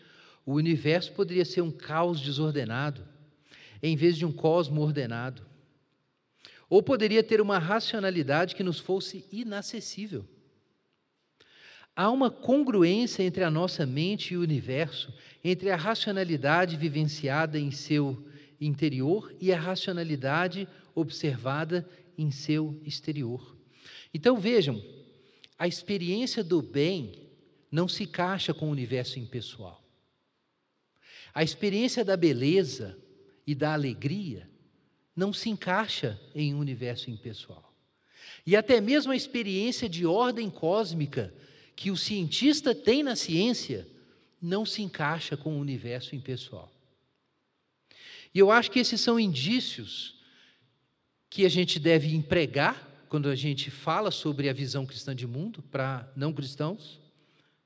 O 0.45 0.55
universo 0.55 1.13
poderia 1.13 1.45
ser 1.45 1.61
um 1.61 1.71
caos 1.71 2.21
desordenado, 2.21 3.07
em 3.83 3.97
vez 3.97 4.17
de 4.17 4.25
um 4.25 4.33
cosmo 4.33 4.81
ordenado. 4.81 5.43
Ou 6.69 6.83
poderia 6.83 7.23
ter 7.23 7.41
uma 7.41 7.59
racionalidade 7.59 8.55
que 8.55 8.63
nos 8.63 8.79
fosse 8.79 9.25
inacessível. 9.31 10.25
Há 11.95 12.11
uma 12.11 12.31
congruência 12.31 13.23
entre 13.23 13.45
a 13.45 13.51
nossa 13.51 13.85
mente 13.85 14.33
e 14.33 14.37
o 14.37 14.41
universo, 14.41 15.13
entre 15.45 15.71
a 15.71 15.77
racionalidade 15.77 16.77
vivenciada 16.77 17.59
em 17.59 17.71
seu 17.71 18.25
interior 18.61 19.35
e 19.41 19.53
a 19.53 19.61
racionalidade 19.61 20.67
observada 20.95 21.89
em 22.17 22.31
seu 22.31 22.81
exterior. 22.85 23.57
Então 24.13 24.37
vejam, 24.39 24.83
a 25.59 25.67
experiência 25.67 26.43
do 26.43 26.61
bem 26.61 27.29
não 27.71 27.89
se 27.89 28.05
encaixa 28.05 28.53
com 28.53 28.69
o 28.69 28.73
universo 28.73 29.19
impessoal. 29.19 29.83
A 31.35 31.43
experiência 31.43 32.05
da 32.05 32.17
beleza 32.17 32.99
e 33.47 33.55
da 33.55 33.73
alegria 33.73 34.51
não 35.17 35.33
se 35.33 35.49
encaixa 35.49 36.21
em 36.35 36.55
um 36.55 36.59
universo 36.59 37.11
impessoal. 37.11 37.73
E 38.47 38.57
até 38.57 38.81
mesmo 38.81 39.13
a 39.13 39.17
experiência 39.17 39.89
de 39.89 40.05
ordem 40.05 40.51
cósmica 40.51 41.33
que 41.75 41.91
o 41.91 41.97
cientista 41.97 42.75
tem 42.75 43.03
na 43.03 43.17
ciência 43.17 43.89
não 44.41 44.67
se 44.67 44.83
encaixa 44.83 45.37
com 45.37 45.57
o 45.57 45.61
universo 45.61 46.15
impessoal. 46.17 46.73
E 48.35 48.39
eu 48.39 48.51
acho 48.51 48.71
que 48.71 48.81
esses 48.81 49.01
são 49.01 49.21
indícios 49.21 50.22
que 51.33 51.47
a 51.47 51.49
gente 51.49 51.79
deve 51.79 52.15
empregar 52.15 53.07
quando 53.09 53.31
a 53.31 53.35
gente 53.35 53.71
fala 53.71 54.11
sobre 54.11 54.51
a 54.51 54.53
visão 54.53 54.85
cristã 54.85 55.17
de 55.17 55.27
mundo 55.27 55.63
para 55.63 56.07
não 56.15 56.31
cristãos. 56.31 57.01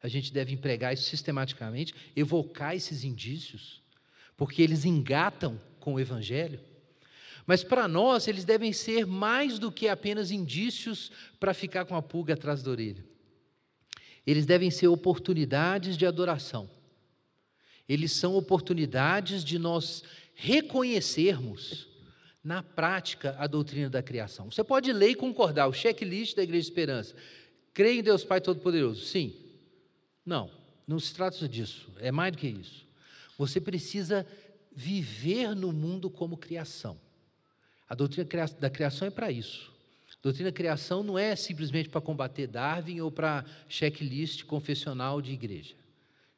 A 0.01 0.07
gente 0.07 0.33
deve 0.33 0.55
empregar 0.55 0.95
isso 0.95 1.03
sistematicamente, 1.03 1.93
evocar 2.15 2.77
esses 2.77 3.03
indícios, 3.03 3.83
porque 4.37 4.63
eles 4.63 4.85
engatam 4.85 5.61
com 5.81 5.95
o 5.95 5.99
Evangelho. 5.99 6.61
Mas 7.45 7.65
para 7.65 7.89
nós, 7.89 8.29
eles 8.29 8.45
devem 8.45 8.73
ser 8.73 9.05
mais 9.05 9.59
do 9.59 9.73
que 9.73 9.89
apenas 9.89 10.31
indícios 10.31 11.11
para 11.41 11.53
ficar 11.53 11.87
com 11.87 11.97
a 11.97 12.03
pulga 12.03 12.35
atrás 12.35 12.63
da 12.63 12.71
orelha. 12.71 13.05
Eles 14.25 14.47
devem 14.47 14.71
ser 14.71 14.87
oportunidades 14.87 15.97
de 15.97 16.07
adoração. 16.07 16.71
Eles 17.89 18.13
são 18.13 18.37
oportunidades 18.37 19.43
de 19.43 19.59
nós 19.59 20.05
reconhecermos 20.37 21.96
na 22.47 22.63
prática 22.63 23.35
a 23.41 23.49
doutrina 23.49 23.91
da 23.91 24.01
criação. 24.01 24.49
Você 24.53 24.63
pode 24.63 24.93
ler 24.93 25.09
e 25.09 25.15
concordar, 25.17 25.67
o 25.67 25.73
checklist 25.73 26.37
da 26.37 26.45
Igreja 26.45 26.63
de 26.63 26.69
Esperança. 26.69 27.13
Creio 27.75 27.99
em 27.99 28.03
Deus 28.05 28.23
Pai 28.23 28.41
Todo-Poderoso. 28.41 29.05
Sim. 29.05 29.35
Não, 30.25 30.49
não 30.87 31.01
se 31.01 31.13
trata 31.13 31.49
disso. 31.49 31.91
É 31.99 32.13
mais 32.13 32.31
do 32.31 32.39
que 32.39 32.47
isso. 32.47 32.87
Você 33.37 33.61
precisa 33.61 34.25
viver 34.73 35.57
no 35.57 35.73
mundo 35.73 36.09
como 36.09 36.37
criação. 36.37 36.97
A 37.89 37.97
doutrina 37.97 38.29
da 38.61 38.71
criação 38.71 39.09
é 39.09 39.11
para 39.11 39.33
isso. 39.33 39.73
A 40.13 40.23
doutrina 40.23 40.49
da 40.49 40.57
criação 40.57 41.03
não 41.03 41.19
é 41.19 41.35
simplesmente 41.35 41.89
para 41.89 42.01
combater 42.01 42.47
Darwin 42.47 43.01
ou 43.01 43.11
para 43.11 43.45
checklist 43.69 44.45
confessional 44.45 45.21
de 45.21 45.33
igreja. 45.33 45.75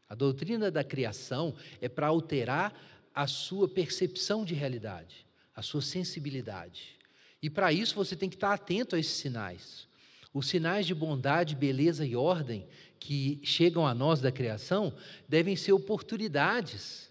A 0.09 0.15
doutrina 0.15 0.71
da 0.71 0.83
criação 0.83 1.55
é 1.83 1.89
para 1.89 2.07
alterar 2.07 2.73
a 3.15 3.27
sua 3.27 3.69
percepção 3.69 4.43
de 4.43 4.55
realidade, 4.55 5.28
a 5.59 5.63
sua 5.63 5.83
sensibilidade. 5.83 6.97
E 7.43 7.51
para 7.51 7.73
isso 7.73 7.97
você 7.97 8.15
tem 8.15 8.29
que 8.29 8.37
estar 8.37 8.53
atento 8.53 8.95
a 8.95 8.99
esses 8.99 9.15
sinais. 9.15 9.89
Os 10.33 10.47
sinais 10.47 10.87
de 10.87 10.95
bondade, 10.95 11.57
beleza 11.57 12.07
e 12.07 12.15
ordem 12.15 12.65
que 13.01 13.41
chegam 13.43 13.85
a 13.85 13.93
nós 13.93 14.21
da 14.21 14.31
criação 14.31 14.95
devem 15.29 15.57
ser 15.57 15.73
oportunidades 15.73 17.11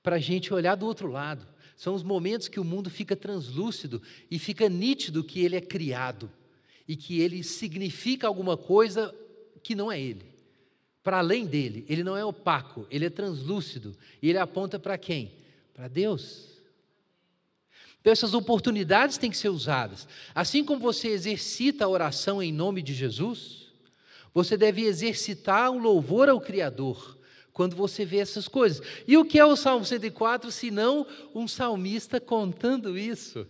para 0.00 0.14
a 0.14 0.20
gente 0.20 0.54
olhar 0.54 0.76
do 0.76 0.86
outro 0.86 1.10
lado. 1.10 1.44
São 1.76 1.92
os 1.92 2.04
momentos 2.04 2.46
que 2.46 2.60
o 2.60 2.64
mundo 2.64 2.88
fica 2.88 3.16
translúcido 3.16 4.00
e 4.30 4.38
fica 4.38 4.68
nítido 4.68 5.24
que 5.24 5.40
ele 5.40 5.56
é 5.56 5.60
criado 5.60 6.30
e 6.86 6.94
que 6.94 7.20
ele 7.20 7.42
significa 7.42 8.28
alguma 8.28 8.56
coisa 8.56 9.12
que 9.60 9.74
não 9.74 9.90
é 9.90 10.00
ele 10.00 10.38
para 11.02 11.18
além 11.18 11.46
dele. 11.46 11.84
Ele 11.88 12.04
não 12.04 12.16
é 12.16 12.24
opaco, 12.24 12.86
ele 12.90 13.06
é 13.06 13.10
translúcido. 13.10 13.96
E 14.20 14.28
ele 14.28 14.36
aponta 14.36 14.78
para 14.78 14.98
quem? 14.98 15.32
Para 15.74 15.88
Deus. 15.88 16.57
Então, 18.08 18.14
essas 18.14 18.32
oportunidades 18.32 19.18
têm 19.18 19.30
que 19.30 19.36
ser 19.36 19.50
usadas. 19.50 20.08
Assim 20.34 20.64
como 20.64 20.80
você 20.80 21.08
exercita 21.08 21.84
a 21.84 21.88
oração 21.88 22.42
em 22.42 22.50
nome 22.50 22.80
de 22.80 22.94
Jesus, 22.94 23.66
você 24.32 24.56
deve 24.56 24.80
exercitar 24.80 25.70
o 25.70 25.76
louvor 25.78 26.30
ao 26.30 26.40
Criador 26.40 27.18
quando 27.52 27.76
você 27.76 28.06
vê 28.06 28.16
essas 28.16 28.48
coisas. 28.48 28.80
E 29.06 29.14
o 29.18 29.26
que 29.26 29.38
é 29.38 29.44
o 29.44 29.54
Salmo 29.54 29.84
104 29.84 30.50
se 30.50 30.70
não 30.70 31.06
um 31.34 31.46
salmista 31.46 32.18
contando 32.18 32.96
isso? 32.96 33.46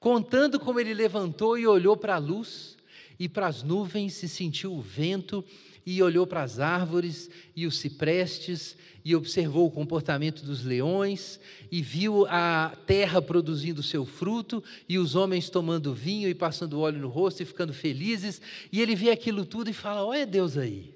Contando 0.00 0.58
como 0.58 0.80
ele 0.80 0.92
levantou 0.92 1.56
e 1.56 1.68
olhou 1.68 1.96
para 1.96 2.16
a 2.16 2.18
luz 2.18 2.76
e 3.16 3.28
para 3.28 3.46
as 3.46 3.62
nuvens 3.62 4.20
e 4.24 4.28
sentiu 4.28 4.74
o 4.74 4.80
vento 4.80 5.44
e 5.84 6.02
olhou 6.02 6.26
para 6.26 6.42
as 6.42 6.60
árvores 6.60 7.30
e 7.54 7.66
os 7.66 7.78
ciprestes, 7.78 8.76
e 9.04 9.16
observou 9.16 9.66
o 9.66 9.70
comportamento 9.70 10.44
dos 10.44 10.64
leões, 10.64 11.40
e 11.70 11.82
viu 11.82 12.24
a 12.28 12.76
terra 12.86 13.20
produzindo 13.20 13.82
seu 13.82 14.04
fruto, 14.04 14.62
e 14.88 14.98
os 14.98 15.14
homens 15.14 15.50
tomando 15.50 15.94
vinho 15.94 16.28
e 16.28 16.34
passando 16.34 16.80
óleo 16.80 17.00
no 17.00 17.08
rosto 17.08 17.42
e 17.42 17.46
ficando 17.46 17.74
felizes, 17.74 18.40
e 18.70 18.80
ele 18.80 18.94
vê 18.94 19.10
aquilo 19.10 19.44
tudo 19.44 19.70
e 19.70 19.72
fala: 19.74 20.04
Olha 20.04 20.26
Deus 20.26 20.56
aí. 20.56 20.94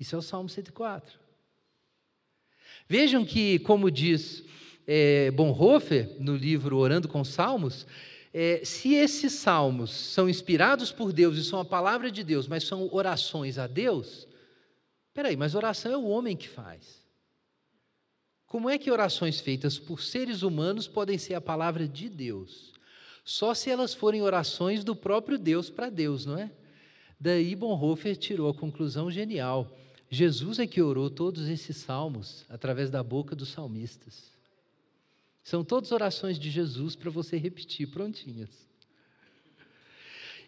Isso 0.00 0.14
é 0.14 0.18
o 0.18 0.22
Salmo 0.22 0.48
104. 0.48 1.18
Vejam 2.88 3.24
que, 3.24 3.58
como 3.58 3.90
diz 3.90 4.42
é, 4.86 5.30
Bonhoeffer 5.32 6.16
no 6.18 6.34
livro 6.34 6.78
Orando 6.78 7.08
com 7.08 7.22
Salmos, 7.22 7.86
é, 8.32 8.62
se 8.64 8.94
esses 8.94 9.32
salmos 9.32 9.90
são 9.90 10.28
inspirados 10.28 10.92
por 10.92 11.12
Deus 11.12 11.36
e 11.38 11.44
são 11.44 11.60
a 11.60 11.64
palavra 11.64 12.10
de 12.10 12.22
Deus, 12.22 12.46
mas 12.46 12.64
são 12.64 12.88
orações 12.92 13.58
a 13.58 13.66
Deus, 13.66 14.26
peraí, 15.14 15.36
mas 15.36 15.54
oração 15.54 15.92
é 15.92 15.96
o 15.96 16.06
homem 16.06 16.36
que 16.36 16.48
faz. 16.48 17.06
Como 18.46 18.70
é 18.70 18.78
que 18.78 18.90
orações 18.90 19.40
feitas 19.40 19.78
por 19.78 20.02
seres 20.02 20.42
humanos 20.42 20.88
podem 20.88 21.18
ser 21.18 21.34
a 21.34 21.40
palavra 21.40 21.86
de 21.86 22.08
Deus? 22.08 22.72
Só 23.24 23.52
se 23.52 23.70
elas 23.70 23.92
forem 23.92 24.22
orações 24.22 24.82
do 24.82 24.96
próprio 24.96 25.38
Deus 25.38 25.68
para 25.68 25.90
Deus, 25.90 26.24
não 26.24 26.38
é? 26.38 26.50
Daí 27.20 27.54
Bonhoeffer 27.54 28.16
tirou 28.16 28.48
a 28.48 28.54
conclusão 28.54 29.10
genial. 29.10 29.76
Jesus 30.08 30.58
é 30.58 30.66
que 30.66 30.80
orou 30.80 31.10
todos 31.10 31.48
esses 31.48 31.76
salmos 31.76 32.46
através 32.48 32.88
da 32.88 33.02
boca 33.02 33.36
dos 33.36 33.50
salmistas. 33.50 34.37
São 35.48 35.64
todas 35.64 35.92
orações 35.92 36.38
de 36.38 36.50
Jesus 36.50 36.94
para 36.94 37.08
você 37.08 37.38
repetir 37.38 37.86
prontinhas. 37.86 38.50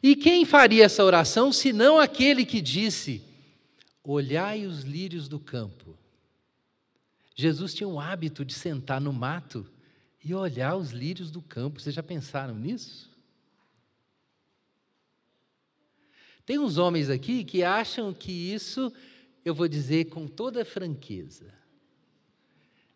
E 0.02 0.14
quem 0.14 0.44
faria 0.44 0.84
essa 0.84 1.02
oração 1.02 1.50
se 1.54 1.72
não 1.72 1.98
aquele 1.98 2.44
que 2.44 2.60
disse: 2.60 3.24
Olhai 4.04 4.66
os 4.66 4.82
lírios 4.82 5.26
do 5.26 5.40
campo. 5.40 5.96
Jesus 7.34 7.72
tinha 7.72 7.88
o 7.88 7.98
hábito 7.98 8.44
de 8.44 8.52
sentar 8.52 9.00
no 9.00 9.10
mato 9.10 9.66
e 10.22 10.34
olhar 10.34 10.76
os 10.76 10.90
lírios 10.90 11.30
do 11.30 11.40
campo. 11.40 11.80
Vocês 11.80 11.94
já 11.94 12.02
pensaram 12.02 12.54
nisso? 12.54 13.10
Tem 16.44 16.58
uns 16.58 16.76
homens 16.76 17.08
aqui 17.08 17.42
que 17.42 17.62
acham 17.62 18.12
que 18.12 18.30
isso, 18.30 18.92
eu 19.46 19.54
vou 19.54 19.66
dizer 19.66 20.10
com 20.10 20.28
toda 20.28 20.62
franqueza, 20.62 21.54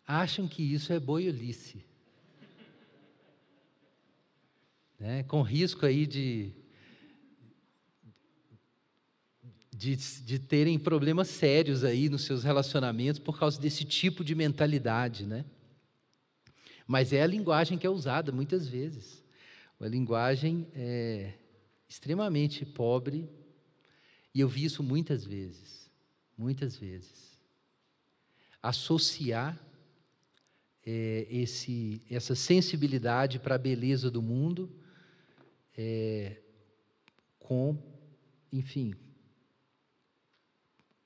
acham 0.05 0.47
que 0.47 0.61
isso 0.61 0.93
é 0.93 0.99
boiolice 0.99 1.83
né, 4.99 5.23
com 5.23 5.41
risco 5.41 5.85
aí 5.85 6.05
de, 6.05 6.51
de, 9.75 9.95
de 9.95 10.39
terem 10.39 10.79
problemas 10.79 11.27
sérios 11.27 11.83
aí 11.83 12.09
nos 12.09 12.23
seus 12.23 12.43
relacionamentos 12.43 13.19
por 13.19 13.37
causa 13.37 13.59
desse 13.59 13.83
tipo 13.83 14.23
de 14.23 14.33
mentalidade, 14.33 15.25
né? 15.25 15.45
Mas 16.87 17.11
é 17.11 17.21
a 17.21 17.27
linguagem 17.27 17.77
que 17.77 17.87
é 17.87 17.89
usada 17.89 18.31
muitas 18.31 18.67
vezes. 18.67 19.23
Uma 19.79 19.89
linguagem 19.89 20.67
é, 20.73 21.33
extremamente 21.89 22.63
pobre, 22.63 23.27
e 24.33 24.39
eu 24.39 24.47
vi 24.47 24.65
isso 24.65 24.83
muitas 24.83 25.25
vezes, 25.25 25.89
muitas 26.37 26.77
vezes. 26.77 27.39
Associar 28.61 29.59
é, 30.85 31.27
esse, 31.29 32.01
essa 32.09 32.35
sensibilidade 32.35 33.39
para 33.39 33.55
a 33.55 33.59
beleza 33.59 34.11
do 34.11 34.21
mundo 34.21 34.69
é, 35.77 36.37
com, 37.39 37.77
enfim, 38.51 38.93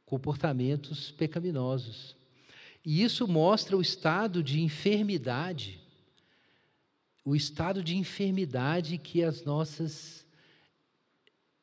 comportamentos 0.06 1.12
pecaminosos. 1.12 2.16
E 2.84 3.04
isso 3.04 3.28
mostra 3.28 3.78
o 3.78 3.82
estado 3.82 4.42
de 4.42 4.62
enfermidade, 4.62 5.80
o 7.24 7.36
estado 7.36 7.84
de 7.84 7.96
enfermidade 7.96 8.98
que 8.98 9.24
as 9.24 9.44
nossas 9.44 10.26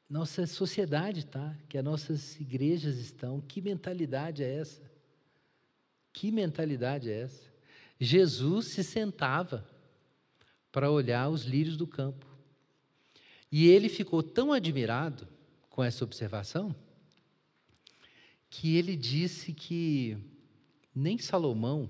nossa 0.09 0.46
sociedade 0.46 1.20
está, 1.20 1.57
que 1.68 1.76
as 1.76 1.84
nossas 1.84 2.38
igrejas 2.40 2.96
estão. 2.96 3.40
Que 3.40 3.61
mentalidade 3.61 4.42
é 4.42 4.59
essa? 4.61 4.88
Que 6.12 6.30
mentalidade 6.30 7.11
é 7.11 7.22
essa? 7.22 7.42
Jesus 7.98 8.66
se 8.66 8.84
sentava 8.84 9.68
para 10.70 10.90
olhar 10.90 11.28
os 11.28 11.42
lírios 11.42 11.76
do 11.76 11.86
campo. 11.86 12.26
E 13.59 13.68
ele 13.68 13.88
ficou 13.88 14.22
tão 14.22 14.52
admirado 14.52 15.26
com 15.70 15.82
essa 15.82 16.04
observação 16.04 16.76
que 18.50 18.76
ele 18.76 18.94
disse 18.94 19.50
que 19.50 20.18
nem 20.94 21.16
Salomão, 21.16 21.88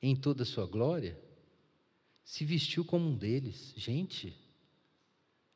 em 0.00 0.14
toda 0.14 0.44
a 0.44 0.46
sua 0.46 0.64
glória, 0.64 1.20
se 2.24 2.44
vestiu 2.44 2.84
como 2.84 3.08
um 3.08 3.16
deles. 3.16 3.74
Gente, 3.76 4.36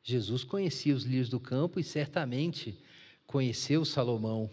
Jesus 0.03 0.43
conhecia 0.43 0.93
os 0.93 1.05
lírios 1.05 1.29
do 1.29 1.39
campo 1.39 1.79
e 1.79 1.85
certamente 1.85 2.77
conheceu 3.29 3.85
Salomão. 3.85 4.51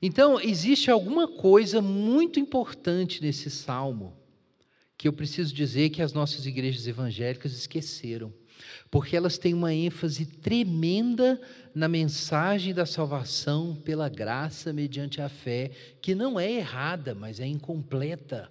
Então, 0.00 0.40
existe 0.40 0.88
alguma 0.88 1.26
coisa 1.26 1.82
muito 1.82 2.38
importante 2.38 3.20
nesse 3.20 3.50
salmo 3.50 4.21
que 5.02 5.08
eu 5.08 5.12
preciso 5.12 5.52
dizer 5.52 5.90
que 5.90 6.00
as 6.00 6.12
nossas 6.12 6.46
igrejas 6.46 6.86
evangélicas 6.86 7.52
esqueceram, 7.54 8.32
porque 8.88 9.16
elas 9.16 9.36
têm 9.36 9.52
uma 9.52 9.74
ênfase 9.74 10.24
tremenda 10.24 11.40
na 11.74 11.88
mensagem 11.88 12.72
da 12.72 12.86
salvação 12.86 13.74
pela 13.74 14.08
graça 14.08 14.72
mediante 14.72 15.20
a 15.20 15.28
fé, 15.28 15.72
que 16.00 16.14
não 16.14 16.38
é 16.38 16.52
errada, 16.52 17.16
mas 17.16 17.40
é 17.40 17.46
incompleta. 17.48 18.48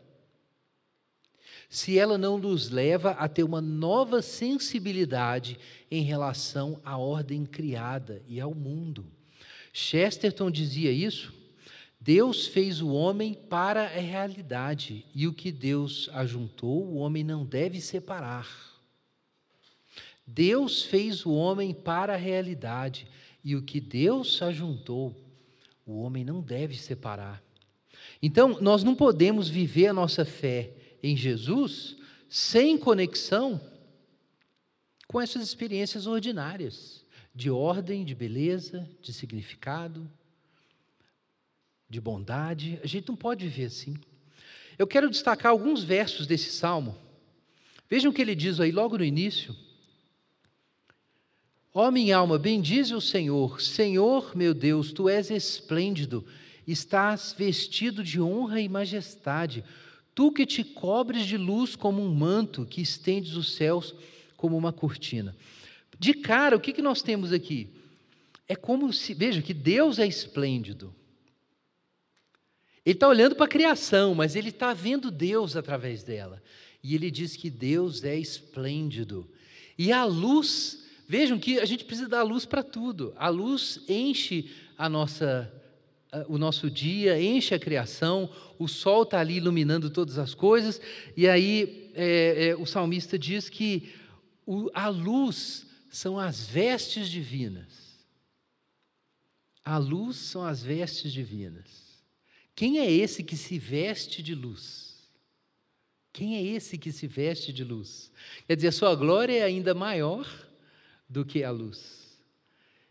se 1.69 1.97
ela 1.97 2.17
não 2.17 2.37
nos 2.37 2.69
leva 2.69 3.11
a 3.11 3.29
ter 3.29 3.43
uma 3.43 3.61
nova 3.61 4.21
sensibilidade 4.21 5.57
em 5.89 6.03
relação 6.03 6.81
à 6.83 6.97
ordem 6.97 7.45
criada 7.45 8.21
e 8.27 8.41
ao 8.41 8.53
mundo. 8.53 9.09
Chesterton 9.71 10.51
dizia 10.51 10.91
isso. 10.91 11.40
Deus 12.03 12.47
fez 12.47 12.81
o 12.81 12.89
homem 12.89 13.35
para 13.35 13.83
a 13.83 13.87
realidade, 13.87 15.05
e 15.13 15.27
o 15.27 15.33
que 15.33 15.51
Deus 15.51 16.09
ajuntou, 16.13 16.83
o 16.83 16.95
homem 16.95 17.23
não 17.23 17.45
deve 17.45 17.79
separar. 17.79 18.49
Deus 20.25 20.81
fez 20.81 21.23
o 21.27 21.31
homem 21.31 21.75
para 21.75 22.15
a 22.15 22.17
realidade, 22.17 23.07
e 23.43 23.55
o 23.55 23.61
que 23.61 23.79
Deus 23.79 24.41
ajuntou, 24.41 25.15
o 25.85 26.01
homem 26.01 26.25
não 26.25 26.41
deve 26.41 26.75
separar. 26.75 27.43
Então, 28.19 28.59
nós 28.59 28.83
não 28.83 28.95
podemos 28.95 29.47
viver 29.47 29.85
a 29.87 29.93
nossa 29.93 30.25
fé 30.25 30.71
em 31.03 31.15
Jesus 31.15 31.95
sem 32.27 32.79
conexão 32.79 33.61
com 35.07 35.21
essas 35.21 35.43
experiências 35.43 36.07
ordinárias 36.07 37.05
de 37.35 37.51
ordem, 37.51 38.03
de 38.03 38.15
beleza, 38.15 38.89
de 39.01 39.13
significado, 39.13 40.09
de 41.91 41.99
bondade. 41.99 42.79
A 42.81 42.87
gente 42.87 43.09
não 43.09 43.17
pode 43.17 43.45
viver 43.45 43.65
assim. 43.65 43.97
Eu 44.79 44.87
quero 44.87 45.09
destacar 45.09 45.51
alguns 45.51 45.83
versos 45.83 46.25
desse 46.25 46.49
salmo. 46.49 46.95
Vejam 47.89 48.09
o 48.09 48.13
que 48.13 48.21
ele 48.21 48.33
diz 48.33 48.61
aí 48.61 48.71
logo 48.71 48.97
no 48.97 49.03
início. 49.03 49.53
Ó 51.73 51.87
oh, 51.87 51.91
minha 51.91 52.15
alma, 52.15 52.39
bendize 52.39 52.95
o 52.95 53.01
Senhor. 53.01 53.61
Senhor, 53.61 54.35
meu 54.35 54.53
Deus, 54.53 54.93
tu 54.93 55.09
és 55.09 55.29
esplêndido, 55.29 56.25
estás 56.65 57.35
vestido 57.37 58.03
de 58.03 58.21
honra 58.21 58.61
e 58.61 58.69
majestade. 58.69 59.63
Tu 60.15 60.31
que 60.31 60.45
te 60.45 60.63
cobres 60.63 61.25
de 61.25 61.37
luz 61.37 61.75
como 61.75 62.01
um 62.01 62.13
manto, 62.13 62.65
que 62.65 62.81
estendes 62.81 63.35
os 63.35 63.53
céus 63.53 63.93
como 64.37 64.57
uma 64.57 64.71
cortina. 64.71 65.35
De 65.99 66.13
cara, 66.13 66.55
o 66.55 66.59
que, 66.59 66.71
que 66.71 66.81
nós 66.81 67.01
temos 67.01 67.33
aqui? 67.33 67.69
É 68.47 68.55
como 68.55 68.91
se, 68.93 69.13
veja, 69.13 69.41
que 69.41 69.53
Deus 69.53 69.99
é 69.99 70.07
esplêndido. 70.07 70.93
Ele 72.85 72.95
está 72.95 73.07
olhando 73.07 73.35
para 73.35 73.45
a 73.45 73.49
criação, 73.49 74.15
mas 74.15 74.35
ele 74.35 74.49
está 74.49 74.73
vendo 74.73 75.11
Deus 75.11 75.55
através 75.55 76.03
dela. 76.03 76.41
E 76.83 76.95
ele 76.95 77.11
diz 77.11 77.35
que 77.35 77.49
Deus 77.49 78.03
é 78.03 78.17
esplêndido. 78.17 79.29
E 79.77 79.91
a 79.91 80.03
luz, 80.03 80.83
vejam 81.07 81.37
que 81.37 81.59
a 81.59 81.65
gente 81.65 81.85
precisa 81.85 82.09
dar 82.09 82.23
luz 82.23 82.45
para 82.45 82.63
tudo. 82.63 83.13
A 83.15 83.29
luz 83.29 83.79
enche 83.87 84.49
a 84.77 84.89
nossa 84.89 85.51
o 86.27 86.37
nosso 86.37 86.69
dia, 86.69 87.21
enche 87.21 87.55
a 87.55 87.59
criação, 87.59 88.29
o 88.59 88.67
sol 88.67 89.03
está 89.03 89.19
ali 89.19 89.37
iluminando 89.37 89.89
todas 89.89 90.17
as 90.17 90.33
coisas, 90.33 90.81
e 91.15 91.27
aí 91.27 91.89
é, 91.95 92.47
é, 92.47 92.55
o 92.55 92.65
salmista 92.65 93.17
diz 93.17 93.49
que 93.49 93.93
o, 94.45 94.69
a 94.73 94.89
luz 94.89 95.65
são 95.89 96.19
as 96.19 96.45
vestes 96.45 97.09
divinas. 97.09 97.97
A 99.63 99.77
luz 99.77 100.17
são 100.17 100.43
as 100.43 100.61
vestes 100.61 101.13
divinas. 101.13 101.80
Quem 102.55 102.79
é 102.79 102.91
esse 102.91 103.23
que 103.23 103.35
se 103.35 103.57
veste 103.57 104.21
de 104.21 104.35
luz? 104.35 104.91
Quem 106.13 106.35
é 106.35 106.43
esse 106.43 106.77
que 106.77 106.91
se 106.91 107.07
veste 107.07 107.53
de 107.53 107.63
luz? 107.63 108.11
Quer 108.45 108.55
dizer, 108.55 108.67
a 108.67 108.71
sua 108.71 108.95
glória 108.95 109.37
é 109.37 109.43
ainda 109.43 109.73
maior 109.73 110.27
do 111.07 111.25
que 111.25 111.43
a 111.43 111.51
luz. 111.51 112.01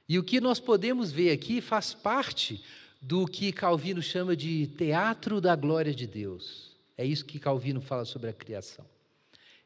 E 0.09 0.19
o 0.19 0.25
que 0.25 0.41
nós 0.41 0.59
podemos 0.59 1.13
ver 1.13 1.31
aqui 1.31 1.61
faz 1.61 1.95
parte 1.95 2.63
do 3.01 3.27
que 3.27 3.53
Calvino 3.53 4.03
chama 4.03 4.37
de 4.37 4.67
teatro 4.67 5.41
da 5.41 5.55
glória 5.55 5.95
de 5.95 6.07
Deus. 6.07 6.71
É 6.97 7.05
isso 7.05 7.25
que 7.25 7.39
Calvino 7.39 7.81
fala 7.81 8.05
sobre 8.05 8.29
a 8.29 8.33
criação. 8.33 8.85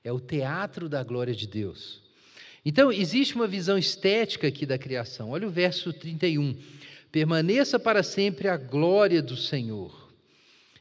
É 0.05 0.13
o 0.13 0.21
teatro 0.21 0.89
da 0.89 1.03
glória 1.03 1.35
de 1.35 1.47
Deus. 1.47 2.03
Então, 2.65 2.93
existe 2.93 3.35
uma 3.35 3.47
visão 3.47 3.77
estética 3.77 4.47
aqui 4.47 4.65
da 4.65 4.79
criação. 4.79 5.31
Olha 5.31 5.47
o 5.47 5.51
verso 5.51 5.93
31. 5.93 6.57
Permaneça 7.15 7.79
para 7.79 8.03
sempre 8.03 8.49
a 8.49 8.57
glória 8.57 9.23
do 9.23 9.37
Senhor. 9.37 10.13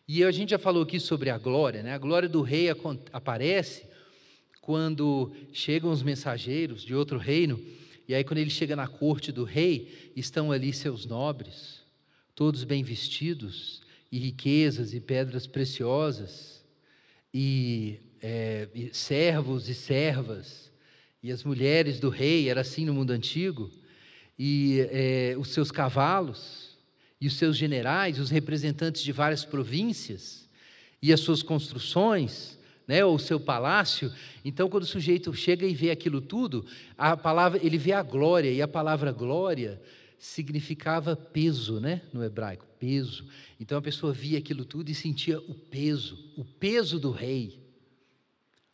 E 0.08 0.24
a 0.24 0.32
gente 0.32 0.50
já 0.50 0.58
falou 0.58 0.82
aqui 0.82 1.00
sobre 1.00 1.30
a 1.30 1.38
glória, 1.38 1.84
né? 1.84 1.94
A 1.94 1.98
glória 2.00 2.28
do 2.28 2.42
rei 2.42 2.70
aparece 3.12 3.84
quando 4.60 5.32
chegam 5.52 5.92
os 5.92 6.02
mensageiros 6.02 6.84
de 6.84 6.96
outro 6.96 7.20
reino, 7.20 7.64
e 8.08 8.16
aí 8.16 8.24
quando 8.24 8.40
ele 8.40 8.50
chega 8.50 8.76
na 8.76 8.88
corte 8.88 9.32
do 9.32 9.44
rei, 9.44 10.12
estão 10.16 10.52
ali 10.52 10.74
seus 10.74 11.06
nobres, 11.06 11.84
todos 12.34 12.64
bem 12.64 12.82
vestidos, 12.82 13.84
e 14.12 14.18
riquezas 14.18 14.92
e 14.96 15.00
pedras 15.00 15.46
preciosas, 15.46 16.66
e, 17.32 18.00
é, 18.20 18.68
e 18.74 18.90
servos 18.92 19.70
e 19.70 19.76
servas, 19.76 20.72
e 21.22 21.32
as 21.32 21.44
mulheres 21.44 22.00
do 22.00 22.10
rei, 22.10 22.50
era 22.50 22.62
assim 22.62 22.86
no 22.86 22.94
mundo 22.96 23.12
antigo, 23.12 23.70
e 24.46 24.86
é, 24.92 25.36
os 25.40 25.54
seus 25.54 25.72
cavalos, 25.72 26.78
e 27.22 27.28
os 27.28 27.38
seus 27.38 27.56
generais, 27.56 28.20
os 28.20 28.30
representantes 28.30 29.02
de 29.02 29.14
várias 29.14 29.46
províncias, 29.46 30.50
e 31.02 31.14
as 31.14 31.22
suas 31.22 31.42
construções, 31.42 32.60
né, 32.86 33.06
ou 33.06 33.16
o 33.16 33.20
seu 33.20 33.40
palácio. 33.40 34.12
Então, 34.44 34.68
quando 34.68 34.84
o 34.84 34.86
sujeito 34.86 35.34
chega 35.34 35.66
e 35.66 35.74
vê 35.74 35.92
aquilo 35.92 36.20
tudo, 36.20 36.66
a 36.98 37.16
palavra, 37.16 37.58
ele 37.64 37.78
vê 37.78 37.94
a 37.94 38.04
glória, 38.04 38.52
e 38.52 38.62
a 38.62 38.68
palavra 38.68 39.14
glória 39.14 39.82
significava 40.20 41.16
peso, 41.16 41.80
né, 41.80 42.02
no 42.12 42.22
hebraico, 42.22 42.68
peso. 42.78 43.26
Então 43.62 43.78
a 43.78 43.82
pessoa 43.82 44.12
via 44.12 44.40
aquilo 44.40 44.66
tudo 44.66 44.90
e 44.90 44.94
sentia 44.94 45.40
o 45.40 45.54
peso, 45.54 46.20
o 46.36 46.44
peso 46.44 47.00
do 47.00 47.12
rei. 47.12 47.62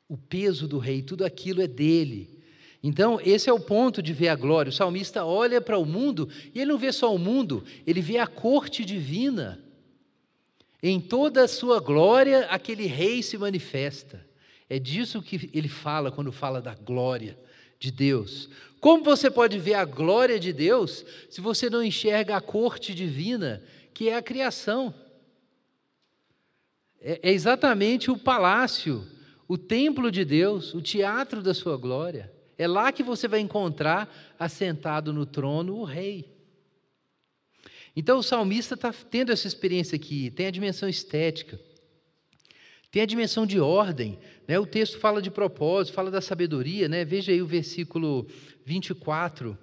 O 0.08 0.18
peso 0.18 0.68
do 0.68 0.80
rei, 0.80 1.04
tudo 1.04 1.24
aquilo 1.24 1.62
é 1.62 1.68
dele. 1.68 2.39
Então, 2.82 3.20
esse 3.24 3.50
é 3.50 3.54
o 3.54 3.60
ponto 3.60 4.02
de 4.02 4.14
ver 4.14 4.30
a 4.30 4.36
glória. 4.36 4.70
O 4.70 4.74
salmista 4.74 5.26
olha 5.26 5.60
para 5.60 5.78
o 5.78 5.86
mundo 5.86 6.30
e 6.54 6.62
ele 6.62 6.72
não 6.72 6.78
vê 6.78 6.92
só 6.92 7.14
o 7.14 7.20
mundo, 7.20 7.64
ele 7.86 8.02
vê 8.02 8.18
a 8.18 8.28
corte 8.28 8.86
divina. 8.86 9.62
Em 10.82 11.00
toda 11.00 11.44
a 11.44 11.48
sua 11.48 11.80
glória, 11.82 12.46
aquele 12.46 12.86
rei 12.86 13.22
se 13.22 13.38
manifesta. 13.38 14.26
É 14.70 14.80
disso 14.80 15.22
que 15.22 15.50
ele 15.54 15.68
fala 15.68 16.10
quando 16.12 16.32
fala 16.32 16.62
da 16.62 16.74
glória 16.74 17.38
de 17.78 17.92
Deus. 17.92 18.50
Como 18.80 19.04
você 19.04 19.30
pode 19.30 19.60
ver 19.60 19.74
a 19.74 19.84
glória 19.84 20.40
de 20.40 20.54
Deus 20.54 21.06
se 21.30 21.42
você 21.42 21.70
não 21.70 21.84
enxerga 21.84 22.38
a 22.38 22.42
corte 22.42 22.96
divina, 22.96 23.62
que 23.94 24.08
é 24.08 24.16
a 24.16 24.22
criação? 24.22 24.94
É, 27.02 27.20
é 27.24 27.32
exatamente 27.34 28.10
o 28.10 28.18
palácio, 28.18 29.06
o 29.50 29.58
templo 29.58 30.10
de 30.10 30.24
Deus, 30.24 30.74
o 30.74 30.82
teatro 30.82 31.42
da 31.42 31.54
sua 31.54 31.76
glória. 31.76 32.39
É 32.60 32.68
lá 32.68 32.92
que 32.92 33.02
você 33.02 33.26
vai 33.26 33.40
encontrar, 33.40 34.14
assentado 34.38 35.14
no 35.14 35.26
trono, 35.26 35.78
o 35.78 35.86
rei. 35.86 36.30
Então 37.96 38.20
o 38.20 38.24
salmista 38.24 38.76
está 38.76 38.92
tendo 38.92 39.32
essa 39.32 39.48
experiência 39.48 39.96
aqui, 39.96 40.30
tem 40.30 40.48
a 40.48 40.52
dimensão 40.52 40.90
estética. 40.90 41.58
Tem 42.92 43.02
a 43.02 43.06
dimensão 43.06 43.46
de 43.46 43.62
ordem, 43.62 44.20
né? 44.48 44.60
o 44.60 44.66
texto 44.66 44.98
fala 44.98 45.22
de 45.22 45.32
propósito, 45.32 45.94
fala 45.94 46.12
da 46.12 46.20
sabedoria, 46.20 46.90
né? 46.90 47.06
veja 47.06 47.32
aí 47.32 47.42
o 47.42 47.46
versículo 47.46 48.28
24. 48.66 49.58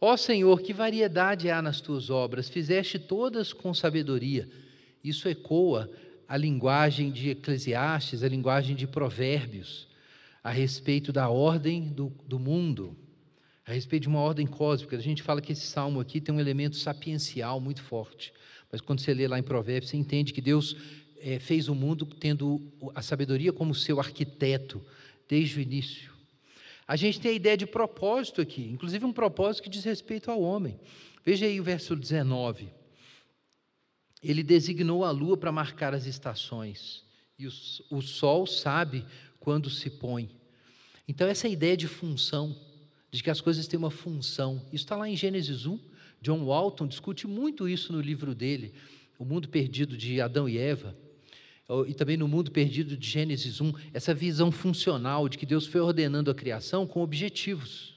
Ó 0.00 0.16
Senhor, 0.16 0.60
que 0.62 0.72
variedade 0.72 1.50
há 1.50 1.60
nas 1.60 1.80
tuas 1.80 2.08
obras, 2.08 2.48
fizeste 2.48 2.98
todas 2.98 3.52
com 3.52 3.74
sabedoria. 3.74 4.48
Isso 5.02 5.28
ecoa 5.28 5.90
a 6.26 6.36
linguagem 6.36 7.10
de 7.10 7.30
Eclesiastes, 7.30 8.22
a 8.22 8.28
linguagem 8.28 8.76
de 8.76 8.86
Provérbios, 8.86 9.87
a 10.42 10.50
respeito 10.50 11.12
da 11.12 11.28
ordem 11.28 11.88
do, 11.92 12.12
do 12.26 12.38
mundo, 12.38 12.96
a 13.66 13.72
respeito 13.72 14.02
de 14.02 14.08
uma 14.08 14.20
ordem 14.20 14.46
cósmica. 14.46 14.96
A 14.96 15.00
gente 15.00 15.22
fala 15.22 15.40
que 15.40 15.52
esse 15.52 15.66
salmo 15.66 16.00
aqui 16.00 16.20
tem 16.20 16.34
um 16.34 16.40
elemento 16.40 16.76
sapiencial 16.76 17.60
muito 17.60 17.82
forte. 17.82 18.32
Mas 18.70 18.80
quando 18.80 19.00
você 19.00 19.12
lê 19.12 19.26
lá 19.26 19.38
em 19.38 19.42
Provérbios, 19.42 19.90
você 19.90 19.96
entende 19.96 20.32
que 20.32 20.40
Deus 20.40 20.76
é, 21.18 21.38
fez 21.38 21.68
o 21.68 21.74
mundo 21.74 22.06
tendo 22.06 22.62
a 22.94 23.02
sabedoria 23.02 23.52
como 23.52 23.74
seu 23.74 23.98
arquiteto 23.98 24.84
desde 25.28 25.58
o 25.58 25.62
início. 25.62 26.12
A 26.86 26.96
gente 26.96 27.20
tem 27.20 27.32
a 27.32 27.34
ideia 27.34 27.56
de 27.56 27.66
propósito 27.66 28.40
aqui, 28.40 28.62
inclusive 28.62 29.04
um 29.04 29.12
propósito 29.12 29.64
que 29.64 29.68
diz 29.68 29.84
respeito 29.84 30.30
ao 30.30 30.40
homem. 30.40 30.80
Veja 31.24 31.44
aí 31.44 31.60
o 31.60 31.64
verso 31.64 31.94
19. 31.94 32.72
Ele 34.22 34.42
designou 34.42 35.04
a 35.04 35.10
lua 35.10 35.36
para 35.36 35.52
marcar 35.52 35.94
as 35.94 36.06
estações, 36.06 37.04
e 37.38 37.46
o, 37.46 37.50
o 37.90 38.00
sol 38.00 38.46
sabe 38.46 39.04
quando 39.48 39.70
se 39.70 39.88
põe. 39.88 40.28
Então, 41.08 41.26
essa 41.26 41.48
ideia 41.48 41.74
de 41.74 41.88
função, 41.88 42.54
de 43.10 43.22
que 43.22 43.30
as 43.30 43.40
coisas 43.40 43.66
têm 43.66 43.78
uma 43.78 43.90
função, 43.90 44.60
isso 44.66 44.84
está 44.84 44.94
lá 44.94 45.08
em 45.08 45.16
Gênesis 45.16 45.64
1. 45.64 45.80
John 46.20 46.44
Walton 46.44 46.86
discute 46.86 47.26
muito 47.26 47.66
isso 47.66 47.90
no 47.90 47.98
livro 47.98 48.34
dele, 48.34 48.74
O 49.18 49.24
Mundo 49.24 49.48
Perdido 49.48 49.96
de 49.96 50.20
Adão 50.20 50.46
e 50.46 50.58
Eva 50.58 50.94
e 51.86 51.94
também 51.94 52.16
no 52.18 52.28
mundo 52.28 52.50
perdido 52.50 52.94
de 52.94 53.08
Gênesis 53.08 53.60
1, 53.60 53.72
essa 53.94 54.14
visão 54.14 54.50
funcional 54.50 55.28
de 55.30 55.38
que 55.38 55.46
Deus 55.46 55.66
foi 55.66 55.80
ordenando 55.80 56.30
a 56.30 56.34
criação 56.34 56.86
com 56.86 57.02
objetivos. 57.02 57.94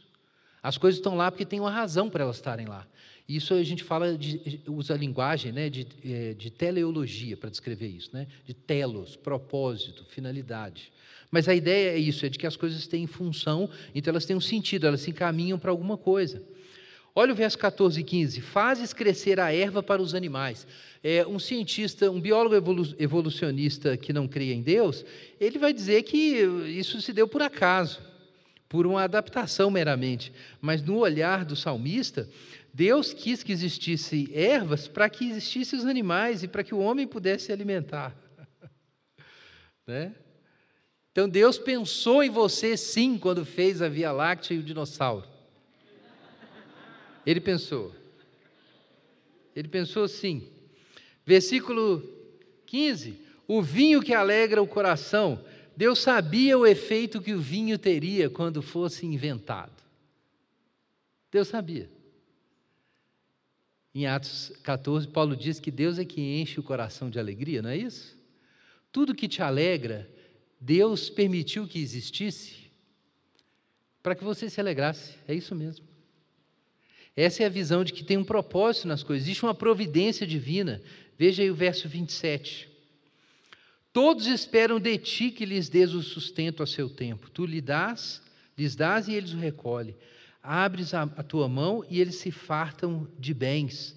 As 0.64 0.78
coisas 0.78 0.99
estão 0.99 1.16
lá 1.16 1.32
porque 1.32 1.45
tem 1.45 1.60
uma 1.60 1.72
razão 1.72 2.10
para 2.10 2.24
elas 2.24 2.38
estarem 2.38 2.66
lá. 2.66 2.88
Isso 3.28 3.54
a 3.54 3.64
gente 3.64 3.84
fala 3.84 4.18
de, 4.18 4.62
usa 4.68 4.93
a 4.93 4.97
linguagem 4.97 5.52
né, 5.54 5.70
de, 5.70 5.88
é, 6.04 6.34
de 6.34 6.49
teleologia 6.49 7.38
para 7.38 7.49
descrever 7.49 7.88
isso, 7.88 8.10
né? 8.12 8.28
de 8.45 8.54
telos, 8.54 9.16
propósito, 9.16 10.04
finalidade. 10.04 10.91
Mas 11.32 11.48
a 11.48 11.56
ideia 11.56 11.92
é 11.92 11.98
isso, 11.98 12.26
é 12.26 12.30
de 12.30 12.38
que 12.38 12.46
as 12.46 12.58
coisas 12.58 12.86
têm 12.86 13.08
função, 13.08 13.70
então 13.96 14.12
elas 14.12 14.26
têm 14.26 14.36
um 14.36 14.42
sentido, 14.42 14.86
elas 14.86 15.02
se 15.02 15.12
encaminham 15.12 15.58
para 15.58 15.72
alguma 15.72 15.98
coisa. 15.98 16.44
Olha 17.16 17.34
o 17.34 17.36
verso 17.36 17.58
14 17.58 18.00
e 18.00 18.04
15. 18.04 18.42
Fazes 18.42 18.94
crescer 18.94 19.40
a 19.40 19.54
erva 19.54 19.84
para 19.84 20.02
os 20.02 20.16
animais. 20.16 20.66
É, 21.04 21.26
um 21.26 21.40
cientista, 21.40 22.10
um 22.10 22.22
biólogo 22.22 22.56
evolucionista 22.98 23.98
que 23.98 24.14
não 24.14 24.28
cria 24.28 24.54
em 24.54 24.62
Deus, 24.62 25.06
ele 25.40 25.58
vai 25.58 25.74
dizer 25.74 26.04
que 26.04 26.42
isso 26.68 27.02
se 27.02 27.12
deu 27.12 27.28
por 27.28 27.42
acaso, 27.42 28.02
por 28.70 28.86
uma 28.88 29.04
adaptação 29.04 29.70
meramente. 29.70 30.32
Mas 30.62 30.82
no 30.82 30.98
olhar 30.98 31.44
do 31.44 31.56
salmista, 31.56 32.30
Deus 32.74 33.14
quis 33.14 33.44
que 33.44 33.52
existisse 33.52 34.30
ervas 34.34 34.88
para 34.88 35.10
que 35.10 35.30
existissem 35.30 35.80
os 35.80 35.86
animais 35.86 36.44
e 36.44 36.48
para 36.48 36.64
que 36.64 36.74
o 36.74 36.80
homem 36.80 37.06
pudesse 37.06 37.48
se 37.48 37.52
alimentar. 37.52 38.16
né? 39.86 40.14
Então 41.12 41.28
Deus 41.28 41.57
pensou 41.57 42.24
em 42.24 42.30
você 42.30 42.78
sim 42.78 43.18
quando 43.18 43.45
fez 43.45 43.82
a 43.82 43.89
Via 43.89 44.12
Láctea 44.12 44.55
e 44.55 44.59
o 44.59 44.64
dinossauro. 44.64 45.28
Ele 47.26 47.41
pensou. 47.41 47.93
Ele 49.55 49.68
pensou 49.68 50.07
sim. 50.07 50.47
Versículo 51.26 52.01
15: 52.66 53.20
O 53.47 53.62
vinho 53.62 54.01
que 54.01 54.14
alegra 54.14 54.62
o 54.62 54.68
coração. 54.68 55.43
Deus 55.76 55.99
sabia 55.99 56.57
o 56.57 56.66
efeito 56.66 57.22
que 57.22 57.34
o 57.34 57.39
vinho 57.39 57.78
teria 57.78 58.30
quando 58.30 58.62
fosse 58.62 59.05
inventado. 59.05 59.82
Deus 61.32 61.47
sabia. 61.47 61.89
Em 63.93 64.05
Atos 64.05 64.53
14, 64.64 65.07
Paulo 65.07 65.36
diz 65.36 65.59
que 65.59 65.72
Deus 65.72 65.97
é 65.97 66.05
que 66.05 66.22
enche 66.22 66.59
o 66.59 66.64
coração 66.64 67.09
de 67.09 67.20
alegria, 67.20 67.62
não 67.62 67.70
é 67.70 67.78
isso? 67.78 68.18
Tudo 68.91 69.16
que 69.16 69.28
te 69.28 69.41
alegra, 69.41 70.09
Deus 70.62 71.09
permitiu 71.09 71.68
que 71.68 71.80
existisse 71.80 72.70
para 74.03 74.14
que 74.14 74.24
você 74.24 74.47
se 74.47 74.62
alegrasse. 74.62 75.16
É 75.28 75.34
isso 75.34 75.55
mesmo. 75.55 75.86
Essa 77.16 77.43
é 77.43 77.45
a 77.47 77.49
visão 77.49 77.84
de 77.84 77.91
que 77.91 78.03
tem 78.03 78.16
um 78.16 78.24
propósito 78.24 78.88
nas 78.88 79.01
coisas, 79.01 79.26
existe 79.26 79.43
uma 79.43 79.55
providência 79.55 80.26
divina. 80.26 80.82
Veja 81.18 81.41
aí 81.41 81.49
o 81.49 81.55
verso 81.55 81.89
27. 81.89 82.70
Todos 83.91 84.28
esperam 84.28 84.80
de 84.80 84.97
ti 84.97 85.32
que 85.32 85.45
lhes 85.45 85.68
dês 85.68 85.93
o 85.93 86.01
sustento 86.01 86.64
a 86.64 86.68
seu 86.68 86.89
tempo. 86.89 87.30
Tu 87.30 87.45
lhe 87.45 87.59
dás, 87.59 88.22
lhes 88.57 88.76
dás 88.76 89.07
e 89.07 89.14
eles 89.14 89.34
o 89.34 89.38
recolhem. 89.38 89.95
Abres 90.41 90.93
a, 90.93 91.03
a 91.03 91.24
tua 91.24 91.47
mão 91.47 91.84
e 91.89 91.99
eles 91.99 92.16
se 92.16 92.32
fartam 92.32 93.07
de 93.20 93.34
bens. 93.34 93.95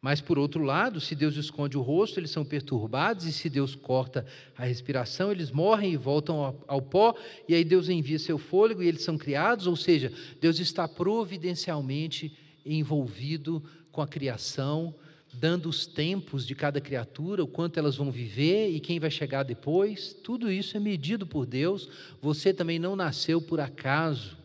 Mas, 0.00 0.20
por 0.20 0.38
outro 0.38 0.62
lado, 0.62 1.00
se 1.00 1.14
Deus 1.16 1.36
esconde 1.36 1.76
o 1.76 1.82
rosto, 1.82 2.20
eles 2.20 2.30
são 2.30 2.44
perturbados, 2.44 3.26
e 3.26 3.32
se 3.32 3.50
Deus 3.50 3.74
corta 3.74 4.24
a 4.56 4.64
respiração, 4.64 5.32
eles 5.32 5.50
morrem 5.50 5.92
e 5.92 5.96
voltam 5.96 6.56
ao, 6.68 6.80
pó, 6.80 7.16
e 7.48 7.54
aí 7.54 7.64
Deus 7.64 7.88
envia 7.88 8.18
seu 8.18 8.38
fôlego 8.38 8.80
e 8.80 8.86
eles 8.86 9.02
são 9.02 9.18
criados, 9.18 9.66
ou 9.66 9.74
seja, 9.74 10.12
Deus 10.40 10.60
está 10.60 10.86
providencialmente 10.86 12.32
envolvido 12.64 13.62
com 13.90 14.00
a 14.00 14.06
criação, 14.06 14.94
dando 15.32 15.68
os 15.68 15.84
tempos 15.84 16.46
de 16.46 16.54
cada 16.54 16.80
criatura, 16.80 17.42
o 17.42 17.48
quanto 17.48 17.78
elas 17.78 17.96
vão 17.96 18.10
viver 18.10 18.70
e 18.70 18.78
quem 18.78 19.00
vai 19.00 19.10
chegar 19.10 19.42
depois, 19.42 20.12
tudo 20.12 20.50
isso 20.50 20.76
é 20.76 20.80
medido 20.80 21.26
por 21.26 21.44
Deus, 21.44 21.88
você 22.22 22.54
também 22.54 22.78
não 22.78 22.94
nasceu 22.94 23.42
por 23.42 23.58
acaso. 23.58 24.38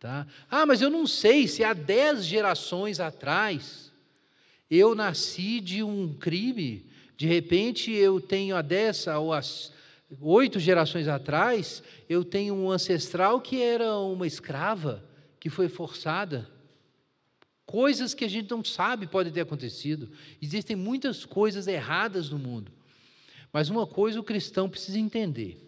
Tá? 0.00 0.26
Ah, 0.50 0.66
mas 0.66 0.82
eu 0.82 0.90
não 0.90 1.06
sei 1.06 1.46
se 1.46 1.62
há 1.62 1.72
dez 1.72 2.26
gerações 2.26 2.98
atrás 3.00 3.83
eu 4.70 4.94
nasci 4.94 5.60
de 5.60 5.82
um 5.82 6.14
crime, 6.14 6.86
de 7.16 7.26
repente 7.26 7.90
eu 7.92 8.20
tenho 8.20 8.56
a 8.56 8.62
dessa 8.62 9.18
ou 9.18 9.32
as 9.32 9.72
oito 10.20 10.58
gerações 10.58 11.08
atrás, 11.08 11.82
eu 12.08 12.24
tenho 12.24 12.54
um 12.54 12.70
ancestral 12.70 13.40
que 13.40 13.60
era 13.60 13.96
uma 13.98 14.26
escrava, 14.26 15.04
que 15.40 15.50
foi 15.50 15.68
forçada. 15.68 16.48
Coisas 17.66 18.14
que 18.14 18.24
a 18.24 18.28
gente 18.28 18.50
não 18.50 18.62
sabe 18.62 19.06
podem 19.06 19.32
ter 19.32 19.40
acontecido. 19.40 20.10
Existem 20.40 20.76
muitas 20.76 21.24
coisas 21.24 21.66
erradas 21.66 22.30
no 22.30 22.38
mundo. 22.38 22.70
Mas 23.52 23.70
uma 23.70 23.86
coisa 23.86 24.20
o 24.20 24.24
cristão 24.24 24.68
precisa 24.68 24.98
entender: 24.98 25.64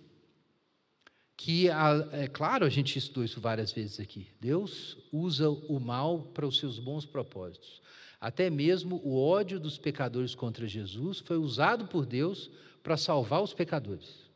que, 1.37 1.69
é 1.69 2.29
claro, 2.29 2.67
a 2.67 2.69
gente 2.69 2.99
estudou 2.99 3.25
isso 3.25 3.41
várias 3.41 3.73
vezes 3.73 4.01
aqui. 4.01 4.29
Deus 4.41 4.99
usa 5.13 5.49
o 5.49 5.79
mal 5.79 6.21
para 6.35 6.47
os 6.47 6.59
seus 6.59 6.79
bons 6.79 7.07
propósitos. 7.07 7.81
Até 8.21 8.49
mesmo 8.49 9.01
o 9.05 9.19
ódio 9.19 9.61
dos 9.61 9.79
pecadores 9.79 10.35
contra 10.35 10.67
Jesus 10.67 11.21
foi 11.21 11.37
usado 11.37 11.87
por 11.87 12.07
Deus 12.07 12.51
para 12.83 12.97
salvar 12.97 13.43
os 13.43 13.53
pecadores. 13.53 14.31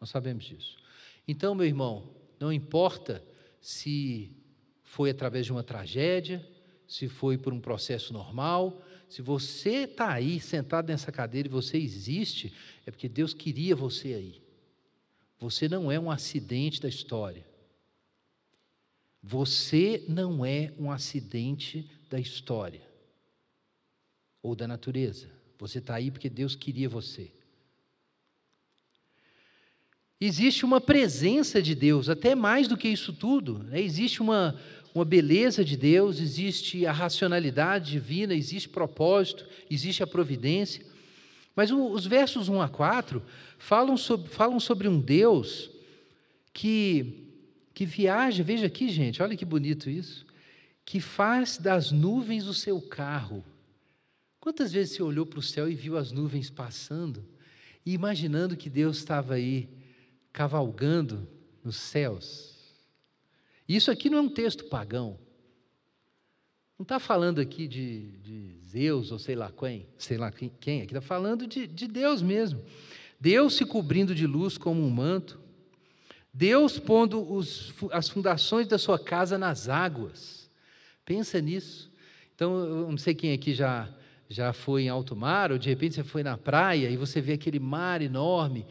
Nós 0.00 0.10
sabemos 0.10 0.44
disso. 0.44 0.76
Então, 1.26 1.54
meu 1.54 1.66
irmão, 1.66 2.14
não 2.38 2.52
importa 2.52 3.24
se 3.60 4.30
foi 4.82 5.10
através 5.10 5.46
de 5.46 5.52
uma 5.52 5.62
tragédia, 5.62 6.46
se 6.86 7.08
foi 7.08 7.36
por 7.36 7.52
um 7.52 7.60
processo 7.60 8.12
normal, 8.12 8.82
se 9.08 9.22
você 9.22 9.84
está 9.84 10.12
aí 10.12 10.38
sentado 10.38 10.88
nessa 10.88 11.10
cadeira 11.10 11.48
e 11.48 11.50
você 11.50 11.78
existe, 11.78 12.52
é 12.86 12.90
porque 12.90 13.08
Deus 13.08 13.32
queria 13.32 13.74
você 13.74 14.14
aí. 14.14 14.42
Você 15.38 15.68
não 15.68 15.90
é 15.90 15.98
um 15.98 16.10
acidente 16.10 16.80
da 16.80 16.88
história. 16.88 17.46
Você 19.22 20.04
não 20.08 20.44
é 20.44 20.72
um 20.78 20.90
acidente 20.90 21.90
da 22.10 22.18
história 22.18 22.87
ou 24.48 24.56
da 24.56 24.66
natureza. 24.66 25.28
Você 25.58 25.78
está 25.78 25.96
aí 25.96 26.10
porque 26.10 26.30
Deus 26.30 26.56
queria 26.56 26.88
você. 26.88 27.30
Existe 30.20 30.64
uma 30.64 30.80
presença 30.80 31.62
de 31.62 31.74
Deus, 31.74 32.08
até 32.08 32.34
mais 32.34 32.66
do 32.66 32.76
que 32.76 32.88
isso 32.88 33.12
tudo. 33.12 33.58
Né? 33.64 33.80
Existe 33.80 34.20
uma, 34.20 34.58
uma 34.94 35.04
beleza 35.04 35.64
de 35.64 35.76
Deus, 35.76 36.20
existe 36.20 36.86
a 36.86 36.92
racionalidade 36.92 37.92
divina, 37.92 38.34
existe 38.34 38.68
propósito, 38.68 39.46
existe 39.70 40.02
a 40.02 40.06
providência. 40.06 40.84
Mas 41.54 41.70
os 41.70 42.06
versos 42.06 42.48
1 42.48 42.60
a 42.60 42.68
4 42.68 43.22
falam 43.58 43.96
sobre, 43.96 44.28
falam 44.28 44.58
sobre 44.58 44.88
um 44.88 44.98
Deus 44.98 45.70
que, 46.52 47.34
que 47.74 47.84
viaja, 47.84 48.42
veja 48.42 48.66
aqui, 48.66 48.88
gente, 48.88 49.22
olha 49.22 49.36
que 49.36 49.44
bonito 49.44 49.90
isso, 49.90 50.26
que 50.84 51.00
faz 51.00 51.58
das 51.58 51.92
nuvens 51.92 52.46
o 52.46 52.54
seu 52.54 52.80
carro 52.80 53.44
Quantas 54.40 54.72
vezes 54.72 54.94
você 54.94 55.02
olhou 55.02 55.26
para 55.26 55.38
o 55.38 55.42
céu 55.42 55.68
e 55.68 55.74
viu 55.74 55.96
as 55.96 56.12
nuvens 56.12 56.48
passando 56.48 57.24
e 57.84 57.92
imaginando 57.92 58.56
que 58.56 58.70
Deus 58.70 58.98
estava 58.98 59.34
aí 59.34 59.68
cavalgando 60.32 61.28
nos 61.64 61.76
céus? 61.76 62.56
Isso 63.68 63.90
aqui 63.90 64.08
não 64.08 64.18
é 64.18 64.22
um 64.22 64.28
texto 64.28 64.64
pagão. 64.66 65.18
Não 66.78 66.84
está 66.84 67.00
falando 67.00 67.40
aqui 67.40 67.66
de, 67.66 68.12
de, 68.18 68.58
Zeus 68.64 69.10
ou 69.10 69.18
sei 69.18 69.34
lá 69.34 69.50
quem, 69.50 69.86
sei 69.98 70.16
lá 70.16 70.30
quem, 70.30 70.82
aqui 70.82 70.92
está 70.92 71.00
falando 71.00 71.46
de, 71.46 71.66
de 71.66 71.88
Deus 71.88 72.22
mesmo. 72.22 72.64
Deus 73.20 73.56
se 73.56 73.64
cobrindo 73.64 74.14
de 74.14 74.26
luz 74.26 74.56
como 74.56 74.80
um 74.80 74.90
manto, 74.90 75.40
Deus 76.32 76.78
pondo 76.78 77.20
os, 77.32 77.74
as 77.90 78.08
fundações 78.08 78.68
da 78.68 78.78
sua 78.78 78.96
casa 78.96 79.36
nas 79.36 79.68
águas. 79.68 80.48
Pensa 81.04 81.40
nisso. 81.40 81.90
Então, 82.32 82.56
eu 82.60 82.90
não 82.90 82.96
sei 82.96 83.12
quem 83.12 83.32
aqui 83.32 83.52
já 83.52 83.92
já 84.28 84.52
foi 84.52 84.82
em 84.82 84.88
alto 84.88 85.16
mar, 85.16 85.50
ou 85.50 85.58
de 85.58 85.68
repente 85.68 85.94
você 85.94 86.04
foi 86.04 86.22
na 86.22 86.36
praia 86.36 86.90
e 86.90 86.96
você 86.96 87.20
vê 87.20 87.32
aquele 87.32 87.58
mar 87.58 88.02
enorme, 88.02 88.66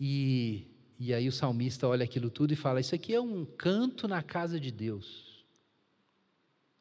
e, 0.00 0.66
e 0.98 1.12
aí 1.12 1.28
o 1.28 1.32
salmista 1.32 1.86
olha 1.86 2.04
aquilo 2.04 2.30
tudo 2.30 2.52
e 2.52 2.56
fala: 2.56 2.80
Isso 2.80 2.94
aqui 2.94 3.14
é 3.14 3.20
um 3.20 3.44
canto 3.44 4.08
na 4.08 4.22
casa 4.22 4.58
de 4.58 4.70
Deus. 4.70 5.44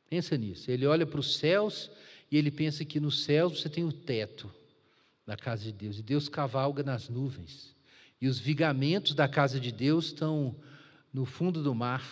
Pensa 0.10 0.38
nisso. 0.38 0.72
Ele 0.72 0.86
olha 0.86 1.06
para 1.06 1.20
os 1.20 1.36
céus 1.38 1.92
e 2.32 2.38
ele 2.38 2.52
pensa 2.52 2.86
que 2.86 3.00
nos 3.00 3.24
céus 3.24 3.60
você 3.60 3.70
tem 3.70 3.84
o 3.84 3.92
teto 3.92 4.54
da 5.26 5.36
casa 5.36 5.64
de 5.64 5.72
Deus, 5.72 6.00
e 6.00 6.04
Deus 6.04 6.28
cavalga 6.28 6.84
nas 6.84 7.08
nuvens, 7.08 7.76
e 8.20 8.28
os 8.28 8.40
vigamentos 8.40 9.14
da 9.16 9.28
casa 9.28 9.60
de 9.60 9.72
Deus 9.72 10.08
estão 10.08 10.56
no 11.14 11.26
fundo 11.26 11.62
do 11.62 11.76
mar. 11.76 12.04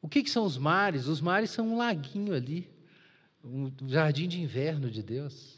O 0.00 0.08
que, 0.08 0.22
que 0.22 0.30
são 0.30 0.44
os 0.44 0.58
mares? 0.58 1.06
Os 1.06 1.20
mares 1.20 1.50
são 1.50 1.74
um 1.74 1.76
laguinho 1.76 2.34
ali 2.34 2.71
um 3.44 3.72
jardim 3.88 4.28
de 4.28 4.40
inverno 4.40 4.90
de 4.90 5.02
Deus. 5.02 5.56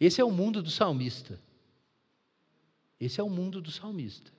Esse 0.00 0.20
é 0.20 0.24
o 0.24 0.30
mundo 0.30 0.62
do 0.62 0.70
salmista. 0.70 1.40
Esse 3.00 3.20
é 3.20 3.22
o 3.22 3.30
mundo 3.30 3.60
do 3.60 3.70
salmista. 3.70 4.30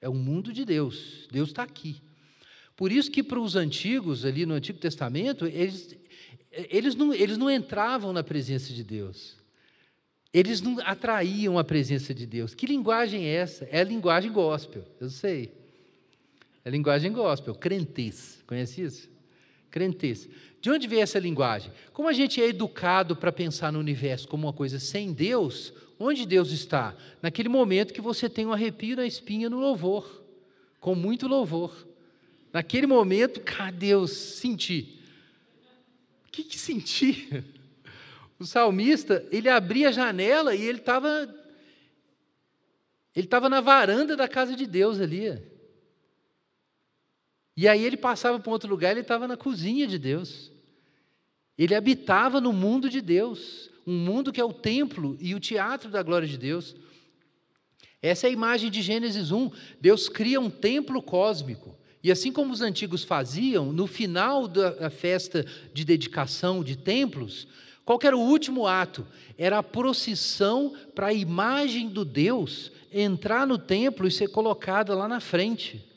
É 0.00 0.08
o 0.08 0.14
mundo 0.14 0.52
de 0.52 0.64
Deus. 0.64 1.28
Deus 1.30 1.48
está 1.50 1.62
aqui. 1.62 2.00
Por 2.76 2.90
isso 2.90 3.10
que 3.10 3.22
para 3.22 3.40
os 3.40 3.56
antigos, 3.56 4.24
ali 4.24 4.44
no 4.44 4.54
Antigo 4.54 4.78
Testamento, 4.78 5.46
eles, 5.46 5.96
eles, 6.50 6.94
não, 6.94 7.14
eles 7.14 7.38
não 7.38 7.50
entravam 7.50 8.12
na 8.12 8.22
presença 8.22 8.72
de 8.72 8.82
Deus. 8.82 9.36
Eles 10.32 10.60
não 10.60 10.78
atraíam 10.80 11.58
a 11.58 11.64
presença 11.64 12.14
de 12.14 12.26
Deus. 12.26 12.54
Que 12.54 12.66
linguagem 12.66 13.26
é 13.26 13.34
essa? 13.34 13.64
É 13.66 13.80
a 13.80 13.84
linguagem 13.84 14.32
gospel, 14.32 14.84
eu 14.98 15.10
sei. 15.10 15.52
É 16.64 16.68
a 16.68 16.72
linguagem 16.72 17.12
gospel, 17.12 17.54
crentez. 17.54 18.42
Conhece 18.46 18.82
isso? 18.82 19.12
crentez. 19.72 20.28
De 20.62 20.70
onde 20.70 20.86
veio 20.86 21.02
essa 21.02 21.18
linguagem? 21.18 21.72
Como 21.92 22.08
a 22.08 22.12
gente 22.12 22.40
é 22.40 22.46
educado 22.46 23.16
para 23.16 23.32
pensar 23.32 23.72
no 23.72 23.80
universo 23.80 24.28
como 24.28 24.46
uma 24.46 24.52
coisa 24.52 24.78
sem 24.78 25.12
Deus, 25.12 25.72
onde 25.98 26.24
Deus 26.24 26.52
está? 26.52 26.94
Naquele 27.20 27.48
momento 27.48 27.92
que 27.92 28.00
você 28.00 28.28
tem 28.30 28.46
um 28.46 28.52
arrepio 28.52 28.94
na 28.94 29.04
espinha 29.04 29.50
no 29.50 29.58
louvor, 29.58 30.22
com 30.78 30.94
muito 30.94 31.26
louvor. 31.26 31.84
Naquele 32.52 32.86
momento, 32.86 33.40
cara, 33.40 33.72
Deus, 33.72 34.12
senti. 34.12 35.00
O 36.28 36.30
que, 36.30 36.44
que 36.44 36.58
senti? 36.58 37.44
O 38.38 38.44
salmista, 38.44 39.24
ele 39.30 39.48
abria 39.48 39.90
a 39.90 39.92
janela 39.92 40.52
e 40.52 40.62
ele 40.62 40.78
estava 40.78 41.32
ele 43.14 43.26
estava 43.26 43.48
na 43.48 43.60
varanda 43.60 44.16
da 44.16 44.26
casa 44.26 44.56
de 44.56 44.66
Deus 44.66 45.00
ali. 45.00 45.40
E 47.56 47.68
aí 47.68 47.84
ele 47.84 47.96
passava 47.96 48.40
para 48.40 48.50
um 48.50 48.52
outro 48.52 48.68
lugar, 48.68 48.90
ele 48.90 49.00
estava 49.00 49.28
na 49.28 49.36
cozinha 49.36 49.86
de 49.86 49.96
Deus. 49.96 50.51
Ele 51.62 51.76
habitava 51.76 52.40
no 52.40 52.52
mundo 52.52 52.90
de 52.90 53.00
Deus, 53.00 53.70
um 53.86 53.96
mundo 53.96 54.32
que 54.32 54.40
é 54.40 54.44
o 54.44 54.52
templo 54.52 55.16
e 55.20 55.32
o 55.32 55.38
teatro 55.38 55.88
da 55.88 56.02
glória 56.02 56.26
de 56.26 56.36
Deus. 56.36 56.74
Essa 58.02 58.26
é 58.26 58.30
a 58.30 58.32
imagem 58.32 58.68
de 58.68 58.82
Gênesis 58.82 59.30
1. 59.30 59.48
Deus 59.80 60.08
cria 60.08 60.40
um 60.40 60.50
templo 60.50 61.00
cósmico. 61.00 61.78
E 62.02 62.10
assim 62.10 62.32
como 62.32 62.52
os 62.52 62.62
antigos 62.62 63.04
faziam, 63.04 63.72
no 63.72 63.86
final 63.86 64.48
da 64.48 64.90
festa 64.90 65.46
de 65.72 65.84
dedicação 65.84 66.64
de 66.64 66.74
templos, 66.74 67.46
qual 67.84 68.00
era 68.02 68.16
o 68.16 68.28
último 68.28 68.66
ato? 68.66 69.06
Era 69.38 69.58
a 69.58 69.62
procissão 69.62 70.74
para 70.96 71.06
a 71.06 71.14
imagem 71.14 71.88
do 71.88 72.04
Deus 72.04 72.72
entrar 72.92 73.46
no 73.46 73.56
templo 73.56 74.08
e 74.08 74.10
ser 74.10 74.30
colocada 74.30 74.96
lá 74.96 75.06
na 75.06 75.20
frente. 75.20 75.91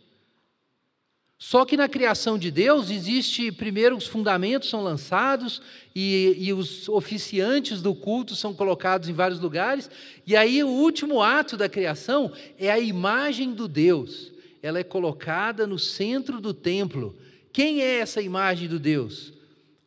Só 1.38 1.66
que 1.66 1.76
na 1.76 1.90
criação 1.90 2.38
de 2.38 2.50
Deus 2.50 2.90
existe 2.90 3.52
primeiro 3.52 3.98
os 3.98 4.08
fundamentos 4.08 4.70
são 4.70 4.82
lançados 4.82 5.62
e, 5.94 6.34
e, 6.38 6.54
os 6.54 6.88
oficiantes 6.88 7.82
do 7.82 7.94
culto 7.94 8.36
são 8.36 8.54
colocados 8.54 9.10
em 9.10 9.14
vários 9.14 9.40
lugares 9.40 9.90
e 10.26 10.36
aí 10.36 10.64
o 10.64 10.70
último 10.70 11.22
ato 11.22 11.58
da 11.58 11.68
criação 11.68 12.32
é 12.58 12.72
a 12.72 12.80
imagem 12.80 13.54
do 13.54 13.68
Deus. 13.68 14.32
Ela 14.62 14.80
é 14.80 14.84
colocada 14.84 15.68
no 15.68 15.78
centro 15.78 16.40
do 16.40 16.54
templo. 16.54 17.16
Quem 17.52 17.82
é 17.82 18.00
essa 18.00 18.22
imagem 18.22 18.70
do 18.70 18.80
Deus? 18.80 19.34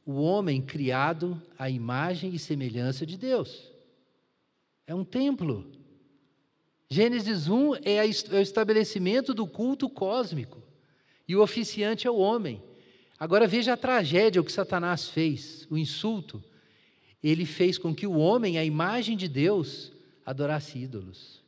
O 0.05 0.21
homem 0.21 0.61
criado 0.61 1.41
à 1.59 1.69
imagem 1.69 2.35
e 2.35 2.39
semelhança 2.39 3.07
de 3.07 3.17
Deus. 3.17 3.73
É 4.87 4.95
um 4.95 5.05
templo. 5.05 5.67
Gênesis 6.91 7.49
1 7.49 7.75
é, 7.77 7.97
é 7.97 8.05
o 8.05 8.41
estabelecimento 8.41 9.35
do 9.35 9.47
culto 9.47 9.89
cósmico. 9.89 10.68
E 11.29 11.37
o 11.37 11.43
oficiante 11.43 12.07
é 12.07 12.11
o 12.11 12.17
homem. 12.17 12.63
Agora 13.21 13.47
veja 13.47 13.75
a 13.75 13.77
tragédia, 13.77 14.41
o 14.41 14.45
que 14.45 14.51
Satanás 14.51 15.09
fez, 15.09 15.67
o 15.71 15.77
insulto. 15.77 16.43
Ele 17.23 17.45
fez 17.45 17.77
com 17.77 17.95
que 17.95 18.07
o 18.07 18.17
homem, 18.17 18.59
a 18.59 18.65
imagem 18.65 19.17
de 19.17 19.29
Deus, 19.29 19.93
adorasse 20.25 20.79
ídolos. 20.79 21.43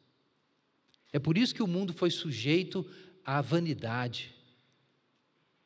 É 1.13 1.19
por 1.19 1.39
isso 1.39 1.55
que 1.55 1.63
o 1.63 1.67
mundo 1.67 1.93
foi 1.93 2.11
sujeito 2.11 2.87
à 3.25 3.41
vanidade. 3.41 4.35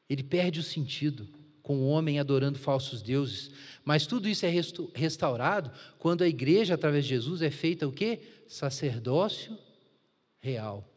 Ele 0.08 0.22
perde 0.22 0.60
o 0.60 0.62
sentido 0.62 1.28
com 1.62 1.78
o 1.78 1.88
homem 1.88 2.20
adorando 2.20 2.58
falsos 2.58 3.02
deuses. 3.02 3.50
Mas 3.84 4.06
tudo 4.06 4.28
isso 4.28 4.44
é 4.44 4.52
restaurado 4.94 5.72
quando 5.98 6.22
a 6.22 6.28
igreja, 6.28 6.74
através 6.74 7.04
de 7.04 7.10
Jesus, 7.10 7.40
é 7.40 7.50
feita 7.50 7.88
o 7.88 7.92
quê? 7.92 8.20
Sacerdócio 8.46 9.58
real. 10.40 10.93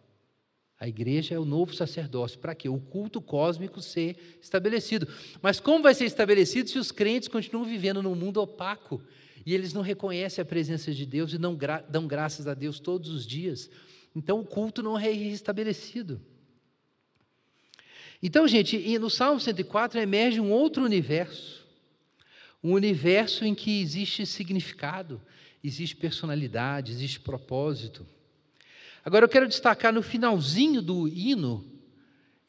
A 0.79 0.87
igreja 0.87 1.33
é 1.33 1.39
o 1.39 1.45
novo 1.45 1.73
sacerdócio. 1.73 2.37
Para 2.37 2.53
quê? 2.53 2.69
O 2.69 2.79
culto 2.79 3.19
cósmico 3.19 3.81
ser 3.81 4.37
estabelecido. 4.39 5.07
Mas 5.41 5.59
como 5.59 5.83
vai 5.83 5.95
ser 5.95 6.05
estabelecido 6.05 6.69
se 6.69 6.77
os 6.77 6.91
crentes 6.91 7.27
continuam 7.27 7.65
vivendo 7.65 8.03
num 8.03 8.13
mundo 8.13 8.39
opaco? 8.39 9.01
E 9.43 9.53
eles 9.55 9.73
não 9.73 9.81
reconhecem 9.81 10.41
a 10.41 10.45
presença 10.45 10.93
de 10.93 11.05
Deus 11.05 11.33
e 11.33 11.39
não 11.39 11.55
gra 11.55 11.79
dão 11.89 12.05
graças 12.05 12.47
a 12.47 12.53
Deus 12.53 12.79
todos 12.79 13.09
os 13.09 13.25
dias. 13.25 13.69
Então 14.15 14.39
o 14.39 14.45
culto 14.45 14.83
não 14.83 14.99
é 14.99 15.11
restabelecido. 15.11 16.21
Então, 18.21 18.47
gente, 18.47 18.97
no 18.99 19.09
Salmo 19.09 19.39
104 19.39 19.99
emerge 19.99 20.39
um 20.39 20.51
outro 20.51 20.83
universo. 20.83 21.65
Um 22.63 22.73
universo 22.73 23.45
em 23.45 23.55
que 23.55 23.81
existe 23.81 24.25
significado, 24.25 25.21
existe 25.63 25.95
personalidade, 25.95 26.91
existe 26.91 27.19
propósito. 27.19 28.05
Agora 29.07 29.23
eu 29.23 29.29
quero 29.29 29.47
destacar 29.47 29.93
no 29.93 30.01
finalzinho 30.01 30.81
do 30.81 31.07
hino, 31.07 31.63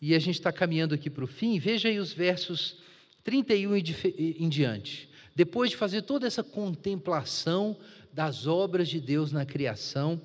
e 0.02 0.12
a 0.12 0.18
gente 0.18 0.40
está 0.40 0.50
caminhando 0.50 0.92
aqui 0.92 1.09
para 1.09 1.22
o 1.22 1.28
fim, 1.28 1.56
veja 1.56 1.88
aí 1.88 2.00
os 2.00 2.12
versos 2.12 2.78
31 3.22 3.76
e 3.76 4.36
em 4.40 4.48
diante. 4.48 5.09
Depois 5.36 5.70
de 5.70 5.76
fazer 5.76 6.02
toda 6.02 6.26
essa 6.26 6.42
contemplação 6.42 7.76
das 8.12 8.48
obras 8.48 8.88
de 8.88 9.00
Deus 9.00 9.30
na 9.30 9.46
criação, 9.46 10.20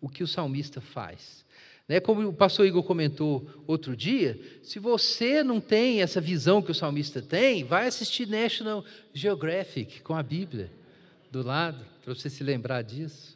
o 0.00 0.08
que 0.08 0.24
o 0.24 0.26
salmista 0.26 0.80
faz? 0.80 1.44
Né, 1.88 2.00
como 2.00 2.26
o 2.26 2.32
pastor 2.32 2.66
Igor 2.66 2.82
comentou 2.82 3.48
outro 3.64 3.96
dia, 3.96 4.40
se 4.64 4.80
você 4.80 5.44
não 5.44 5.60
tem 5.60 6.02
essa 6.02 6.20
visão 6.20 6.60
que 6.60 6.72
o 6.72 6.74
salmista 6.74 7.22
tem, 7.22 7.62
vai 7.62 7.86
assistir 7.86 8.26
National 8.26 8.84
Geographic 9.14 10.02
com 10.02 10.16
a 10.16 10.22
Bíblia 10.24 10.68
do 11.30 11.44
lado, 11.44 11.86
para 12.02 12.12
você 12.12 12.28
se 12.28 12.42
lembrar 12.42 12.82
disso 12.82 13.35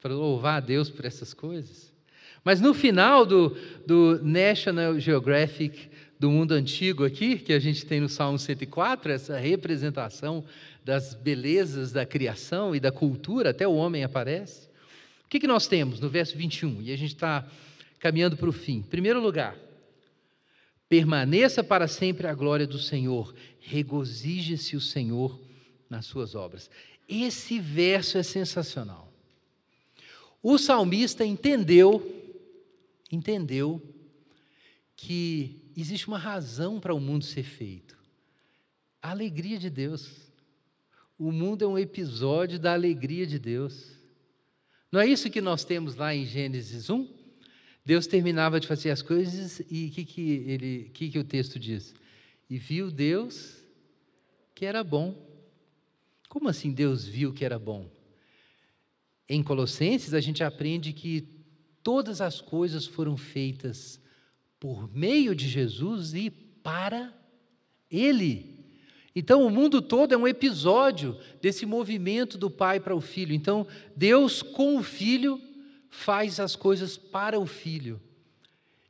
para 0.00 0.14
louvar 0.14 0.58
a 0.58 0.60
Deus 0.60 0.90
por 0.90 1.04
essas 1.04 1.32
coisas. 1.34 1.92
Mas 2.44 2.60
no 2.60 2.72
final 2.72 3.26
do, 3.26 3.56
do 3.86 4.20
National 4.22 4.98
Geographic 5.00 5.88
do 6.18 6.30
mundo 6.30 6.52
antigo 6.52 7.04
aqui, 7.04 7.38
que 7.38 7.52
a 7.52 7.58
gente 7.58 7.84
tem 7.84 8.00
no 8.00 8.08
Salmo 8.08 8.38
104, 8.38 9.12
essa 9.12 9.38
representação 9.38 10.44
das 10.84 11.14
belezas 11.14 11.92
da 11.92 12.06
criação 12.06 12.74
e 12.74 12.80
da 12.80 12.92
cultura, 12.92 13.50
até 13.50 13.66
o 13.66 13.74
homem 13.74 14.04
aparece. 14.04 14.68
O 15.24 15.28
que, 15.28 15.40
que 15.40 15.46
nós 15.46 15.66
temos 15.66 16.00
no 16.00 16.08
verso 16.08 16.36
21? 16.36 16.82
E 16.82 16.92
a 16.92 16.96
gente 16.96 17.14
está 17.14 17.46
caminhando 17.98 18.36
para 18.36 18.48
o 18.48 18.52
fim. 18.52 18.82
Primeiro 18.82 19.20
lugar, 19.20 19.56
permaneça 20.88 21.64
para 21.64 21.88
sempre 21.88 22.28
a 22.28 22.34
glória 22.34 22.66
do 22.66 22.78
Senhor, 22.78 23.34
regozije-se 23.58 24.76
o 24.76 24.80
Senhor 24.80 25.38
nas 25.90 26.06
suas 26.06 26.34
obras. 26.34 26.70
Esse 27.08 27.58
verso 27.58 28.16
é 28.18 28.22
sensacional. 28.22 29.05
O 30.42 30.58
salmista 30.58 31.24
entendeu, 31.24 32.02
entendeu 33.10 33.82
que 34.94 35.70
existe 35.76 36.08
uma 36.08 36.18
razão 36.18 36.80
para 36.80 36.94
o 36.94 37.00
mundo 37.00 37.24
ser 37.24 37.42
feito. 37.42 37.96
A 39.02 39.10
alegria 39.10 39.58
de 39.58 39.68
Deus. 39.68 40.32
O 41.18 41.30
mundo 41.30 41.64
é 41.64 41.66
um 41.66 41.78
episódio 41.78 42.58
da 42.58 42.72
alegria 42.72 43.26
de 43.26 43.38
Deus. 43.38 43.96
Não 44.90 45.00
é 45.00 45.06
isso 45.06 45.30
que 45.30 45.40
nós 45.40 45.64
temos 45.64 45.94
lá 45.94 46.14
em 46.14 46.24
Gênesis 46.24 46.88
1? 46.88 47.08
Deus 47.84 48.06
terminava 48.06 48.58
de 48.58 48.66
fazer 48.66 48.90
as 48.90 49.00
coisas 49.00 49.60
e 49.70 49.86
o 49.86 49.90
que, 49.92 50.04
que, 50.04 50.30
ele, 50.46 50.90
que, 50.92 51.08
que 51.08 51.18
o 51.18 51.24
texto 51.24 51.58
diz? 51.58 51.94
E 52.50 52.58
viu 52.58 52.90
Deus 52.90 53.62
que 54.54 54.64
era 54.64 54.82
bom. 54.82 55.14
Como 56.28 56.48
assim 56.48 56.72
Deus 56.72 57.06
viu 57.06 57.32
que 57.32 57.44
era 57.44 57.58
bom? 57.58 57.88
Em 59.28 59.42
Colossenses, 59.42 60.14
a 60.14 60.20
gente 60.20 60.44
aprende 60.44 60.92
que 60.92 61.26
todas 61.82 62.20
as 62.20 62.40
coisas 62.40 62.86
foram 62.86 63.16
feitas 63.16 64.00
por 64.58 64.92
meio 64.94 65.34
de 65.34 65.48
Jesus 65.48 66.14
e 66.14 66.30
para 66.30 67.12
Ele. 67.90 68.56
Então, 69.14 69.46
o 69.46 69.50
mundo 69.50 69.80
todo 69.80 70.12
é 70.12 70.16
um 70.16 70.28
episódio 70.28 71.16
desse 71.40 71.64
movimento 71.64 72.36
do 72.36 72.50
Pai 72.50 72.78
para 72.78 72.94
o 72.94 73.00
Filho. 73.00 73.32
Então, 73.32 73.66
Deus, 73.96 74.42
com 74.42 74.76
o 74.76 74.82
Filho, 74.82 75.40
faz 75.88 76.38
as 76.38 76.54
coisas 76.54 76.96
para 76.96 77.40
o 77.40 77.46
Filho. 77.46 78.00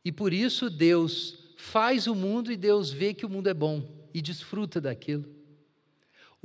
E 0.04 0.10
por 0.10 0.32
isso, 0.32 0.68
Deus 0.68 1.54
faz 1.56 2.06
o 2.06 2.14
mundo 2.14 2.50
e 2.50 2.56
Deus 2.56 2.90
vê 2.90 3.14
que 3.14 3.26
o 3.26 3.28
mundo 3.28 3.48
é 3.48 3.54
bom 3.54 3.86
e 4.12 4.20
desfruta 4.20 4.80
daquilo. 4.80 5.35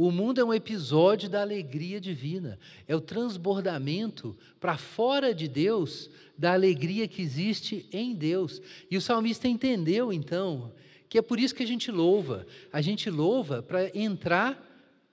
O 0.04 0.10
mundo 0.10 0.42
é 0.42 0.44
um 0.44 0.52
episódio 0.52 1.30
da 1.30 1.42
alegria 1.42 2.02
divina, 2.02 2.58
é 2.88 2.96
o 2.96 3.00
transbordamento 3.00 4.36
para 4.60 4.76
fora 4.76 5.32
de 5.32 5.48
Deus 5.48 6.10
da 6.36 6.54
alegria 6.54 7.08
que 7.08 7.22
existe 7.22 7.88
em 7.92 8.16
Deus. 8.16 8.60
E 8.90 8.98
o 8.98 9.02
salmista 9.02 9.48
entendeu 9.48 10.12
então 10.12 10.74
que 11.08 11.20
é 11.20 11.22
por 11.22 11.40
isso 11.40 11.54
que 11.54 11.62
a 11.62 11.68
gente 11.68 11.92
louva. 11.92 12.48
A 12.74 12.82
gente 12.82 13.12
louva 13.12 13.62
para 13.62 13.96
entrar 13.96 14.60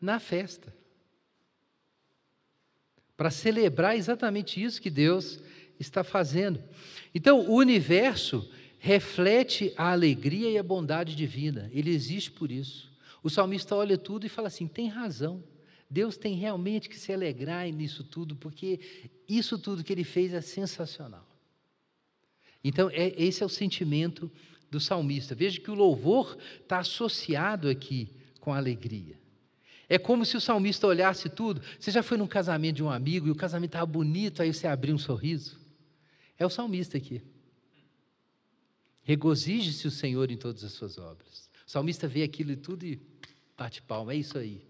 na 0.01 0.19
festa. 0.19 0.75
Para 3.15 3.31
celebrar 3.31 3.95
exatamente 3.95 4.63
isso 4.63 4.81
que 4.81 4.89
Deus 4.89 5.39
está 5.79 6.03
fazendo. 6.03 6.65
Então, 7.15 7.41
o 7.41 7.57
universo 7.57 8.51
reflete 8.79 9.71
a 9.77 9.93
alegria 9.93 10.51
e 10.51 10.57
a 10.57 10.63
bondade 10.63 11.15
divina. 11.15 11.71
Ele 11.75 11.91
existe 11.91 12.31
por 12.31 12.51
isso. 12.51 12.88
O 13.23 13.31
salmista 13.31 13.75
olha 13.75 13.99
tudo 13.99 14.27
e 14.27 14.29
fala 14.29 14.49
assim: 14.49 14.67
tem 14.67 14.89
razão. 14.89 15.43
Deus 15.91 16.17
tem 16.17 16.35
realmente 16.35 16.89
que 16.89 16.99
se 16.99 17.13
alegrar 17.13 17.67
nisso 17.69 18.05
tudo, 18.05 18.37
porque 18.37 18.79
isso 19.27 19.59
tudo 19.59 19.83
que 19.83 19.93
ele 19.93 20.05
fez 20.05 20.35
é 20.35 20.41
sensacional. 20.41 21.27
Então, 22.63 22.91
é, 22.91 23.15
esse 23.17 23.43
é 23.43 23.47
o 23.47 23.49
sentimento 23.49 24.31
do 24.71 24.79
salmista. 24.79 25.35
Veja 25.35 25.61
que 25.61 25.71
o 25.71 25.75
louvor 25.75 26.37
está 26.61 26.81
associado 26.81 27.69
aqui 27.69 28.11
com 28.41 28.53
a 28.53 28.59
alegria. 28.59 29.19
É 29.89 29.99
como 29.99 30.25
se 30.27 30.37
o 30.37 30.41
salmista 30.41 30.87
olhasse 30.87 31.31
tudo. 31.31 31.63
Você 31.81 31.91
já 31.91 32.03
foi 32.03 32.19
num 32.19 32.27
casamento 32.27 32.77
de 32.77 32.83
um 32.83 32.91
amigo 32.91 33.27
e 33.27 33.31
o 33.31 33.35
casamento 33.35 33.71
estava 33.71 33.87
bonito, 33.87 34.43
aí 34.43 34.53
você 34.53 34.67
abriu 34.67 34.95
um 34.95 34.99
sorriso? 34.99 35.59
É 36.39 36.45
o 36.45 36.51
salmista 36.51 36.99
aqui. 36.99 37.23
Regozije-se 39.03 39.87
o 39.87 39.91
Senhor 39.91 40.31
em 40.31 40.37
todas 40.37 40.63
as 40.63 40.73
suas 40.73 40.99
obras. 40.99 41.49
O 41.69 41.71
salmista 41.71 42.09
vê 42.09 42.23
aquilo 42.23 42.51
e 42.53 42.57
tudo 42.57 42.87
e 42.87 42.99
bate 43.55 43.83
palma. 43.83 44.15
É 44.15 44.17
isso 44.17 44.39
aí. 44.39 44.63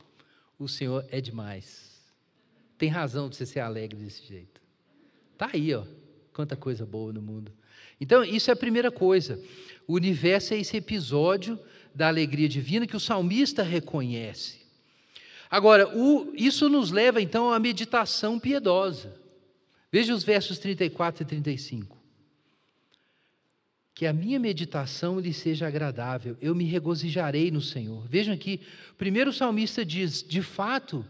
O 0.58 0.66
Senhor 0.66 1.06
é 1.12 1.20
demais. 1.20 1.96
Tem 2.76 2.88
razão 2.88 3.28
de 3.28 3.36
você 3.36 3.46
ser 3.46 3.60
alegre 3.60 3.96
desse 3.96 4.26
jeito. 4.26 4.60
Tá 5.36 5.48
aí, 5.54 5.72
ó. 5.72 5.84
Quanta 6.32 6.56
coisa 6.56 6.84
boa 6.84 7.12
no 7.12 7.22
mundo. 7.22 7.52
Então, 8.00 8.24
isso 8.24 8.50
é 8.50 8.52
a 8.52 8.56
primeira 8.56 8.90
coisa. 8.90 9.40
O 9.86 9.94
universo 9.94 10.54
é 10.54 10.58
esse 10.58 10.76
episódio 10.76 11.56
da 11.94 12.08
alegria 12.08 12.48
divina 12.48 12.84
que 12.84 12.96
o 12.96 13.00
salmista 13.00 13.62
reconhece. 13.62 14.58
Agora, 15.48 15.96
o, 15.96 16.32
isso 16.34 16.68
nos 16.68 16.90
leva 16.90 17.22
então 17.22 17.52
à 17.52 17.60
meditação 17.60 18.40
piedosa. 18.40 19.14
Veja 19.92 20.12
os 20.12 20.24
versos 20.24 20.58
34 20.58 21.22
e 21.22 21.26
35. 21.26 21.97
Que 23.98 24.06
a 24.06 24.12
minha 24.12 24.38
meditação 24.38 25.18
lhe 25.18 25.34
seja 25.34 25.66
agradável, 25.66 26.36
eu 26.40 26.54
me 26.54 26.62
regozijarei 26.62 27.50
no 27.50 27.60
Senhor. 27.60 28.06
Vejam 28.06 28.32
aqui, 28.32 28.60
primeiro 28.96 29.30
o 29.30 29.32
salmista 29.32 29.84
diz: 29.84 30.22
de 30.22 30.40
fato, 30.40 31.04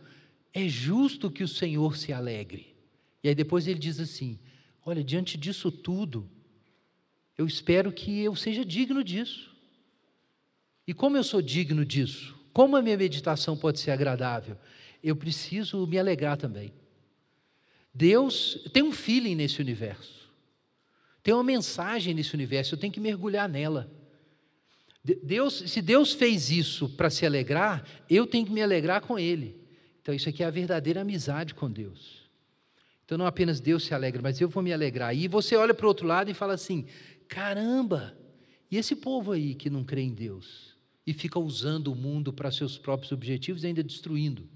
é 0.54 0.66
justo 0.66 1.30
que 1.30 1.44
o 1.44 1.48
Senhor 1.48 1.98
se 1.98 2.14
alegre. 2.14 2.74
E 3.22 3.28
aí 3.28 3.34
depois 3.34 3.66
ele 3.66 3.78
diz 3.78 4.00
assim: 4.00 4.38
olha, 4.86 5.04
diante 5.04 5.36
disso 5.36 5.70
tudo, 5.70 6.30
eu 7.36 7.46
espero 7.46 7.92
que 7.92 8.22
eu 8.22 8.34
seja 8.34 8.64
digno 8.64 9.04
disso. 9.04 9.54
E 10.86 10.94
como 10.94 11.18
eu 11.18 11.24
sou 11.24 11.42
digno 11.42 11.84
disso? 11.84 12.34
Como 12.54 12.74
a 12.74 12.80
minha 12.80 12.96
meditação 12.96 13.54
pode 13.54 13.80
ser 13.80 13.90
agradável? 13.90 14.56
Eu 15.04 15.14
preciso 15.14 15.86
me 15.86 15.98
alegrar 15.98 16.38
também. 16.38 16.72
Deus 17.92 18.66
tem 18.72 18.82
um 18.82 18.92
feeling 18.92 19.34
nesse 19.34 19.60
universo. 19.60 20.17
Tem 21.28 21.34
uma 21.34 21.44
mensagem 21.44 22.14
nesse 22.14 22.32
universo, 22.32 22.74
eu 22.74 22.78
tenho 22.78 22.90
que 22.90 22.98
mergulhar 22.98 23.46
nela. 23.46 23.92
Deus, 25.22 25.62
se 25.66 25.82
Deus 25.82 26.14
fez 26.14 26.50
isso 26.50 26.88
para 26.88 27.10
se 27.10 27.26
alegrar, 27.26 27.84
eu 28.08 28.26
tenho 28.26 28.46
que 28.46 28.50
me 28.50 28.62
alegrar 28.62 29.02
com 29.02 29.18
Ele. 29.18 29.54
Então, 30.00 30.14
isso 30.14 30.26
aqui 30.26 30.42
é 30.42 30.46
a 30.46 30.50
verdadeira 30.50 31.02
amizade 31.02 31.52
com 31.52 31.70
Deus. 31.70 32.30
Então, 33.04 33.18
não 33.18 33.26
apenas 33.26 33.60
Deus 33.60 33.84
se 33.84 33.92
alegra, 33.92 34.22
mas 34.22 34.40
eu 34.40 34.48
vou 34.48 34.62
me 34.62 34.72
alegrar. 34.72 35.14
E 35.14 35.28
você 35.28 35.54
olha 35.54 35.74
para 35.74 35.84
o 35.84 35.88
outro 35.88 36.06
lado 36.06 36.30
e 36.30 36.34
fala 36.34 36.54
assim: 36.54 36.86
caramba, 37.28 38.16
e 38.70 38.78
esse 38.78 38.96
povo 38.96 39.32
aí 39.32 39.54
que 39.54 39.68
não 39.68 39.84
crê 39.84 40.00
em 40.00 40.14
Deus? 40.14 40.78
e 41.06 41.12
fica 41.14 41.38
usando 41.38 41.88
o 41.88 41.94
mundo 41.94 42.34
para 42.34 42.50
seus 42.50 42.76
próprios 42.76 43.12
objetivos 43.12 43.64
e 43.64 43.66
ainda 43.66 43.82
destruindo. 43.82 44.46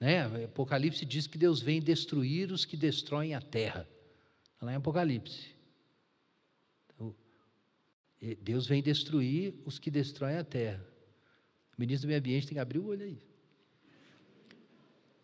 Né? 0.00 0.24
Apocalipse 0.44 1.04
diz 1.04 1.26
que 1.26 1.36
Deus 1.36 1.60
vem 1.60 1.82
destruir 1.82 2.50
os 2.50 2.64
que 2.64 2.78
destroem 2.78 3.34
a 3.34 3.42
terra. 3.42 3.86
Lá 4.62 4.72
em 4.72 4.76
Apocalipse. 4.76 5.59
Deus 8.40 8.66
vem 8.66 8.82
destruir 8.82 9.54
os 9.64 9.78
que 9.78 9.90
destroem 9.90 10.36
a 10.36 10.44
terra. 10.44 10.86
O 11.76 11.80
ministro 11.80 12.06
do 12.06 12.08
Meio 12.08 12.18
Ambiente 12.18 12.46
tem 12.46 12.54
que 12.54 12.60
abrir 12.60 12.78
o 12.78 12.86
olho 12.86 13.04
aí. 13.04 13.18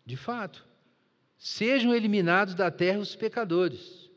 De 0.05 0.15
fato, 0.15 0.65
sejam 1.37 1.93
eliminados 1.93 2.55
da 2.55 2.71
terra 2.71 2.99
os 2.99 3.15
pecadores, 3.15 4.09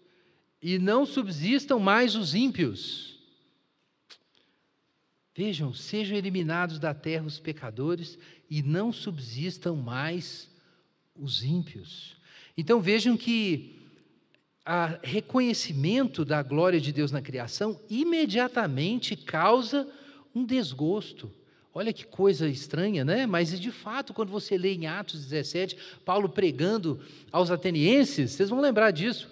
e 0.63 0.79
não 0.79 1.07
subsistam 1.07 1.79
mais 1.79 2.15
os 2.15 2.35
ímpios. 2.35 3.19
Vejam, 5.35 5.73
sejam 5.73 6.17
eliminados 6.17 6.79
da 6.79 6.93
terra 6.93 7.25
os 7.25 7.39
pecadores 7.39 8.19
e 8.49 8.63
não 8.63 8.93
subsistam 8.93 9.77
mais 9.77 10.51
os 11.15 11.43
ímpios. 11.43 12.17
Então 12.57 12.81
vejam 12.81 13.17
que 13.17 13.80
o 14.71 15.01
reconhecimento 15.03 16.25
da 16.25 16.43
glória 16.43 16.81
de 16.81 16.93
Deus 16.93 17.11
na 17.11 17.21
criação 17.21 17.81
imediatamente 17.91 19.17
causa 19.17 19.89
um 20.35 20.45
desgosto. 20.45 21.33
Olha 21.75 21.93
que 21.93 22.05
coisa 22.05 22.49
estranha, 22.49 23.05
né? 23.05 23.27
Mas 23.27 23.59
de 23.59 23.71
fato, 23.73 24.15
quando 24.15 24.31
você 24.31 24.57
lê 24.57 24.75
em 24.75 24.87
Atos 24.87 25.27
17, 25.27 25.77
Paulo 26.05 26.29
pregando 26.29 27.01
aos 27.33 27.51
atenienses, 27.51 28.33
vocês 28.33 28.49
vão 28.49 28.61
lembrar 28.61 28.93
disso. 28.93 29.29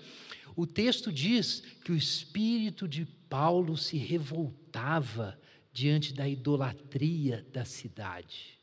O 0.56 0.66
texto 0.66 1.12
diz 1.12 1.62
que 1.84 1.92
o 1.92 1.96
espírito 1.96 2.88
de 2.88 3.04
Paulo 3.28 3.76
se 3.76 3.96
revoltava 3.96 5.38
diante 5.72 6.12
da 6.12 6.28
idolatria 6.28 7.46
da 7.52 7.64
cidade, 7.64 8.58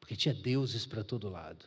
porque 0.00 0.16
tinha 0.16 0.34
deuses 0.34 0.84
para 0.84 1.04
todo 1.04 1.28
lado. 1.28 1.66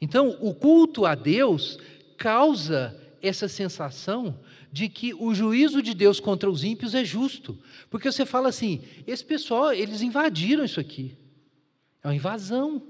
Então, 0.00 0.36
o 0.40 0.52
culto 0.52 1.06
a 1.06 1.14
Deus 1.14 1.78
causa 2.16 3.07
essa 3.22 3.48
sensação 3.48 4.38
de 4.70 4.88
que 4.88 5.14
o 5.14 5.34
juízo 5.34 5.82
de 5.82 5.94
Deus 5.94 6.20
contra 6.20 6.50
os 6.50 6.64
ímpios 6.64 6.94
é 6.94 7.04
justo, 7.04 7.58
porque 7.90 8.10
você 8.10 8.26
fala 8.26 8.48
assim: 8.48 8.82
esse 9.06 9.24
pessoal, 9.24 9.72
eles 9.72 10.02
invadiram 10.02 10.64
isso 10.64 10.80
aqui, 10.80 11.16
é 12.02 12.08
uma 12.08 12.14
invasão. 12.14 12.82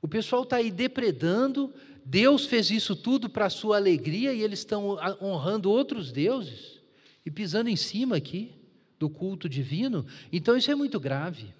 O 0.00 0.06
pessoal 0.06 0.44
está 0.44 0.56
aí 0.56 0.70
depredando, 0.70 1.72
Deus 2.04 2.46
fez 2.46 2.70
isso 2.70 2.94
tudo 2.94 3.28
para 3.28 3.46
a 3.46 3.50
sua 3.50 3.76
alegria 3.76 4.32
e 4.32 4.42
eles 4.42 4.60
estão 4.60 4.96
honrando 5.20 5.70
outros 5.70 6.12
deuses 6.12 6.80
e 7.26 7.30
pisando 7.30 7.68
em 7.68 7.76
cima 7.76 8.16
aqui 8.16 8.52
do 8.98 9.10
culto 9.10 9.48
divino, 9.48 10.06
então 10.32 10.56
isso 10.56 10.70
é 10.70 10.74
muito 10.74 10.98
grave. 10.98 11.54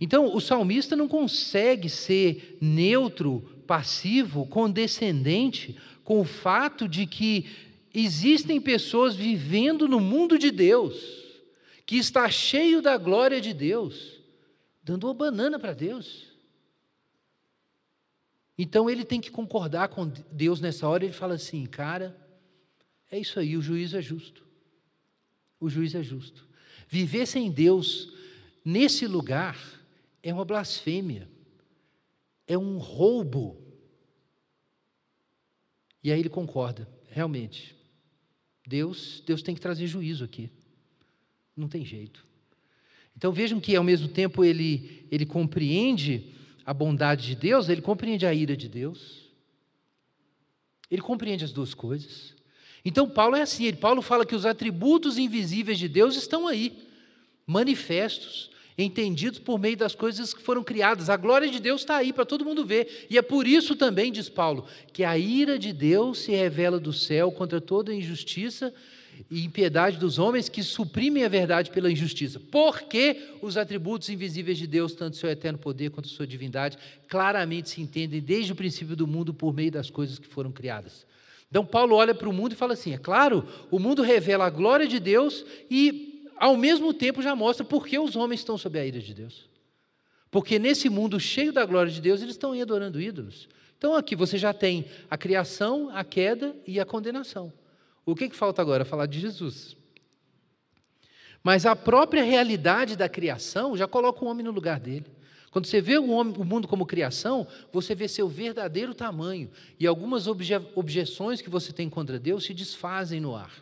Então, 0.00 0.34
o 0.34 0.40
salmista 0.40 0.96
não 0.96 1.06
consegue 1.06 1.88
ser 1.88 2.56
neutro, 2.60 3.44
passivo, 3.66 4.46
condescendente 4.46 5.76
com 6.10 6.22
o 6.22 6.24
fato 6.24 6.88
de 6.88 7.06
que 7.06 7.48
existem 7.94 8.60
pessoas 8.60 9.14
vivendo 9.14 9.86
no 9.86 10.00
mundo 10.00 10.36
de 10.36 10.50
Deus, 10.50 10.96
que 11.86 11.98
está 11.98 12.28
cheio 12.28 12.82
da 12.82 12.96
glória 12.96 13.40
de 13.40 13.54
Deus, 13.54 14.20
dando 14.82 15.04
uma 15.06 15.14
banana 15.14 15.56
para 15.56 15.72
Deus. 15.72 16.26
Então 18.58 18.90
ele 18.90 19.04
tem 19.04 19.20
que 19.20 19.30
concordar 19.30 19.86
com 19.86 20.04
Deus 20.32 20.60
nessa 20.60 20.88
hora, 20.88 21.04
ele 21.04 21.12
fala 21.12 21.34
assim: 21.34 21.64
cara, 21.64 22.18
é 23.08 23.16
isso 23.16 23.38
aí, 23.38 23.56
o 23.56 23.62
juízo 23.62 23.96
é 23.96 24.02
justo. 24.02 24.44
O 25.60 25.70
juiz 25.70 25.94
é 25.94 26.02
justo. 26.02 26.44
Viver 26.88 27.24
sem 27.24 27.52
Deus 27.52 28.12
nesse 28.64 29.06
lugar 29.06 29.56
é 30.24 30.34
uma 30.34 30.44
blasfêmia, 30.44 31.30
é 32.48 32.58
um 32.58 32.78
roubo. 32.78 33.59
E 36.02 36.10
aí 36.10 36.18
ele 36.18 36.28
concorda, 36.28 36.88
realmente. 37.08 37.76
Deus, 38.66 39.22
Deus 39.26 39.42
tem 39.42 39.54
que 39.54 39.60
trazer 39.60 39.86
juízo 39.86 40.24
aqui. 40.24 40.50
Não 41.56 41.68
tem 41.68 41.84
jeito. 41.84 42.24
Então 43.16 43.32
vejam 43.32 43.60
que 43.60 43.76
ao 43.76 43.84
mesmo 43.84 44.08
tempo 44.08 44.44
ele 44.44 45.06
ele 45.10 45.26
compreende 45.26 46.32
a 46.64 46.72
bondade 46.72 47.26
de 47.26 47.34
Deus, 47.34 47.68
ele 47.68 47.82
compreende 47.82 48.24
a 48.24 48.32
ira 48.32 48.56
de 48.56 48.68
Deus. 48.68 49.28
Ele 50.90 51.02
compreende 51.02 51.44
as 51.44 51.52
duas 51.52 51.74
coisas. 51.74 52.34
Então 52.84 53.08
Paulo 53.08 53.36
é 53.36 53.42
assim, 53.42 53.72
Paulo 53.74 54.00
fala 54.00 54.24
que 54.24 54.34
os 54.34 54.46
atributos 54.46 55.18
invisíveis 55.18 55.78
de 55.78 55.88
Deus 55.88 56.16
estão 56.16 56.46
aí, 56.46 56.88
manifestos, 57.46 58.49
entendidos 58.84 59.38
por 59.38 59.58
meio 59.58 59.76
das 59.76 59.94
coisas 59.94 60.32
que 60.32 60.42
foram 60.42 60.62
criadas. 60.62 61.10
A 61.10 61.16
glória 61.16 61.48
de 61.48 61.60
Deus 61.60 61.82
está 61.82 61.96
aí 61.96 62.12
para 62.12 62.24
todo 62.24 62.44
mundo 62.44 62.64
ver. 62.64 63.06
E 63.10 63.18
é 63.18 63.22
por 63.22 63.46
isso 63.46 63.74
também, 63.74 64.12
diz 64.12 64.28
Paulo, 64.28 64.66
que 64.92 65.04
a 65.04 65.16
ira 65.18 65.58
de 65.58 65.72
Deus 65.72 66.20
se 66.20 66.32
revela 66.32 66.78
do 66.78 66.92
céu 66.92 67.30
contra 67.32 67.60
toda 67.60 67.94
injustiça 67.94 68.72
e 69.30 69.44
impiedade 69.44 69.98
dos 69.98 70.18
homens 70.18 70.48
que 70.48 70.62
suprimem 70.62 71.24
a 71.24 71.28
verdade 71.28 71.70
pela 71.70 71.90
injustiça. 71.90 72.40
Porque 72.40 73.34
os 73.42 73.56
atributos 73.56 74.08
invisíveis 74.08 74.58
de 74.58 74.66
Deus, 74.66 74.94
tanto 74.94 75.16
seu 75.16 75.28
eterno 75.28 75.58
poder 75.58 75.90
quanto 75.90 76.08
sua 76.08 76.26
divindade, 76.26 76.78
claramente 77.08 77.70
se 77.70 77.80
entendem 77.80 78.20
desde 78.20 78.52
o 78.52 78.56
princípio 78.56 78.96
do 78.96 79.06
mundo 79.06 79.34
por 79.34 79.52
meio 79.52 79.70
das 79.70 79.90
coisas 79.90 80.18
que 80.18 80.26
foram 80.26 80.52
criadas. 80.52 81.04
Então, 81.50 81.66
Paulo 81.66 81.96
olha 81.96 82.14
para 82.14 82.28
o 82.28 82.32
mundo 82.32 82.52
e 82.52 82.56
fala 82.56 82.74
assim: 82.74 82.92
é 82.92 82.98
claro, 82.98 83.44
o 83.70 83.78
mundo 83.78 84.02
revela 84.02 84.46
a 84.46 84.50
glória 84.50 84.86
de 84.86 85.00
Deus 85.00 85.44
e, 85.68 86.09
ao 86.40 86.56
mesmo 86.56 86.94
tempo, 86.94 87.20
já 87.20 87.36
mostra 87.36 87.62
por 87.66 87.86
que 87.86 87.98
os 87.98 88.16
homens 88.16 88.40
estão 88.40 88.56
sob 88.56 88.78
a 88.78 88.86
ira 88.86 88.98
de 88.98 89.12
Deus. 89.12 89.46
Porque 90.30 90.58
nesse 90.58 90.88
mundo 90.88 91.20
cheio 91.20 91.52
da 91.52 91.66
glória 91.66 91.92
de 91.92 92.00
Deus, 92.00 92.22
eles 92.22 92.34
estão 92.34 92.58
adorando 92.58 92.98
ídolos. 92.98 93.46
Então, 93.76 93.94
aqui 93.94 94.16
você 94.16 94.38
já 94.38 94.54
tem 94.54 94.86
a 95.10 95.18
criação, 95.18 95.90
a 95.92 96.02
queda 96.02 96.56
e 96.66 96.80
a 96.80 96.86
condenação. 96.86 97.52
O 98.06 98.16
que, 98.16 98.30
que 98.30 98.34
falta 98.34 98.62
agora? 98.62 98.86
Falar 98.86 99.04
de 99.04 99.20
Jesus. 99.20 99.76
Mas 101.42 101.66
a 101.66 101.76
própria 101.76 102.22
realidade 102.22 102.96
da 102.96 103.08
criação 103.08 103.76
já 103.76 103.86
coloca 103.86 104.24
o 104.24 104.28
homem 104.28 104.44
no 104.44 104.50
lugar 104.50 104.80
dele. 104.80 105.06
Quando 105.50 105.66
você 105.66 105.80
vê 105.82 105.98
o, 105.98 106.08
homem, 106.08 106.34
o 106.38 106.44
mundo 106.44 106.66
como 106.66 106.86
criação, 106.86 107.46
você 107.70 107.94
vê 107.94 108.08
seu 108.08 108.28
verdadeiro 108.28 108.94
tamanho. 108.94 109.50
E 109.78 109.86
algumas 109.86 110.26
obje, 110.26 110.54
objeções 110.74 111.42
que 111.42 111.50
você 111.50 111.70
tem 111.70 111.90
contra 111.90 112.18
Deus 112.18 112.44
se 112.44 112.54
desfazem 112.54 113.20
no 113.20 113.36
ar, 113.36 113.52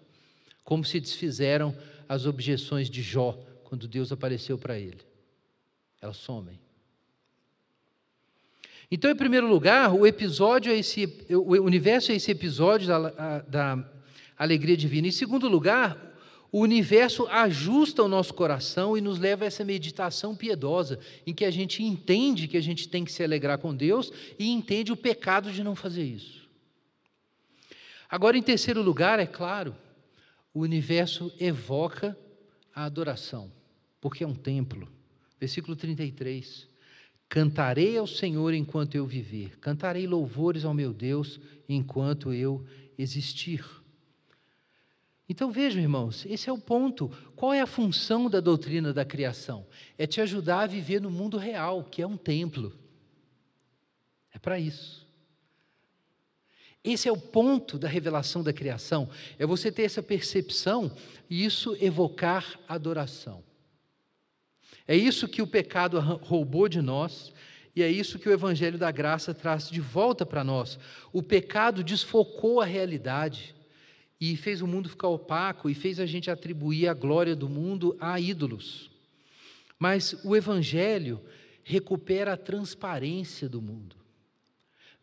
como 0.62 0.84
se 0.84 1.00
desfizeram 1.00 1.74
as 2.08 2.26
objeções 2.26 2.88
de 2.88 3.02
Jó 3.02 3.38
quando 3.64 3.86
Deus 3.86 4.10
apareceu 4.10 4.56
para 4.56 4.78
ele. 4.78 5.00
Elas 6.00 6.16
somem. 6.16 6.58
Então, 8.90 9.10
em 9.10 9.16
primeiro 9.16 9.46
lugar, 9.46 9.92
o 9.92 10.06
episódio 10.06 10.72
é 10.72 10.78
esse, 10.78 11.04
o 11.30 11.60
universo 11.60 12.10
é 12.10 12.14
esse 12.14 12.30
episódio 12.30 12.88
da, 12.88 13.40
da 13.40 13.90
alegria 14.38 14.76
divina. 14.76 15.08
Em 15.08 15.10
segundo 15.12 15.46
lugar, 15.46 16.08
o 16.50 16.60
universo 16.60 17.26
ajusta 17.26 18.02
o 18.02 18.08
nosso 18.08 18.32
coração 18.32 18.96
e 18.96 19.02
nos 19.02 19.18
leva 19.18 19.44
a 19.44 19.46
essa 19.46 19.62
meditação 19.62 20.34
piedosa, 20.34 20.98
em 21.26 21.34
que 21.34 21.44
a 21.44 21.50
gente 21.50 21.82
entende 21.82 22.48
que 22.48 22.56
a 22.56 22.62
gente 22.62 22.88
tem 22.88 23.04
que 23.04 23.12
se 23.12 23.22
alegrar 23.22 23.58
com 23.58 23.74
Deus 23.74 24.10
e 24.38 24.48
entende 24.48 24.90
o 24.90 24.96
pecado 24.96 25.52
de 25.52 25.62
não 25.62 25.74
fazer 25.74 26.04
isso. 26.04 26.48
Agora, 28.08 28.38
em 28.38 28.42
terceiro 28.42 28.80
lugar, 28.80 29.18
é 29.18 29.26
claro, 29.26 29.76
o 30.52 30.60
universo 30.60 31.32
evoca 31.38 32.16
a 32.74 32.84
adoração, 32.84 33.52
porque 34.00 34.24
é 34.24 34.26
um 34.26 34.34
templo. 34.34 34.88
Versículo 35.38 35.76
33. 35.76 36.68
Cantarei 37.28 37.98
ao 37.98 38.06
Senhor 38.06 38.54
enquanto 38.54 38.94
eu 38.94 39.06
viver, 39.06 39.58
cantarei 39.58 40.06
louvores 40.06 40.64
ao 40.64 40.72
meu 40.72 40.94
Deus 40.94 41.38
enquanto 41.68 42.32
eu 42.32 42.64
existir. 42.96 43.64
Então 45.28 45.50
vejam, 45.50 45.82
irmãos, 45.82 46.24
esse 46.24 46.48
é 46.48 46.52
o 46.52 46.58
ponto. 46.58 47.10
Qual 47.36 47.52
é 47.52 47.60
a 47.60 47.66
função 47.66 48.30
da 48.30 48.40
doutrina 48.40 48.94
da 48.94 49.04
criação? 49.04 49.66
É 49.98 50.06
te 50.06 50.22
ajudar 50.22 50.60
a 50.60 50.66
viver 50.66 51.02
no 51.02 51.10
mundo 51.10 51.36
real, 51.36 51.84
que 51.84 52.00
é 52.00 52.06
um 52.06 52.16
templo. 52.16 52.74
É 54.32 54.38
para 54.38 54.58
isso. 54.58 55.07
Esse 56.90 57.06
é 57.06 57.12
o 57.12 57.18
ponto 57.18 57.78
da 57.78 57.86
revelação 57.86 58.42
da 58.42 58.50
criação, 58.50 59.10
é 59.38 59.44
você 59.44 59.70
ter 59.70 59.82
essa 59.82 60.02
percepção 60.02 60.90
e 61.28 61.44
isso 61.44 61.76
evocar 61.80 62.58
adoração. 62.66 63.44
É 64.86 64.96
isso 64.96 65.28
que 65.28 65.42
o 65.42 65.46
pecado 65.46 66.00
roubou 66.00 66.66
de 66.66 66.80
nós 66.80 67.30
e 67.76 67.82
é 67.82 67.90
isso 67.90 68.18
que 68.18 68.26
o 68.26 68.32
evangelho 68.32 68.78
da 68.78 68.90
graça 68.90 69.34
traz 69.34 69.68
de 69.68 69.82
volta 69.82 70.24
para 70.24 70.42
nós. 70.42 70.78
O 71.12 71.22
pecado 71.22 71.84
desfocou 71.84 72.58
a 72.58 72.64
realidade 72.64 73.54
e 74.18 74.34
fez 74.34 74.62
o 74.62 74.66
mundo 74.66 74.88
ficar 74.88 75.08
opaco 75.08 75.68
e 75.68 75.74
fez 75.74 76.00
a 76.00 76.06
gente 76.06 76.30
atribuir 76.30 76.88
a 76.88 76.94
glória 76.94 77.36
do 77.36 77.50
mundo 77.50 77.98
a 78.00 78.18
ídolos. 78.18 78.90
Mas 79.78 80.16
o 80.24 80.34
Evangelho 80.34 81.20
recupera 81.62 82.32
a 82.32 82.36
transparência 82.36 83.46
do 83.46 83.60
mundo. 83.60 83.97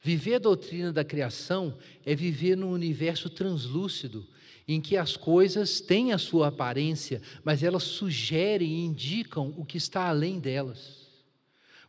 Viver 0.02 0.36
a 0.36 0.39
doutrina 0.39 0.93
da 0.93 1.04
criação 1.04 1.78
é 2.06 2.14
viver 2.14 2.56
num 2.56 2.72
universo 2.72 3.30
translúcido, 3.30 4.28
em 4.68 4.82
que 4.82 4.98
as 4.98 5.16
coisas 5.16 5.80
têm 5.80 6.12
a 6.12 6.18
sua 6.18 6.48
aparência, 6.48 7.22
mas 7.43 7.64
elas 7.64 7.84
sugerem 7.84 8.68
e 8.68 8.86
indicam 8.86 9.54
o 9.58 9.66
que 9.66 9.78
está 9.78 10.08
além 10.08 10.39
delas. 10.39 11.06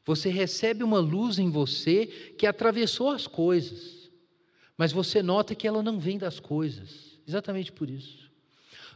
Você 0.04 0.28
recebe 0.28 0.84
uma 0.84 0.98
luz 0.98 1.38
em 1.38 1.50
você 1.50 2.06
que 2.38 2.46
atravessou 2.46 3.10
as 3.10 3.26
coisas, 3.26 4.10
mas 4.76 4.92
você 4.92 5.22
nota 5.22 5.54
que 5.54 5.66
ela 5.66 5.82
não 5.82 5.98
vem 5.98 6.18
das 6.18 6.38
coisas. 6.38 7.18
Exatamente 7.26 7.72
por 7.72 7.90
isso. 7.90 8.30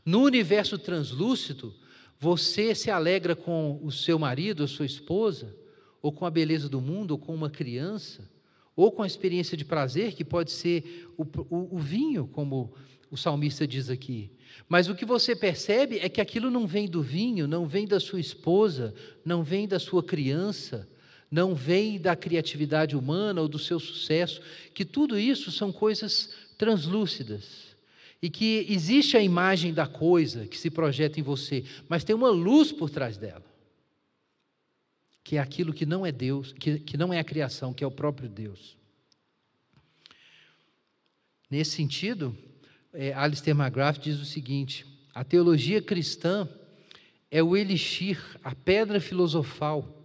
No 0.05 0.23
universo 0.23 0.79
translúcido, 0.79 1.75
você 2.19 2.75
se 2.75 2.91
alegra 2.91 3.35
com 3.35 3.81
o 3.83 3.91
seu 3.91 4.19
marido, 4.19 4.63
a 4.63 4.69
sua 4.69 4.87
esposa, 4.87 5.57
ou 6.01 6.13
com 6.13 6.25
a 6.25 6.31
beleza 6.31 6.69
do 6.69 6.81
mundo, 6.81 7.13
ou 7.13 7.19
com 7.19 7.35
uma 7.35 7.51
criança, 7.51 8.29
ou 8.75 8.91
com 8.93 9.03
a 9.03 9.07
experiência 9.07 9.57
de 9.57 9.65
prazer, 9.65 10.15
que 10.15 10.25
pode 10.25 10.51
ser 10.51 11.09
o, 11.17 11.23
o, 11.23 11.77
o 11.77 11.79
vinho, 11.79 12.27
como 12.27 12.73
o 13.11 13.17
salmista 13.17 13.67
diz 13.67 13.91
aqui. 13.91 14.31
Mas 14.69 14.89
o 14.89 14.95
que 14.95 15.05
você 15.05 15.35
percebe 15.35 15.99
é 15.99 16.09
que 16.09 16.21
aquilo 16.21 16.51
não 16.51 16.67
vem 16.67 16.89
do 16.89 17.03
vinho, 17.03 17.49
não 17.49 17.67
vem 17.67 17.87
da 17.87 17.99
sua 17.99 18.21
esposa, 18.21 18.95
não 19.25 19.43
vem 19.43 19.67
da 19.67 19.79
sua 19.79 20.03
criança, 20.03 20.89
não 21.31 21.55
vem 21.55 21.99
da 21.99 22.17
criatividade 22.17 22.97
humana 22.97 23.41
ou 23.41 23.49
do 23.49 23.59
seu 23.59 23.79
sucesso, 23.79 24.41
que 24.75 24.85
tudo 24.85 25.19
isso 25.19 25.51
são 25.51 25.73
coisas 25.73 26.31
translúcidas 26.59 27.71
e 28.23 28.29
que 28.29 28.67
existe 28.69 29.17
a 29.17 29.23
imagem 29.23 29.73
da 29.73 29.87
coisa 29.87 30.47
que 30.47 30.59
se 30.59 30.71
projeta 30.71 31.19
em 31.19 31.23
você, 31.23 31.65
mas 31.89 32.05
tem 32.05 32.15
uma 32.15 32.31
luz 32.31 32.71
por 32.71 32.91
trás 32.91 33.17
dela, 33.17 33.45
que 35.23 35.37
é 35.37 35.41
aquilo 35.41 35.73
que 35.73 35.87
não 35.87 36.05
é 36.05 36.13
Deus, 36.13 36.53
que, 36.53 36.79
que 36.79 36.97
não 36.97 37.13
é 37.13 37.19
a 37.19 37.25
criação, 37.25 37.73
que 37.73 37.85
é 37.85 37.87
o 37.87 37.91
próprio 37.91 38.29
Deus. 38.29 38.77
Nesse 41.51 41.73
sentido, 41.73 42.37
é, 42.93 43.13
Alistair 43.13 43.57
McGrath 43.57 43.99
diz 43.99 44.21
o 44.21 44.25
seguinte: 44.25 44.87
a 45.15 45.25
teologia 45.25 45.83
cristã 45.83 46.49
é 47.31 47.43
o 47.43 47.57
elixir, 47.57 48.21
a 48.43 48.55
pedra 48.55 49.01
filosofal, 49.01 49.97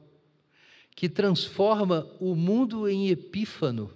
que 0.96 1.08
transforma 1.10 2.08
o 2.20 2.36
mundo 2.36 2.88
em 2.88 3.10
epífano 3.10 3.92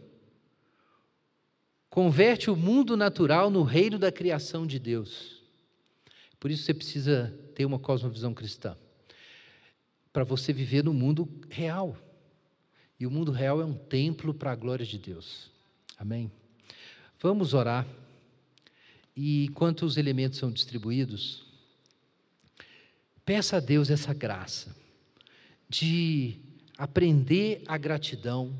Converte 1.89 2.51
o 2.51 2.55
mundo 2.55 2.95
natural 2.95 3.49
no 3.49 3.63
reino 3.63 3.97
da 3.97 4.11
criação 4.11 4.67
de 4.67 4.77
Deus. 4.77 5.41
Por 6.39 6.51
isso 6.51 6.63
você 6.63 6.73
precisa 6.73 7.35
ter 7.55 7.65
uma 7.65 7.79
cosmovisão 7.79 8.33
cristã. 8.33 8.77
Para 10.11 10.23
você 10.23 10.51
viver 10.51 10.83
no 10.83 10.93
mundo 10.93 11.27
real. 11.49 11.97
E 12.99 13.05
o 13.05 13.11
mundo 13.11 13.31
real 13.31 13.61
é 13.61 13.65
um 13.65 13.73
templo 13.73 14.33
para 14.33 14.51
a 14.51 14.55
glória 14.55 14.85
de 14.85 14.97
Deus. 14.97 15.51
Amém? 15.97 16.31
Vamos 17.19 17.53
orar. 17.53 17.87
E 19.15 19.45
enquanto 19.45 19.85
os 19.85 19.97
elementos 19.97 20.39
são 20.39 20.51
distribuídos, 20.51 21.45
peça 23.25 23.57
a 23.57 23.59
Deus 23.59 23.89
essa 23.89 24.13
graça 24.13 24.75
de 25.67 26.37
aprender 26.77 27.61
a 27.67 27.77
gratidão, 27.77 28.59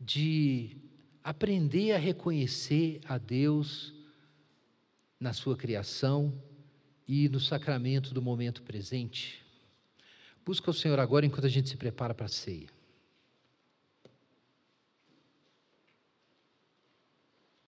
de 0.00 0.76
aprender 1.22 1.92
a 1.92 1.98
reconhecer 1.98 3.00
a 3.04 3.18
Deus 3.18 3.92
na 5.18 5.32
sua 5.32 5.56
criação 5.56 6.32
e 7.06 7.28
no 7.28 7.38
sacramento 7.38 8.14
do 8.14 8.22
momento 8.22 8.62
presente. 8.62 9.44
Busca 10.50 10.68
o 10.68 10.74
Senhor 10.74 10.98
agora 10.98 11.24
enquanto 11.24 11.46
a 11.46 11.48
gente 11.48 11.68
se 11.68 11.76
prepara 11.76 12.12
para 12.12 12.26
a 12.26 12.28
ceia. 12.28 12.66